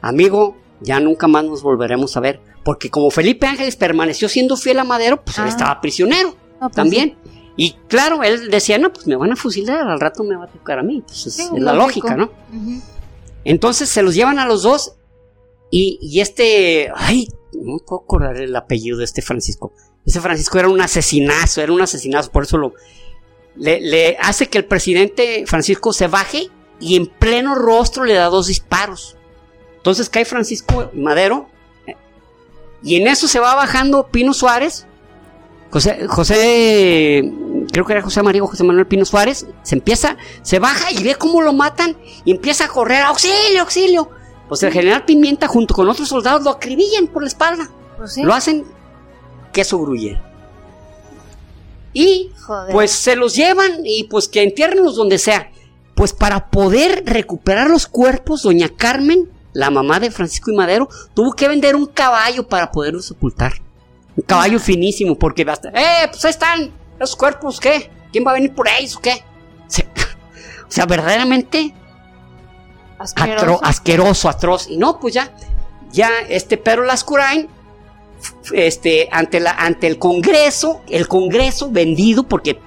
[0.01, 4.79] amigo, ya nunca más nos volveremos a ver, porque como Felipe Ángeles permaneció siendo fiel
[4.79, 5.49] a Madero, pues él ah.
[5.49, 7.15] estaba prisionero pues también.
[7.57, 10.47] Y claro, él decía, no, pues me van a fusilar, al rato me va a
[10.47, 12.29] tocar a mí, pues es, la lógica, ¿no?
[13.45, 14.95] Entonces se los llevan a los dos
[15.71, 19.73] y, este, ay, no puedo acordar el apellido de este Francisco.
[20.05, 22.73] Ese Francisco era un asesinazo, era un asesinazo, por eso lo,
[23.55, 26.49] le, hace que el presidente Francisco se baje
[26.79, 29.15] y en pleno rostro le da dos disparos.
[29.77, 31.47] Entonces cae Francisco Madero
[32.83, 34.85] y en eso se va bajando Pino Suárez.
[35.71, 37.21] José, José,
[37.71, 41.15] creo que era José María José Manuel Pino Suárez, se empieza, se baja y ve
[41.15, 44.09] cómo lo matan y empieza a correr, auxilio, auxilio.
[44.47, 47.69] Pues el general Pimienta junto con otros soldados lo acribillan por la espalda.
[47.97, 48.65] Pues lo hacen
[49.51, 50.21] queso gruyere.
[51.93, 52.31] Y
[52.71, 55.49] pues se los llevan y pues que entiérrenlos donde sea.
[55.95, 61.31] Pues para poder recuperar los cuerpos, doña Carmen, la mamá de Francisco y Madero, tuvo
[61.31, 63.53] que vender un caballo para poderlos sepultar.
[64.17, 65.69] Un caballo finísimo, porque basta.
[65.69, 66.07] ¡Eh!
[66.09, 67.89] Pues ahí están los cuerpos, ¿qué?
[68.11, 69.23] ¿Quién va a venir por ellos o qué?
[70.67, 71.75] O sea, verdaderamente
[72.97, 73.59] asqueroso.
[73.63, 74.67] asqueroso, atroz.
[74.67, 75.31] Y no, pues ya,
[75.91, 77.47] ya este Pedro Lascurain
[78.51, 82.59] este, ante, la, ante el Congreso, el Congreso vendido porque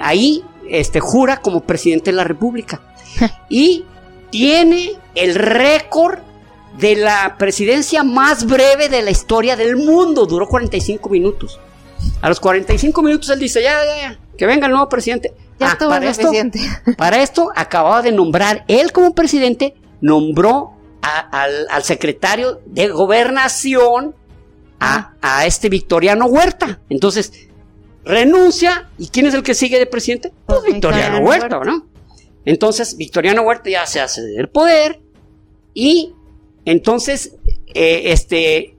[0.00, 2.80] ahí este, jura como presidente de la República.
[3.48, 3.84] y
[4.30, 6.18] tiene el récord
[6.78, 10.26] de la presidencia más breve de la historia del mundo.
[10.26, 11.58] Duró 45 minutos.
[12.20, 15.32] A los 45 minutos él dice, ya, ya, ya, que venga el nuevo presidente.
[15.58, 16.30] Ya ah, para, esto,
[16.96, 24.14] para esto acababa de nombrar, él como presidente, nombró al, secretario de gobernación,
[24.80, 26.80] a, este Victoriano Huerta.
[26.88, 27.48] Entonces,
[28.04, 30.32] renuncia, ¿y quién es el que sigue de presidente?
[30.46, 31.86] Pues, pues Victoriano, Huerta, ¿no?
[32.44, 35.00] Entonces, Victoriano Huerta ya se hace del poder
[35.74, 36.14] y
[36.64, 37.36] entonces,
[37.74, 38.77] eh, este,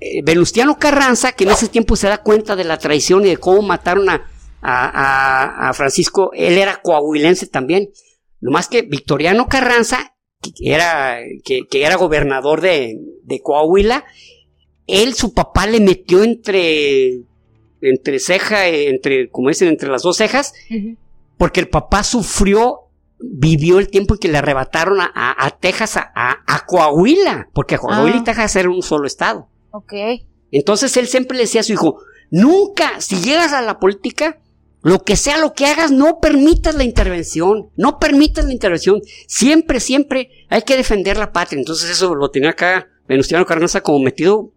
[0.00, 3.36] eh, Venustiano Carranza, que en ese tiempo se da cuenta de la traición y de
[3.36, 4.26] cómo mataron a,
[4.62, 7.90] a, a Francisco, él era coahuilense también,
[8.40, 12.98] más que Victoriano Carranza que era, que, era gobernador de,
[13.42, 14.04] Coahuila,
[14.86, 17.22] él, su papá le metió entre,
[17.80, 20.52] entre ceja, entre, como dicen, entre las dos cejas,
[21.38, 27.48] porque el papá sufrió, vivió el tiempo en que le arrebataron a, Texas, a, Coahuila,
[27.52, 28.24] porque Coahuila y ah.
[28.24, 29.48] Texas eran un solo estado.
[29.76, 29.92] Ok.
[30.50, 31.98] Entonces él siempre le decía a su hijo,
[32.30, 34.38] nunca, si llegas a la política,
[34.82, 39.00] Lo que sea lo que hagas, no permitas la intervención, no permitas la intervención.
[39.26, 41.58] Siempre, siempre hay que defender la patria.
[41.58, 44.52] Entonces eso lo tenía acá Venustiano Carranza como metido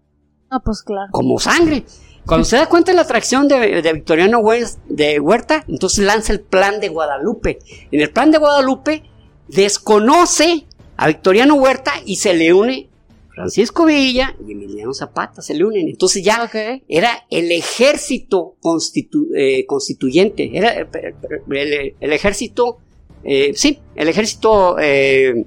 [0.51, 1.09] Ah, pues claro.
[1.11, 1.83] como sangre.
[2.27, 4.39] Cuando se da cuenta de la atracción de, de Victoriano
[4.87, 7.57] de Huerta, entonces lanza el plan de Guadalupe.
[7.91, 9.03] En el plan de Guadalupe
[9.47, 10.65] desconoce
[10.97, 12.88] a Victoriano Huerta y se le une
[13.39, 15.87] Francisco Villa y Emiliano Zapata, se le unen.
[15.87, 16.43] Entonces ya
[16.89, 20.87] era el ejército constitu- eh, constituyente, era eh,
[21.51, 22.79] el, el ejército,
[23.23, 25.45] eh, sí, el ejército eh,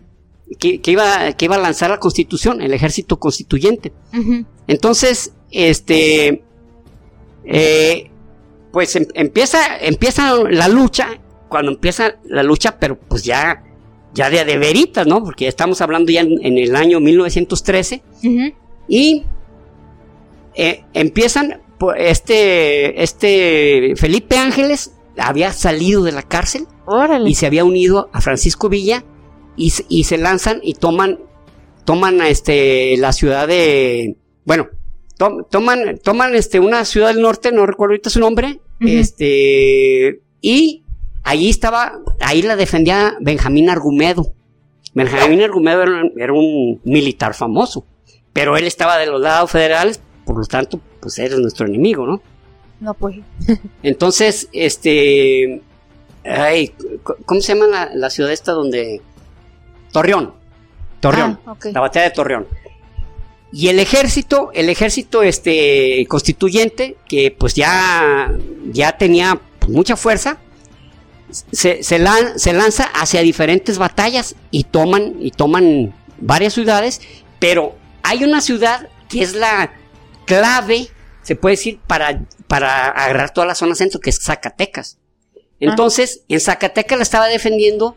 [0.59, 3.93] que, que iba, que iba a lanzar la constitución, el ejército constituyente.
[4.67, 6.43] Entonces, este,
[8.73, 11.21] pues em- empieza, empieza la lucha,
[11.51, 13.63] cuando empieza la lucha, pero pues ya,
[14.15, 15.23] ya de, de veritas, ¿no?
[15.25, 18.53] Porque ya estamos hablando ya en, en el año 1913 Ujú.
[18.89, 19.25] y
[20.55, 27.29] eh, empiezan, pues, este, este Felipe Ángeles había salido de la cárcel Órale.
[27.29, 29.05] y se había unido a Francisco Villa
[29.57, 31.19] y, se- y se lanzan y toman
[31.85, 34.69] toman este la ciudad de bueno
[35.19, 40.82] to- toman toman este una ciudad del norte no recuerdo ahorita su nombre este y
[41.23, 44.33] allí estaba ahí la defendía Benjamín Argumedo
[44.95, 47.85] Benjamín Argumedo era, un- era un militar famoso
[48.33, 52.21] pero él estaba de los lados federales por lo tanto pues era nuestro enemigo no
[52.81, 53.17] No, pues.
[53.85, 55.63] entonces, este.
[56.25, 56.73] Ay,
[57.27, 59.01] ¿Cómo se llama la, la ciudad esta donde.
[59.93, 60.35] Torreón.
[61.01, 61.39] Torreón.
[61.47, 61.57] Ah.
[61.73, 62.47] La batalla de Torreón.
[63.53, 68.33] Y el ejército, el ejército este, constituyente, que pues ya,
[68.73, 70.39] ya tenía pues, mucha fuerza,
[71.53, 77.01] se, se, lan- se lanza hacia diferentes batallas y toman, y toman varias ciudades,
[77.39, 79.73] pero hay una ciudad que es la
[80.27, 80.89] clave,
[81.23, 84.99] se puede decir, para, para agarrar toda la zona centro, que es Zacatecas.
[85.61, 87.97] Entonces, en Zacatecas la estaba defendiendo,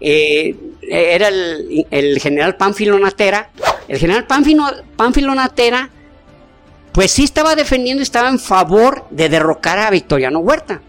[0.00, 3.50] eh, era el, el general Pánfilo Natera.
[3.88, 4.64] El general Pánfilo,
[4.96, 5.90] Pánfilo Natera,
[6.92, 10.80] pues sí estaba defendiendo, estaba en favor de derrocar a Victoriano Huerta,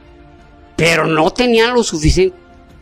[0.78, 2.32] pero no tenían los suficien-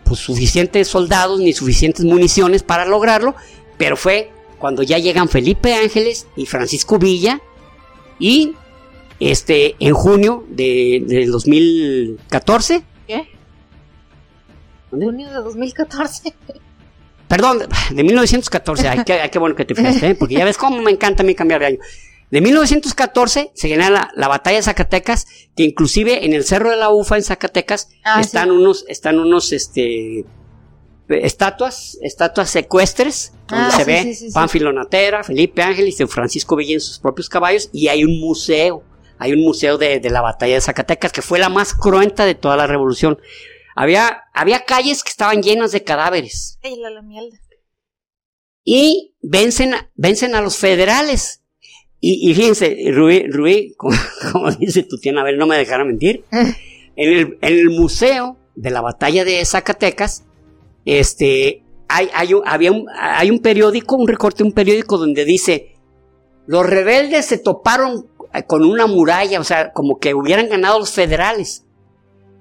[0.03, 3.33] pues, suficientes soldados ni suficientes municiones para lograrlo,
[3.77, 7.41] pero fue cuando ya llegan Felipe Ángeles y Francisco Villa
[8.19, 8.53] y
[9.19, 13.27] este en junio de, del 2014 ¿Qué?
[14.91, 15.05] ¿Dónde?
[15.07, 16.33] Junio de 2014.
[17.27, 17.59] Perdón,
[17.91, 18.87] de 1914.
[18.87, 20.15] Ay, qué, ay, qué bueno que te fijaste, ¿eh?
[20.15, 21.77] porque ya ves cómo me encanta a mí cambiar de año.
[22.31, 25.25] De 1914 se genera la, la batalla de Zacatecas,
[25.55, 28.55] que inclusive en el Cerro de la Ufa, en Zacatecas, Ah, están sí.
[28.55, 30.25] unos, están unos, este,
[31.07, 34.27] estatuas, estatuas secuestres, donde Ah, se sí, ve sí.
[34.33, 38.19] Pánfilo Natera, Felipe Ángel y San Francisco Villa en sus propios caballos, y hay un
[38.19, 38.83] museo,
[39.19, 42.35] hay un museo de, de la batalla de Zacatecas, que fue la más cruenta de
[42.35, 43.19] toda la revolución.
[43.75, 47.37] Había, había calles que estaban llenas de cadáveres Ay, la, la mierda.
[48.63, 51.41] y vencen, vencen a los federales.
[52.07, 53.95] Y, y fíjense, Rubí, Rubí, como,
[54.31, 56.53] como dice tu tía, a ver, no me dejara mentir, en
[56.95, 60.23] el, en el museo de la batalla de Zacatecas,
[60.85, 65.25] este, hay, hay, un, había un, hay un periódico, un recorte de un periódico donde
[65.25, 65.71] dice,
[66.45, 70.91] los rebeldes se toparon eh, con una muralla, o sea, como que hubieran ganado los
[70.91, 71.63] federales.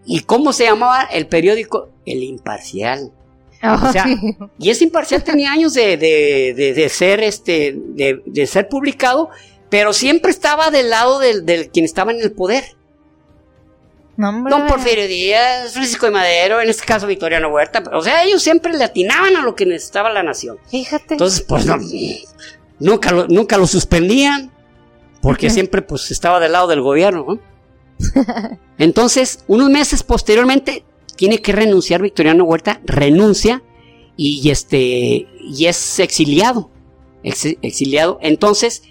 [0.04, 1.88] ¿Y cómo se llamaba el periódico?
[2.04, 3.12] El Imparcial.
[3.64, 4.18] O sea, Ay,
[4.58, 9.30] y ese imparcial tenía años de, de, de- de ser este de, de ser publicado,
[9.74, 12.62] pero siempre estaba del lado del, del quien estaba en el poder.
[14.16, 17.82] Don Porfirio Díaz, Francisco de Madero, en este caso Victoriano Huerta.
[17.92, 20.58] O sea, ellos siempre le atinaban a lo que necesitaba la nación.
[20.70, 21.14] Fíjate.
[21.14, 21.76] Entonces, pues no,
[22.78, 24.52] nunca lo, nunca lo suspendían,
[25.20, 27.26] porque siempre pues estaba del lado del gobierno.
[27.26, 27.40] ¿no?
[28.78, 30.84] Entonces, unos meses posteriormente,
[31.16, 33.60] tiene que renunciar Victoriano Huerta, renuncia
[34.16, 36.70] y este y es exiliado.
[37.24, 38.18] ex- exiliado.
[38.22, 38.84] Entonces,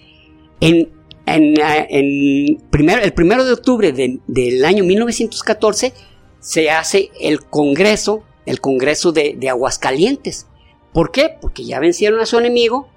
[0.67, 0.89] en,
[1.25, 1.55] en,
[1.89, 5.93] en primero, el primero de octubre de- del año 1914
[6.39, 10.47] se hace el Congreso, el Congreso de, de Aguascalientes.
[10.93, 11.29] ¿Por qué?
[11.41, 12.87] Porque ya vencieron a su enemigo.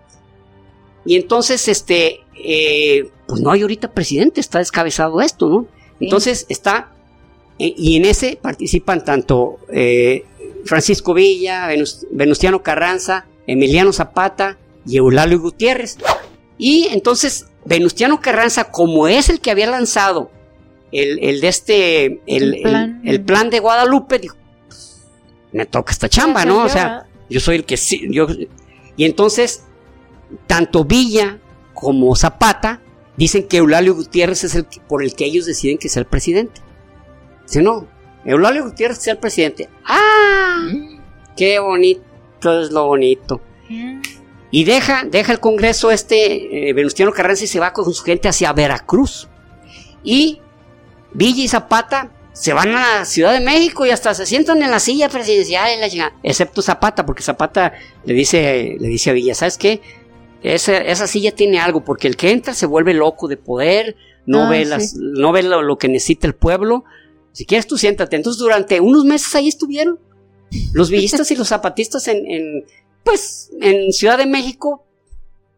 [1.05, 5.67] Y entonces, este, eh, pues no hay ahorita presidente, está descabezado esto, ¿no?
[6.01, 6.93] Entonces está,
[7.59, 10.25] eh, y en ese participan tanto eh,
[10.65, 15.97] Francisco Villa, Venus- Venustiano Carranza, Emiliano Zapata y Eulalio Gutiérrez.
[16.59, 20.31] Y entonces Venustiano Carranza, como es el que había lanzado
[20.93, 23.01] el, el de este, el, El plan.
[23.05, 24.37] el plan de Guadalupe, dijo,
[24.69, 25.03] "Pues,
[25.53, 26.63] me toca esta chamba, ¿no?
[26.65, 28.27] O sea, yo soy el que sí, yo,
[28.97, 29.65] y entonces,
[30.47, 31.39] tanto Villa
[31.75, 32.81] como Zapata
[33.17, 36.07] dicen que Eulalio Gutiérrez es el que- por el que ellos deciden que sea el
[36.07, 36.61] presidente.
[37.47, 37.87] Dice, no,
[38.25, 39.69] Eulalio Gutiérrez sea el presidente.
[39.85, 40.69] ¡Ah!
[40.73, 41.01] Mm.
[41.37, 42.03] ¡Qué bonito
[42.63, 43.41] es lo bonito!
[44.57, 48.27] Y deja, deja el Congreso este, eh, Venustiano Carranza, y se va con su gente
[48.27, 49.29] hacia Veracruz.
[50.03, 50.41] Y
[51.13, 54.71] Villa y Zapata se van a la Ciudad de México y hasta se sientan en
[54.71, 55.69] la silla presidencial,
[56.23, 57.75] excepto Zapata, porque Zapata
[58.07, 59.83] le dice, le dice a Villa, ¿sabes qué?
[60.43, 64.45] Esa, esa silla tiene algo, porque el que entra se vuelve loco de poder, no
[64.45, 66.85] ah, ve, las, no ve lo, que necesita el pueblo.
[67.33, 68.17] Si quieres tú siéntate.
[68.17, 69.99] Entonces durante unos meses ahí estuvieron
[70.73, 72.65] los villistas y los zapatistas en, en,
[73.07, 74.87] pues, en Ciudad de México,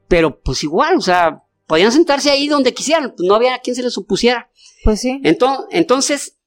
[0.06, 3.82] pero pues igual, o sea, podían sentarse ahí donde quisieran, pues no había quien se
[3.82, 4.50] les opusiera.
[4.84, 5.20] Pues sí.
[5.24, 6.38] Entonces, entonces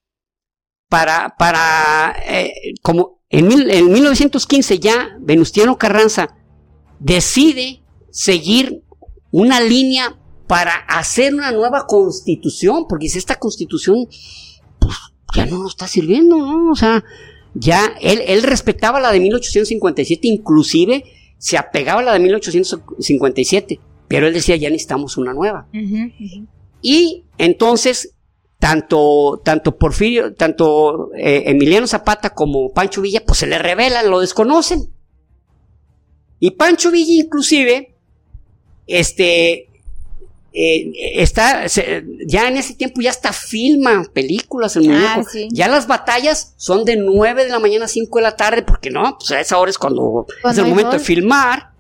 [0.88, 6.36] para, para, eh, como en, en 1915 ya Venustiano Carranza
[7.00, 8.84] decide seguir
[9.32, 10.18] una línea
[10.48, 14.08] para hacer una nueva constitución, porque si esta constitución,
[14.80, 14.98] pues
[15.34, 16.72] ya no nos está sirviendo, ¿no?
[16.72, 17.04] O sea,
[17.54, 21.04] ya él, él respetaba la de 1857, inclusive
[21.38, 25.68] se apegaba a la de 1857, pero él decía, ya necesitamos una nueva.
[26.82, 28.16] Y entonces
[28.62, 34.20] tanto, tanto Porfirio, tanto eh, Emiliano Zapata como Pancho Villa, pues se le revelan, lo
[34.20, 34.94] desconocen.
[36.40, 37.96] Y Pancho Villa inclusive,
[38.86, 39.71] este,
[40.54, 40.92] eh,
[41.22, 41.66] está,
[42.28, 46.98] ya en ese tiempo ya hasta filma películas el ah, Ya las batallas son de
[46.98, 49.70] 9 de la mañana a 5 de la tarde, porque no, pues a esa hora
[49.70, 51.72] es cuando, es el momento de filmar.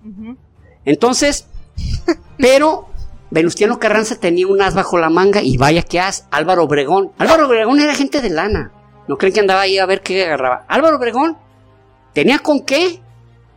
[0.86, 1.48] Entonces,
[2.38, 2.88] pero
[3.30, 7.12] Venustiano Carranza tenía un as bajo la manga y vaya que as, Álvaro Obregón.
[7.18, 8.72] Álvaro Obregón era gente de lana.
[9.08, 10.66] No creen que andaba ahí a ver qué agarraba.
[10.70, 11.38] Álvaro Obregón
[12.14, 13.02] tenía con qué,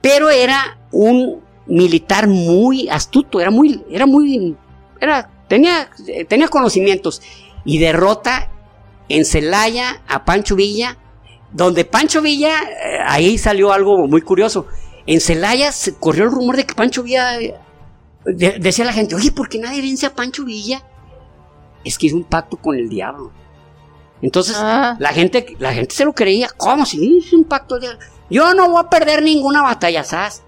[0.01, 4.57] pero era un militar muy astuto, era muy, era muy,
[5.05, 5.89] era, tenía,
[6.29, 7.23] tenía conocimientos
[7.65, 8.51] y derrota
[9.09, 10.99] en Celaya a Pancho Villa,
[11.53, 14.67] donde Pancho Villa, eh, ahí salió algo muy curioso.
[15.07, 17.39] En Celaya se corrió el rumor de que Pancho Villa
[18.25, 20.83] decía la gente, oye, ¿por qué nadie vence a Pancho Villa?
[21.85, 23.31] Es que hizo un pacto con el diablo.
[24.23, 24.97] Entonces, ah.
[24.99, 26.49] la gente, la gente se lo creía.
[26.57, 26.87] ¿Cómo?
[26.87, 27.89] Si hizo un pacto de
[28.31, 30.43] Yo no voy a perder ninguna batalla, ¿sabes?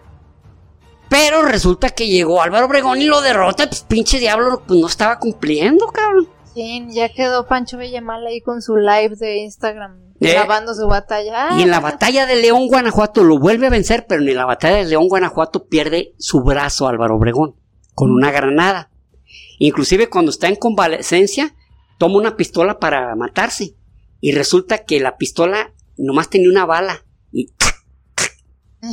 [1.08, 5.18] Pero resulta que llegó Álvaro Obregón y lo derrota, pues pinche diablo, pues no estaba
[5.18, 6.28] cumpliendo, cabrón.
[6.54, 10.86] Sí, ya quedó Pancho Villa mal ahí con su live de Instagram, eh, grabando su
[10.86, 11.58] batalla.
[11.58, 14.76] y en la batalla de León, Guanajuato, lo vuelve a vencer, pero en la batalla
[14.76, 17.56] de León, Guanajuato, pierde su brazo Álvaro Obregón
[17.94, 18.90] con una granada.
[19.58, 21.54] Inclusive cuando está en convalecencia,
[21.98, 23.74] toma una pistola para matarse.
[24.20, 27.04] Y resulta que la pistola nomás tenía una bala.
[27.32, 27.52] Y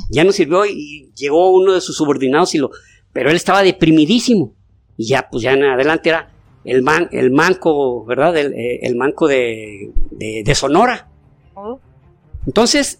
[0.09, 2.71] ya no sirvió y llegó uno de sus subordinados y lo...
[3.11, 4.53] Pero él estaba deprimidísimo.
[4.97, 6.31] Y ya, pues ya en adelante era
[6.63, 8.35] el, man, el manco, ¿verdad?
[8.37, 11.09] El, eh, el manco de, de, Sonora.
[11.55, 11.79] Oh.
[12.45, 12.99] Entonces,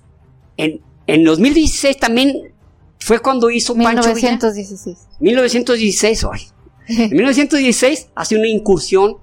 [0.58, 2.54] en, en 2016 también
[3.00, 4.98] fue cuando hizo Pancho 1916.
[5.20, 6.40] 1916, hoy.
[6.88, 9.18] En 1916 hace una incursión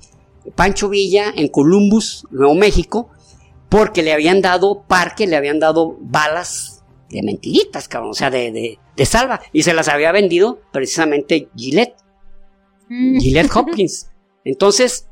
[0.54, 3.10] Pancho Villa en Columbus, Nuevo México,
[3.68, 6.79] porque le habían dado parque, le habían dado balas
[7.10, 11.96] de mentiritas, cabrón, o sea, de, de, salva, y se las había vendido precisamente Gillette,
[12.88, 13.18] mm.
[13.18, 14.10] Gillette Hopkins.
[14.44, 15.08] Entonces,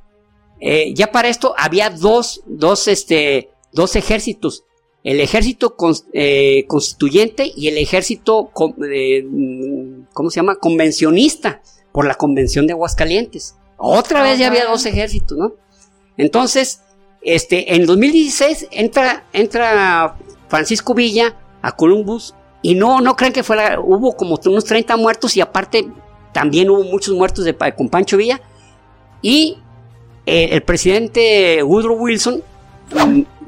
[0.61, 4.65] eh, ya para esto había dos, dos, este, dos ejércitos
[5.05, 5.75] el ejército
[6.13, 8.51] eh, constituyente y el ejército,
[8.91, 9.27] eh,
[10.13, 10.57] ¿cómo se llama?
[10.57, 11.63] Convencionista
[11.93, 13.57] por la Convención de Aguascalientes.
[13.77, 15.55] Otra vez ya había dos ejércitos, ¿no?
[16.17, 16.83] Entonces,
[17.23, 20.19] este, en 2016 entra, entra
[20.49, 25.37] Francisco Villa a Columbus y no, no creen que fuera, hubo como unos 30 muertos
[25.37, 25.89] y aparte
[26.33, 28.41] también hubo muchos muertos de, con Pancho Villa
[29.23, 29.59] y
[30.27, 32.43] eh, el presidente Woodrow Wilson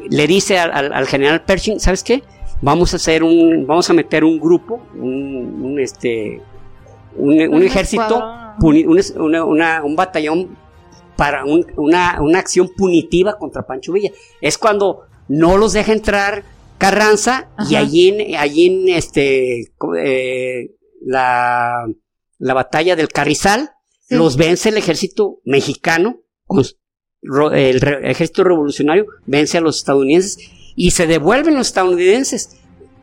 [0.09, 2.23] le dice al, general Pershing, ¿sabes qué?
[2.63, 6.43] Vamos a hacer un, vamos a meter un grupo, un, este,
[7.17, 8.23] un, ejército,
[8.61, 10.57] un batallón
[11.17, 14.11] para una, acción punitiva contra Pancho Villa.
[14.41, 16.45] Es cuando no los deja entrar
[16.81, 20.71] Carranza y allí en, allí en este, eh,
[21.01, 21.87] la,
[22.39, 23.71] la batalla del Carrizal,
[24.09, 26.25] los vence el ejército mexicano
[27.23, 30.39] el, ejército revolucionario vence a los estadounidenses
[30.77, 32.57] y se devuelven los estadounidenses.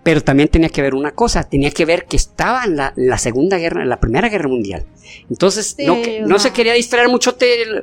[0.03, 3.57] Pero también tenía que ver una cosa, tenía que ver que estaba en la, Segunda
[3.57, 4.85] Guerra, en la Primera Guerra Mundial.
[5.29, 7.35] Entonces, no, no, se quería distraer mucho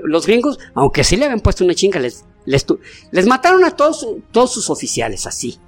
[0.05, 2.01] los gringos, aunque sí le habían puesto una chinga.
[2.01, 2.65] Les, les,
[3.11, 5.59] les mataron a todos, todos sus oficiales, así.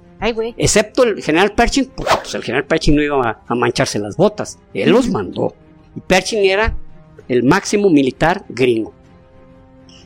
[0.57, 4.57] Excepto el general Pershing, pues el general Pershing no iba a, mancharse las botas.
[4.73, 5.53] Él los mandó.
[5.95, 6.75] Y Pershing era
[7.27, 8.93] el máximo militar gringo.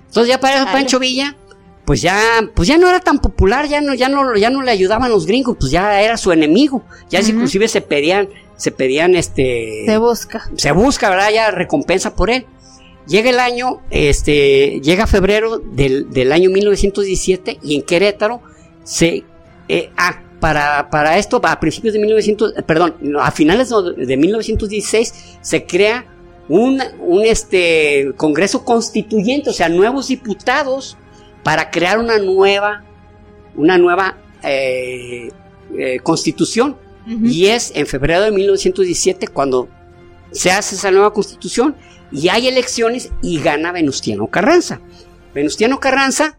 [0.08, 1.38] Entonces ya para Pancho Villa,
[1.86, 2.20] pues ya,
[2.54, 5.26] pues ya no era tan popular, ya no, ya no, ya no le ayudaban los
[5.26, 6.84] gringos, pues ya era su enemigo.
[7.10, 9.84] Ya inclusive se pedían, se pedían este.
[9.86, 10.50] Se busca.
[10.56, 11.32] Se busca, ¿verdad?
[11.34, 12.46] Ya recompensa por él.
[13.08, 18.42] Llega el año, este, llega febrero del, del año 1917 y en Querétaro
[18.84, 19.24] se,
[19.74, 25.66] eh, ah, para, para esto, a principios de 1900, perdón, a finales de 1916 se
[25.66, 26.06] crea
[26.50, 30.98] un, un este, Congreso Constituyente, o sea, nuevos diputados
[31.44, 32.84] para crear una nueva,
[33.56, 35.30] una nueva eh,
[35.78, 36.78] eh, constitución.
[37.08, 39.68] Y es en febrero de 1917 cuando
[40.32, 41.76] se hace esa nueva constitución
[42.12, 44.82] y hay elecciones y gana Venustiano Carranza.
[45.34, 46.38] Venustiano Carranza,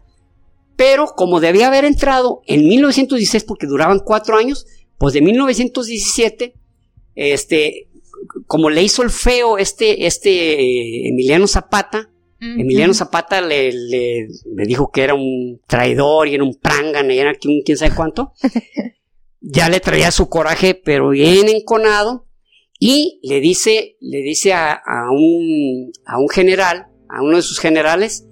[0.83, 4.65] pero como debía haber entrado en 1916 porque duraban cuatro años,
[4.97, 6.55] pues de 1917,
[7.15, 7.87] este,
[8.47, 12.09] como le hizo el feo este, este Emiliano Zapata,
[12.41, 14.27] Emiliano Zapata le, le,
[14.65, 18.33] dijo que era un traidor y era un prangan y era un quién sabe cuánto.
[19.39, 22.27] ya le traía su coraje, pero bien enconado.
[22.77, 28.25] Y le dice, le dice a, un, a un general, a uno de sus generales,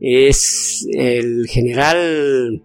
[0.00, 2.64] es el general,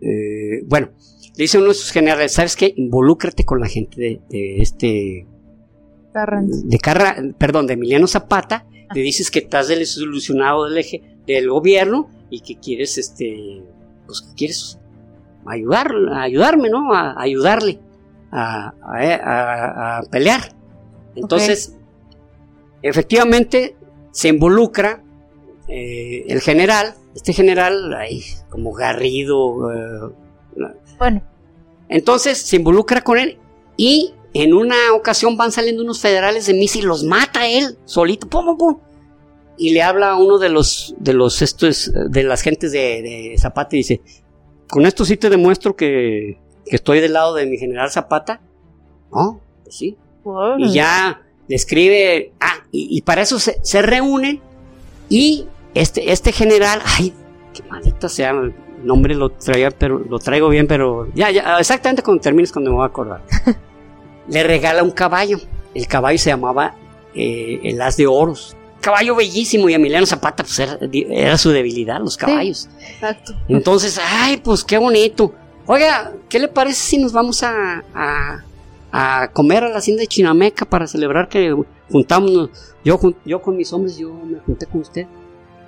[0.00, 0.90] eh, bueno,
[1.36, 2.72] le dice a uno de sus generales, ¿sabes qué?
[2.76, 5.26] Involúcrate con la gente de, este...
[6.12, 12.10] De Carra, perdón, de Emiliano Zapata le dices que estás desilusionado del eje del gobierno
[12.28, 13.62] y que quieres, este,
[14.06, 14.78] pues que quieres
[15.46, 16.92] ayudar, ayudarme, ¿no?
[16.92, 17.80] A, ayudarle
[18.30, 20.54] a, pelear.
[21.14, 21.76] Entonces,
[22.82, 23.76] efectivamente,
[24.10, 25.02] se involucra
[25.68, 29.72] eh, el general, este general, ahí, como Garrido.
[29.72, 30.14] Eh,
[30.98, 31.22] bueno.
[31.88, 33.38] Entonces se involucra con él
[33.76, 38.28] y en una ocasión van saliendo unos federales de misa y los mata él, solito,
[38.28, 38.78] pum, pum,
[39.58, 43.76] Y le habla a uno de los, de los, estos, de las gentes de, Zapata
[43.76, 44.00] y dice,
[44.68, 48.40] con esto sí te demuestro que, estoy del lado de mi general Zapata.
[49.12, 49.98] No, pues sí.
[50.58, 54.40] Y ya le escribe, ah, y, para eso se, se, reúnen
[55.10, 57.12] y este, este general, ay,
[57.52, 58.54] qué maldita sea, el
[58.84, 62.76] nombre lo traía, pero lo traigo bien, pero ya, ya, exactamente cuando termines cuando me
[62.76, 63.22] voy a acordar.
[64.28, 65.38] le regala un caballo.
[65.74, 66.74] El caballo se llamaba
[67.14, 68.56] eh, el As de Oros.
[68.80, 72.68] Caballo bellísimo y Emiliano Zapata pues era, su debilidad, los caballos.
[72.80, 73.32] exacto.
[73.48, 75.32] Entonces, ay, pues qué bonito.
[75.66, 77.84] Oiga, ¿qué le parece si nos vamos a,
[78.92, 81.56] a, comer a la hacienda de Chinameca para celebrar que
[81.90, 82.50] juntamos,
[82.84, 85.06] yo, yo con mis hombres, yo me junté con usted?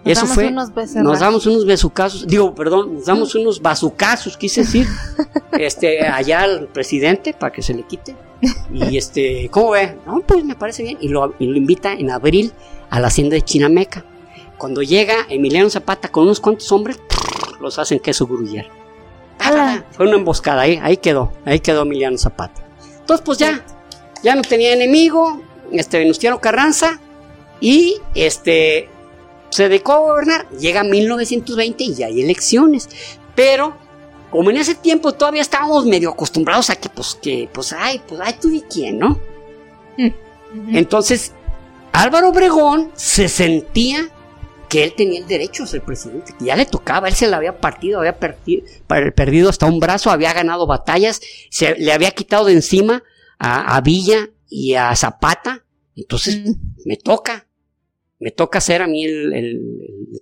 [0.05, 0.51] Nos Eso fue.
[0.51, 4.87] nos damos unos besucazos, digo, perdón, nos damos unos bazucazos, quise decir,
[5.53, 8.15] este, allá al presidente para que se le quite.
[8.71, 9.97] Y este, ¿cómo ve?
[10.05, 10.99] No, pues me parece bien.
[11.01, 12.53] Y lo, invita en abril
[12.91, 14.05] a la hacienda de Chinameca.
[14.59, 17.01] Cuando llega Emiliano Zapata con unos cuantos hombres,
[17.61, 18.69] los hacen queso gruyere.
[19.93, 22.63] Fue una emboscada ahí, ahí quedó, ahí quedó Emiliano Zapata.
[23.01, 23.65] Entonces, pues ya,
[24.23, 25.41] ya no tenía enemigo,
[25.73, 27.01] este Venustiano Carranza,
[27.61, 28.89] y este
[29.55, 30.49] se dedicó a gobernar.
[30.59, 32.89] Llega 1920 y ya hay elecciones.
[33.37, 33.77] Pero,
[34.31, 38.21] como en ese tiempo todavía estábamos medio acostumbrados a que, pues, que, pues, ay, pues,
[38.21, 39.21] ay, tú y quién, ¿no?
[39.97, 40.77] Mm.
[40.77, 41.31] Entonces,
[41.93, 44.09] Álvaro Obregón se sentía
[44.69, 47.37] que él tenía el derecho a ser presidente, que ya le tocaba, él se le
[47.37, 52.55] había partido, había perdido, hasta un brazo, había ganado batallas, se le había quitado de
[52.55, 53.05] encima
[53.39, 55.65] a, Villa y a Zapata,
[55.95, 56.55] entonces mm.
[56.87, 57.47] me toca
[58.25, 59.61] me toca ser a mí el,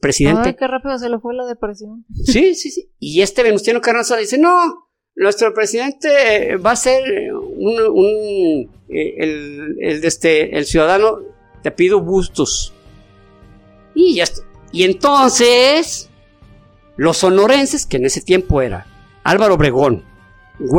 [0.00, 0.48] presidente.
[0.48, 2.04] Ay, qué rápido se le fue la depresión.
[2.24, 2.90] Sí, sí, sí.
[2.98, 10.04] Y este Venustiano Carranza dice, no, nuestro presidente va a ser un, eh, el, el,
[10.04, 11.20] este, el ciudadano,
[11.62, 12.72] te pido bustos.
[13.94, 14.42] Y ya está.
[14.72, 16.10] Y entonces,
[16.96, 18.84] los sonorenses, que en ese tiempo era
[19.22, 20.02] Álvaro Obregón,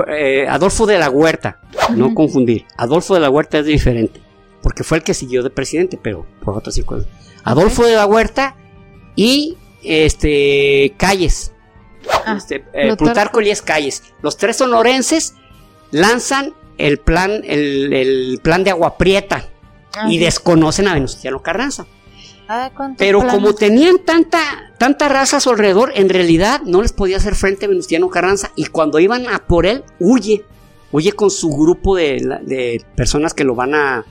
[0.09, 1.61] eh, Adolfo de la Huerta,
[1.95, 4.19] no confundir, Adolfo de la Huerta es diferente
[4.63, 7.23] porque fue el que siguió de presidente, pero por otras circunstancias.
[7.43, 8.55] Adolfo de la Huerta
[9.15, 11.51] y este Calles.
[12.25, 14.03] Ah, este, eh, Plutarco Elías Calles.
[14.21, 15.35] Los tres sonorenses
[15.91, 19.45] lanzan el plan, el, plan de Agua Prieta
[19.95, 21.85] ah, y desconocen a Venustiano Carranza.
[22.47, 27.17] Ah, pero como tenían tanta, tanta raza a su alrededor, en realidad no les podía
[27.17, 30.45] hacer frente a Venustiano Carranza y cuando iban a por él, huye.
[30.91, 34.05] Huye con su grupo de personas que lo van a,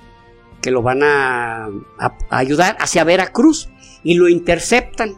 [0.62, 1.68] que lo van a,
[2.30, 3.68] ayudar hacia Veracruz
[4.02, 5.14] y lo interceptan.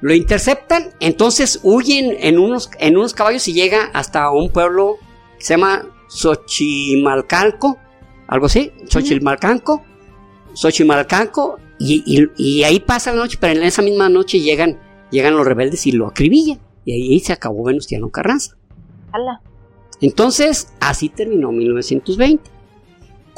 [0.00, 4.96] Lo interceptan, entonces huyen en unos, en unos caballos y llega hasta un pueblo
[5.38, 7.78] que se llama Xochimalcanco,
[8.26, 9.84] algo así, Xochimalcanco.
[10.54, 14.78] Xochimalcanco Y, ahí pasa la noche, pero en esa misma noche llegan,
[15.10, 16.58] llegan los rebeldes y lo acribillan.
[16.84, 18.56] Y ahí se acabó Venustiano Carranza.
[20.00, 22.57] Entonces, así terminó 1920.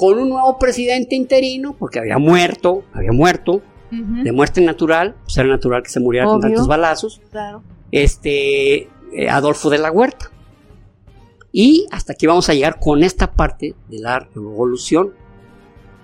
[0.01, 3.61] Con un nuevo presidente interino, porque había muerto, había muerto,
[3.91, 7.21] de muerte natural, pues era natural que se muriera con tantos balazos.
[7.31, 7.63] Claro.
[7.93, 10.31] Este, eh, Adolfo de la Huerta.
[11.53, 15.13] Y hasta aquí vamos a llegar con esta parte de la revolución.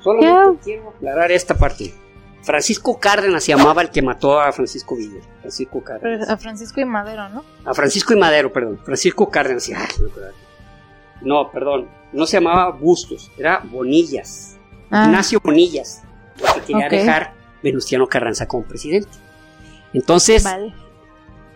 [0.01, 1.94] Solamente quiero aclarar esta parte.
[2.43, 5.20] Francisco Cárdenas se llamaba el que mató a Francisco Villa.
[5.40, 6.28] Francisco Cárdenas.
[6.28, 7.44] A Francisco y Madero, ¿no?
[7.64, 8.78] A Francisco y Madero, perdón.
[8.85, 9.70] Francisco Cárdenas.
[11.23, 11.89] no, perdón.
[12.12, 14.59] No se llamaba Bustos, era Bonillas.
[14.91, 15.07] Ah.
[15.07, 16.03] Ignacio Bonillas.
[16.55, 19.09] que quería dejar Venustiano Carranza como presidente.
[19.93, 20.47] Entonces,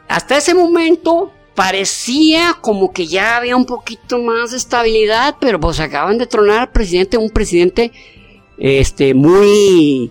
[0.08, 5.78] hasta ese momento parecía como que ya había un poquito más de estabilidad, pero pues
[5.80, 7.92] acaban de tronar al presidente, un presidente
[8.56, 10.10] este muy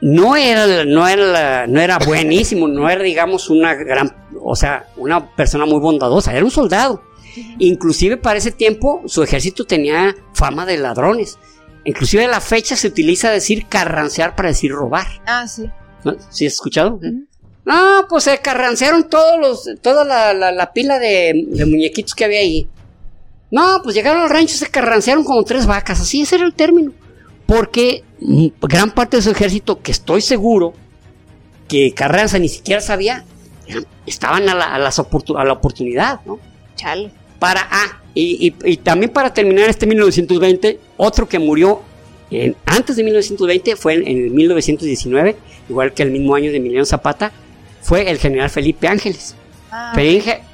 [0.00, 5.34] no era, no era, no era buenísimo, no era, digamos, una gran, o sea, una
[5.34, 7.02] persona muy bondadosa, era un soldado.
[7.58, 11.38] Inclusive para ese tiempo su ejército tenía fama de ladrones.
[11.84, 15.06] Inclusive la fecha se utiliza decir carrancear para decir robar.
[15.26, 15.70] Ah, sí.
[16.30, 17.00] ¿Sí has escuchado?
[17.64, 22.68] No, pues se carrancearon todos los, toda la, pila de, de, muñequitos que había ahí.
[23.50, 26.54] No, pues llegaron al rancho y se carrancearon como tres vacas, así ese era el
[26.54, 26.92] término
[27.48, 30.74] porque gran parte de su ejército, que estoy seguro
[31.68, 33.24] que Carranza ni siquiera sabía,
[34.06, 36.38] estaban a la, a la oportunidad, ¿no?
[36.76, 37.10] Chale.
[37.38, 41.82] Para, ah, y, también para terminar este 1920, otro que murió
[42.66, 45.36] antes de 1920 fue en, en, 1919,
[45.68, 47.32] igual que el mismo año de Emiliano Zapata,
[47.80, 49.34] fue el general Felipe Ángeles.
[49.70, 49.92] Ah.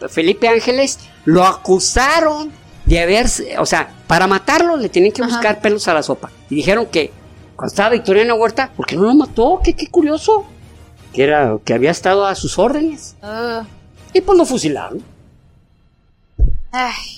[0.08, 2.52] Felipe Ángeles lo acusaron
[2.84, 6.30] de haberse, o sea, para matarlo le tenían que buscar pelos a la sopa.
[6.50, 7.10] Y dijeron que
[7.56, 9.60] cuando estaba Victoriano Huerta, ¿por qué no lo mató?
[9.62, 10.44] Qué, qué curioso.
[11.12, 13.16] Que era, que había estado a sus órdenes.
[13.22, 13.64] Ah.
[14.12, 15.02] Y pues lo fusilaron.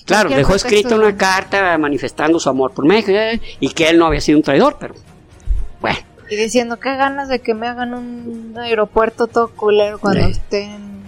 [0.04, 4.06] claro, dejó escrita una carta manifestando su amor por México eh, y que él no
[4.06, 4.94] había sido un traidor, pero
[5.80, 5.98] bueno.
[6.28, 11.02] Y diciendo, qué ganas de que me hagan un aeropuerto todo culero cuando estén,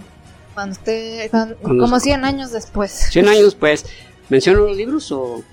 [0.53, 1.29] cuando esté,
[1.61, 2.91] como 100 años después.
[3.11, 3.85] 100 años después.
[4.29, 5.43] ¿Menciono los libros o...?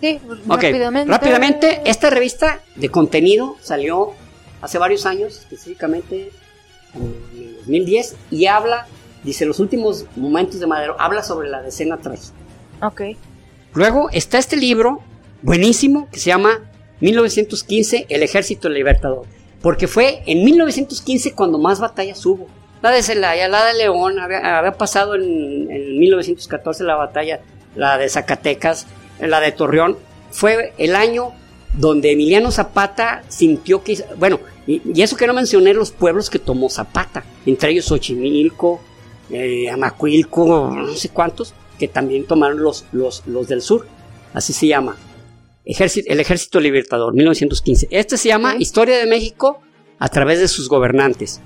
[0.00, 1.10] Sí, rápidamente.
[1.10, 4.12] Rápidamente, esta revista de contenido salió
[4.60, 6.30] hace varios años, específicamente
[6.94, 8.86] en 2010, y habla,
[9.22, 12.34] dice, los últimos momentos de Madero, habla sobre la decena trágica.
[12.82, 13.02] Ok.
[13.74, 15.00] Luego está este libro,
[15.42, 16.60] buenísimo, que se llama
[17.00, 19.24] 1915, El Ejército Libertador,
[19.62, 22.46] porque fue en 1915 cuando más batallas hubo.
[22.82, 27.40] La de Celaya, la de León, había, pasado en, en 1914 la batalla
[27.74, 28.86] la de Zacatecas,
[29.20, 29.96] la de Torreón,
[30.30, 31.32] fue el año
[31.72, 36.68] donde Emiliano Zapata sintió que, bueno, y, eso que no mencioné los pueblos que tomó
[36.70, 38.80] Zapata, entre ellos Xochimilco,
[39.30, 43.86] eh, Amacuilco, no sé cuántos, que también tomaron los, los, los del sur,
[44.32, 44.96] así se llama,
[45.64, 47.88] Ejército, el Ejército Libertador, 1915.
[47.90, 49.60] Este se llama Historia de México
[49.98, 51.40] a través de sus gobernantes.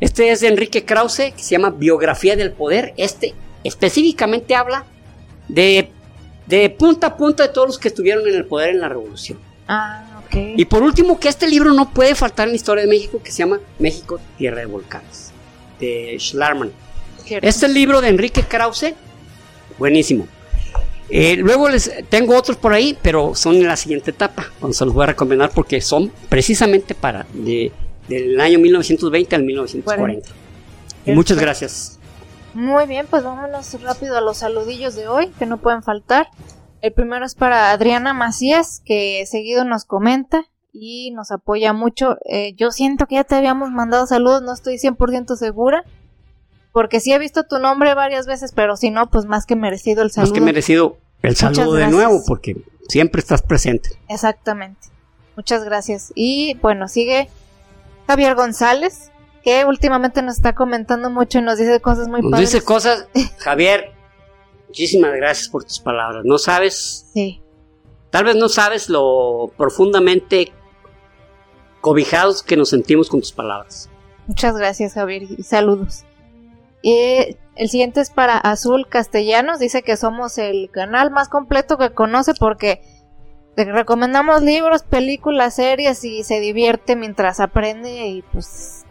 [0.00, 2.92] Este es de Enrique Krause, que se llama Biografía del Poder.
[2.96, 3.34] Este
[3.64, 4.84] específicamente habla
[5.48, 5.90] de,
[6.78, 9.38] punta a punta de todos los que estuvieron en el poder en la revolución.
[9.68, 10.36] Ah, ok.
[10.56, 13.30] Y por último, que este libro no puede faltar en la historia de México, que
[13.30, 15.32] se llama México, Tierra de Volcanes,
[15.80, 16.70] de Schlarman.
[17.26, 18.94] Este libro de Enrique Krause,
[19.78, 20.26] buenísimo.
[21.08, 24.84] Eh, luego les tengo otros por ahí, pero son en la siguiente etapa, cuando se
[24.84, 27.26] los voy a recomendar porque son precisamente para
[28.08, 30.28] del año 1920 al 1940.
[31.06, 31.98] muchas gracias.
[32.54, 36.28] Muy bien, pues vámonos rápido a los saludillos de hoy, que no pueden faltar.
[36.80, 42.16] El primero es para Adriana Macías, que seguido nos comenta y nos apoya mucho.
[42.28, 45.84] Eh, yo siento que ya te habíamos mandado saludos, no estoy 100% segura.
[46.72, 50.02] Porque sí he visto tu nombre varias veces, pero si no, pues más que merecido
[50.02, 50.30] el saludo.
[50.30, 52.56] Más que merecido el saludo de nuevo, porque
[52.88, 53.90] siempre estás presente.
[54.08, 54.88] Exactamente.
[55.36, 56.12] Muchas gracias.
[56.14, 57.28] Y bueno, sigue
[58.06, 59.11] Javier González,
[59.42, 63.08] que últimamente nos está comentando mucho y nos dice cosas muy nos dice cosas,
[63.38, 63.92] Javier,
[64.68, 66.24] muchísimas gracias por tus palabras.
[66.24, 67.42] No sabes, sí.
[68.10, 70.52] tal vez no sabes lo profundamente
[71.80, 73.90] cobijados que nos sentimos con tus palabras.
[74.26, 76.04] Muchas gracias, Javier, y saludos.
[76.80, 81.90] Y el siguiente es para Azul Castellanos, dice que somos el canal más completo que
[81.90, 82.82] conoce porque
[83.56, 88.81] recomendamos libros, películas, series y se divierte mientras aprende y pues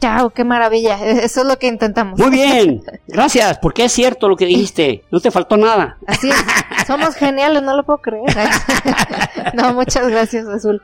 [0.00, 0.98] Chao, qué maravilla.
[1.04, 2.18] Eso es lo que intentamos.
[2.18, 5.04] Muy bien, gracias, porque es cierto lo que dijiste.
[5.10, 5.98] No te faltó nada.
[6.06, 6.36] Así es.
[6.86, 8.24] Somos geniales, no lo puedo creer.
[9.54, 10.82] no, muchas gracias, Azul.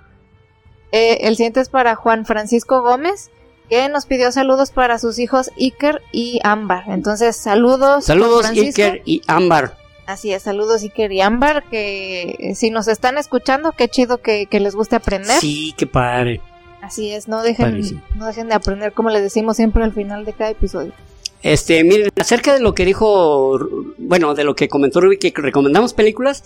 [0.90, 3.30] Eh, el siguiente es para Juan Francisco Gómez,
[3.70, 6.84] que nos pidió saludos para sus hijos Iker y Ámbar.
[6.88, 8.04] Entonces, saludos.
[8.04, 9.76] Saludos Iker y Ámbar.
[10.06, 14.74] Así es, saludos Iker y Ámbar, que si nos están escuchando, qué chido que, les
[14.74, 15.40] guste aprender.
[15.40, 16.40] Sí, qué padre.
[16.82, 17.80] Así es, no dejen,
[18.16, 20.92] no dejen de aprender, como les decimos siempre al final de cada episodio.
[21.42, 23.58] Este, miren, acerca de lo que dijo,
[23.98, 26.44] bueno, de lo que comentó Ruby, que recomendamos películas,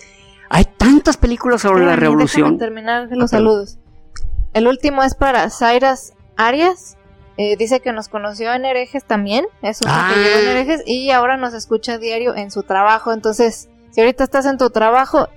[0.51, 2.59] hay tantas películas sobre la revolución.
[2.59, 3.79] terminar los saludos.
[4.53, 6.97] El último es para Cyrus Arias.
[7.39, 9.47] Eh, dice que nos conoció en herejes también.
[9.63, 10.15] Es un ah.
[10.15, 13.13] en herejes y ahora nos escucha diario en su trabajo.
[13.13, 15.29] Entonces, si ahorita estás en tu trabajo,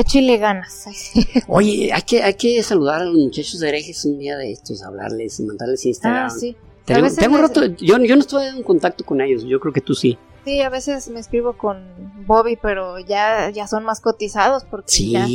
[0.00, 0.84] échale ganas.
[1.48, 4.82] Oye, hay que, hay que saludar a los muchachos de herejes un día de estos,
[4.82, 6.26] hablarles, mandarles Instagram.
[6.26, 6.56] Ah, sí.
[6.84, 9.94] Tengo, un rato, yo, yo no estoy en contacto con ellos, yo creo que tú
[9.94, 10.16] sí.
[10.44, 11.84] Sí, a veces me escribo con
[12.24, 15.26] Bobby, pero ya, ya son más cotizados porque ya,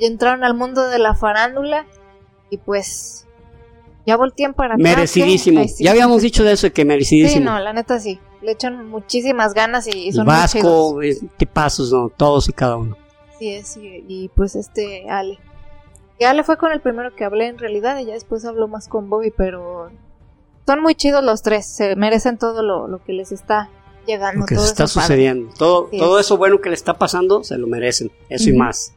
[0.00, 1.86] entraron al mundo de la farándula
[2.48, 3.26] y pues
[4.06, 4.96] ya voltean para atrás.
[4.96, 5.64] Merecidísimo.
[5.80, 7.40] Ya habíamos dicho de eso, que merecidísimo.
[7.40, 8.20] Sí, no, la neta sí.
[8.42, 11.16] Le echan muchísimas ganas y son Vasco, muy
[11.52, 12.08] pasos, ¿no?
[12.08, 12.96] Todos y cada uno.
[13.40, 15.40] Sí, sí, y pues este Ale.
[16.20, 18.86] Y Ale fue con el primero que hablé en realidad y ya después habló más
[18.86, 19.90] con Bobby, pero
[20.66, 23.68] son muy chidos los tres, se merecen todo lo, que les está
[24.06, 24.40] llegando.
[24.42, 25.52] Lo que está sucediendo.
[25.58, 28.12] Todo, todo eso bueno que le está pasando, se lo merecen.
[28.28, 28.92] Eso y más.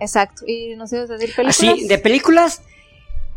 [0.00, 0.42] Exacto.
[0.46, 1.56] ¿Y no sé decir películas?
[1.56, 2.62] Sí, de películas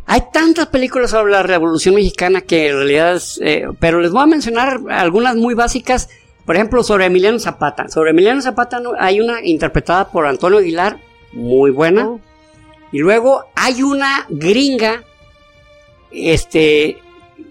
[0.06, 4.24] hay tantas películas sobre la Revolución Mexicana que en realidad es, eh, pero les voy
[4.24, 6.10] a mencionar algunas muy básicas.
[6.46, 7.88] Por ejemplo, sobre Emiliano Zapata.
[7.88, 11.00] Sobre Emiliano Zapata hay una interpretada por Antonio Aguilar,
[11.34, 12.08] muy buena.
[12.08, 12.20] Oh.
[12.92, 15.04] Y luego hay una gringa,
[16.12, 16.98] este,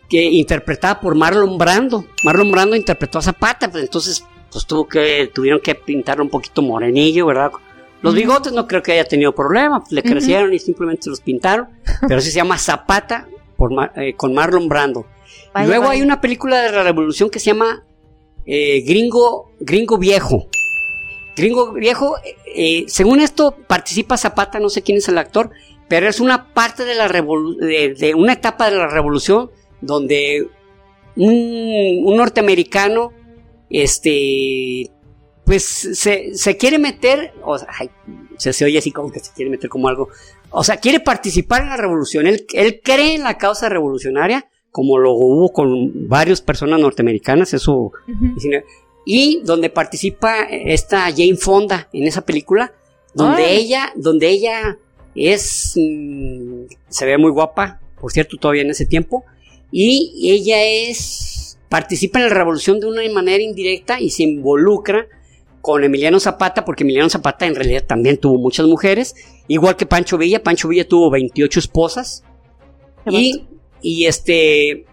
[0.09, 2.05] que interpretada por Marlon Brando.
[2.25, 6.61] Marlon Brando interpretó a Zapata, pues entonces, pues tuvo que, tuvieron que pintarlo un poquito
[6.61, 7.53] morenillo, ¿verdad?
[8.03, 11.69] Los bigotes no creo que haya tenido problema, pues, le crecieron y simplemente los pintaron,
[12.09, 15.07] pero sí se llama Zapata por, eh, con Marlon Brando.
[15.67, 17.85] Luego hay una película de la Revolución que se llama
[18.47, 20.49] eh, Gringo, Gringo Viejo.
[21.37, 22.17] Gringo Viejo,
[22.55, 25.51] eh, según esto participa Zapata, no sé quién es el actor,
[25.89, 29.51] pero es una parte de la de, una etapa de la Revolución
[29.81, 30.47] donde
[31.17, 33.12] un, norteamericano
[33.69, 34.91] este
[35.45, 37.69] pues se, se quiere meter, o sea,
[38.37, 40.09] se, oye así como que se quiere meter como algo,
[40.51, 44.99] o sea, quiere participar en la revolución, él, él cree en la causa revolucionaria, como
[44.99, 47.93] lo hubo con varias personas norteamericanas, eso,
[49.05, 52.73] y donde participa esta Jane Fonda en esa película,
[53.15, 54.79] donde ella, donde ella
[55.15, 59.25] es, mm, se ve muy guapa, por cierto, todavía en ese tiempo,
[59.73, 65.07] y ella es, participa en la revolución de una manera indirecta y se involucra
[65.61, 69.15] con Emiliano Zapata, porque Emiliano Zapata en realidad también tuvo muchas mujeres,
[69.47, 70.43] igual que Pancho Villa.
[70.43, 72.25] Pancho Villa tuvo 28 esposas.
[73.07, 73.45] Y,
[73.82, 74.85] y, este.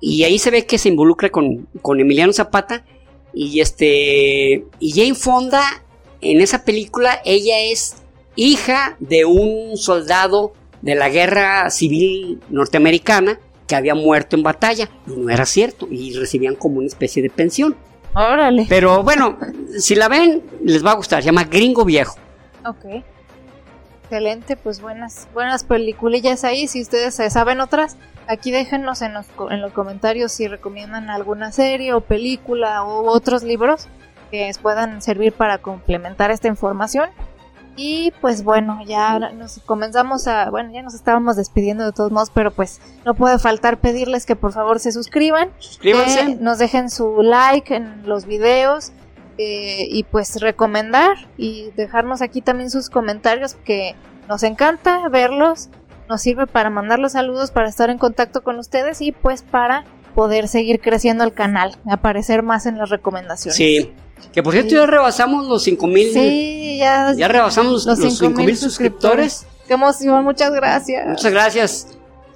[0.00, 2.84] Y ahí se ve que se involucra con, con Emiliano Zapata.
[3.32, 4.64] Y este.
[4.78, 5.62] Y Jane Fonda,
[6.20, 7.96] en esa película, ella es
[8.34, 14.88] hija de un soldado de la guerra civil norteamericana que había muerto en batalla.
[15.06, 15.88] Y no era cierto.
[15.90, 17.76] Y recibían como una especie de pensión.
[18.14, 18.66] Órale.
[18.68, 19.38] Pero bueno,
[19.78, 21.22] si la ven, les va a gustar.
[21.22, 22.16] Se llama Gringo Viejo.
[22.64, 23.02] Ok.
[24.04, 26.68] Excelente, pues buenas, buenas peliculillas ahí.
[26.68, 27.96] Si ustedes saben otras,
[28.28, 33.42] aquí déjenos en los, en los comentarios si recomiendan alguna serie o película u otros
[33.42, 33.88] libros
[34.30, 37.08] que les puedan servir para complementar esta información.
[37.78, 42.30] Y pues bueno, ya nos comenzamos a, bueno, ya nos estábamos despidiendo de todos modos,
[42.32, 46.36] pero pues no puede faltar pedirles que por favor se suscriban, Suscríbanse.
[46.36, 48.92] nos dejen su like en los videos
[49.36, 53.94] eh, y pues recomendar y dejarnos aquí también sus comentarios que
[54.26, 55.68] nos encanta verlos,
[56.08, 59.84] nos sirve para mandar los saludos, para estar en contacto con ustedes y pues para
[60.14, 63.56] poder seguir creciendo el canal, aparecer más en las recomendaciones.
[63.56, 63.92] Sí.
[64.32, 66.12] Que por cierto ya rebasamos los 5000.
[66.12, 67.12] Sí, ya.
[67.14, 69.46] Ya rebasamos los, 5000 suscriptores.
[69.66, 71.06] Qué emoción, muchas gracias.
[71.06, 71.88] Muchas gracias.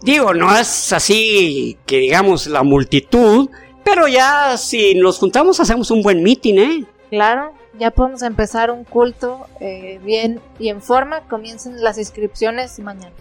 [0.03, 3.51] Digo, no es así que digamos la multitud,
[3.85, 6.85] pero ya si nos juntamos hacemos un buen meeting, ¿eh?
[7.11, 11.21] Claro, ya podemos empezar un culto eh, bien y en forma.
[11.29, 13.13] Comiencen las inscripciones mañana.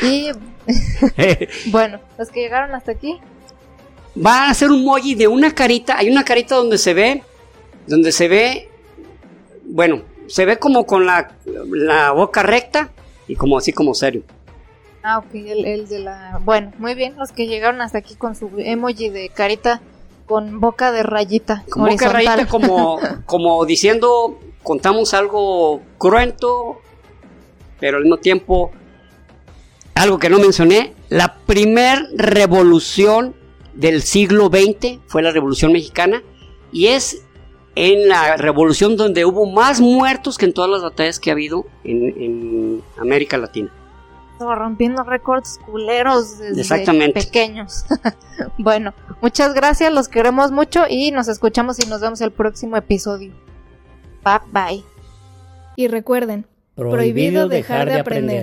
[0.00, 0.30] Y
[1.70, 3.18] bueno, los que llegaron hasta aquí.
[4.14, 5.96] Va a ser un moji de una carita.
[5.98, 7.22] Hay una carita donde se ve
[7.86, 8.68] donde se ve,
[9.64, 11.32] bueno, se ve como con la,
[12.14, 12.90] boca recta
[13.26, 14.22] y como así como serio.
[15.02, 16.40] Ah, ok, el, de la...
[16.44, 19.80] Bueno, muy bien, los que llegaron hasta aquí con su emoji de carita
[20.26, 21.64] con boca de rayita.
[21.68, 26.80] Con boca de rayita como, como diciendo, contamos algo cruento,
[27.80, 28.70] pero al mismo tiempo
[29.94, 33.34] algo que no mencioné, la primer revolución
[33.74, 36.22] del siglo XX fue la Revolución Mexicana
[36.72, 37.22] y es
[37.74, 41.66] en la revolución donde hubo más muertos que en todas las batallas que ha habido
[41.84, 43.70] en, América Latina.
[44.38, 47.84] Rompiendo récords culeros desde pequeños.
[48.58, 53.32] bueno, muchas gracias, los queremos mucho y nos escuchamos y nos vemos el próximo episodio.
[54.24, 54.84] Bye bye.
[55.76, 58.40] Y recuerden, prohibido dejar de aprender.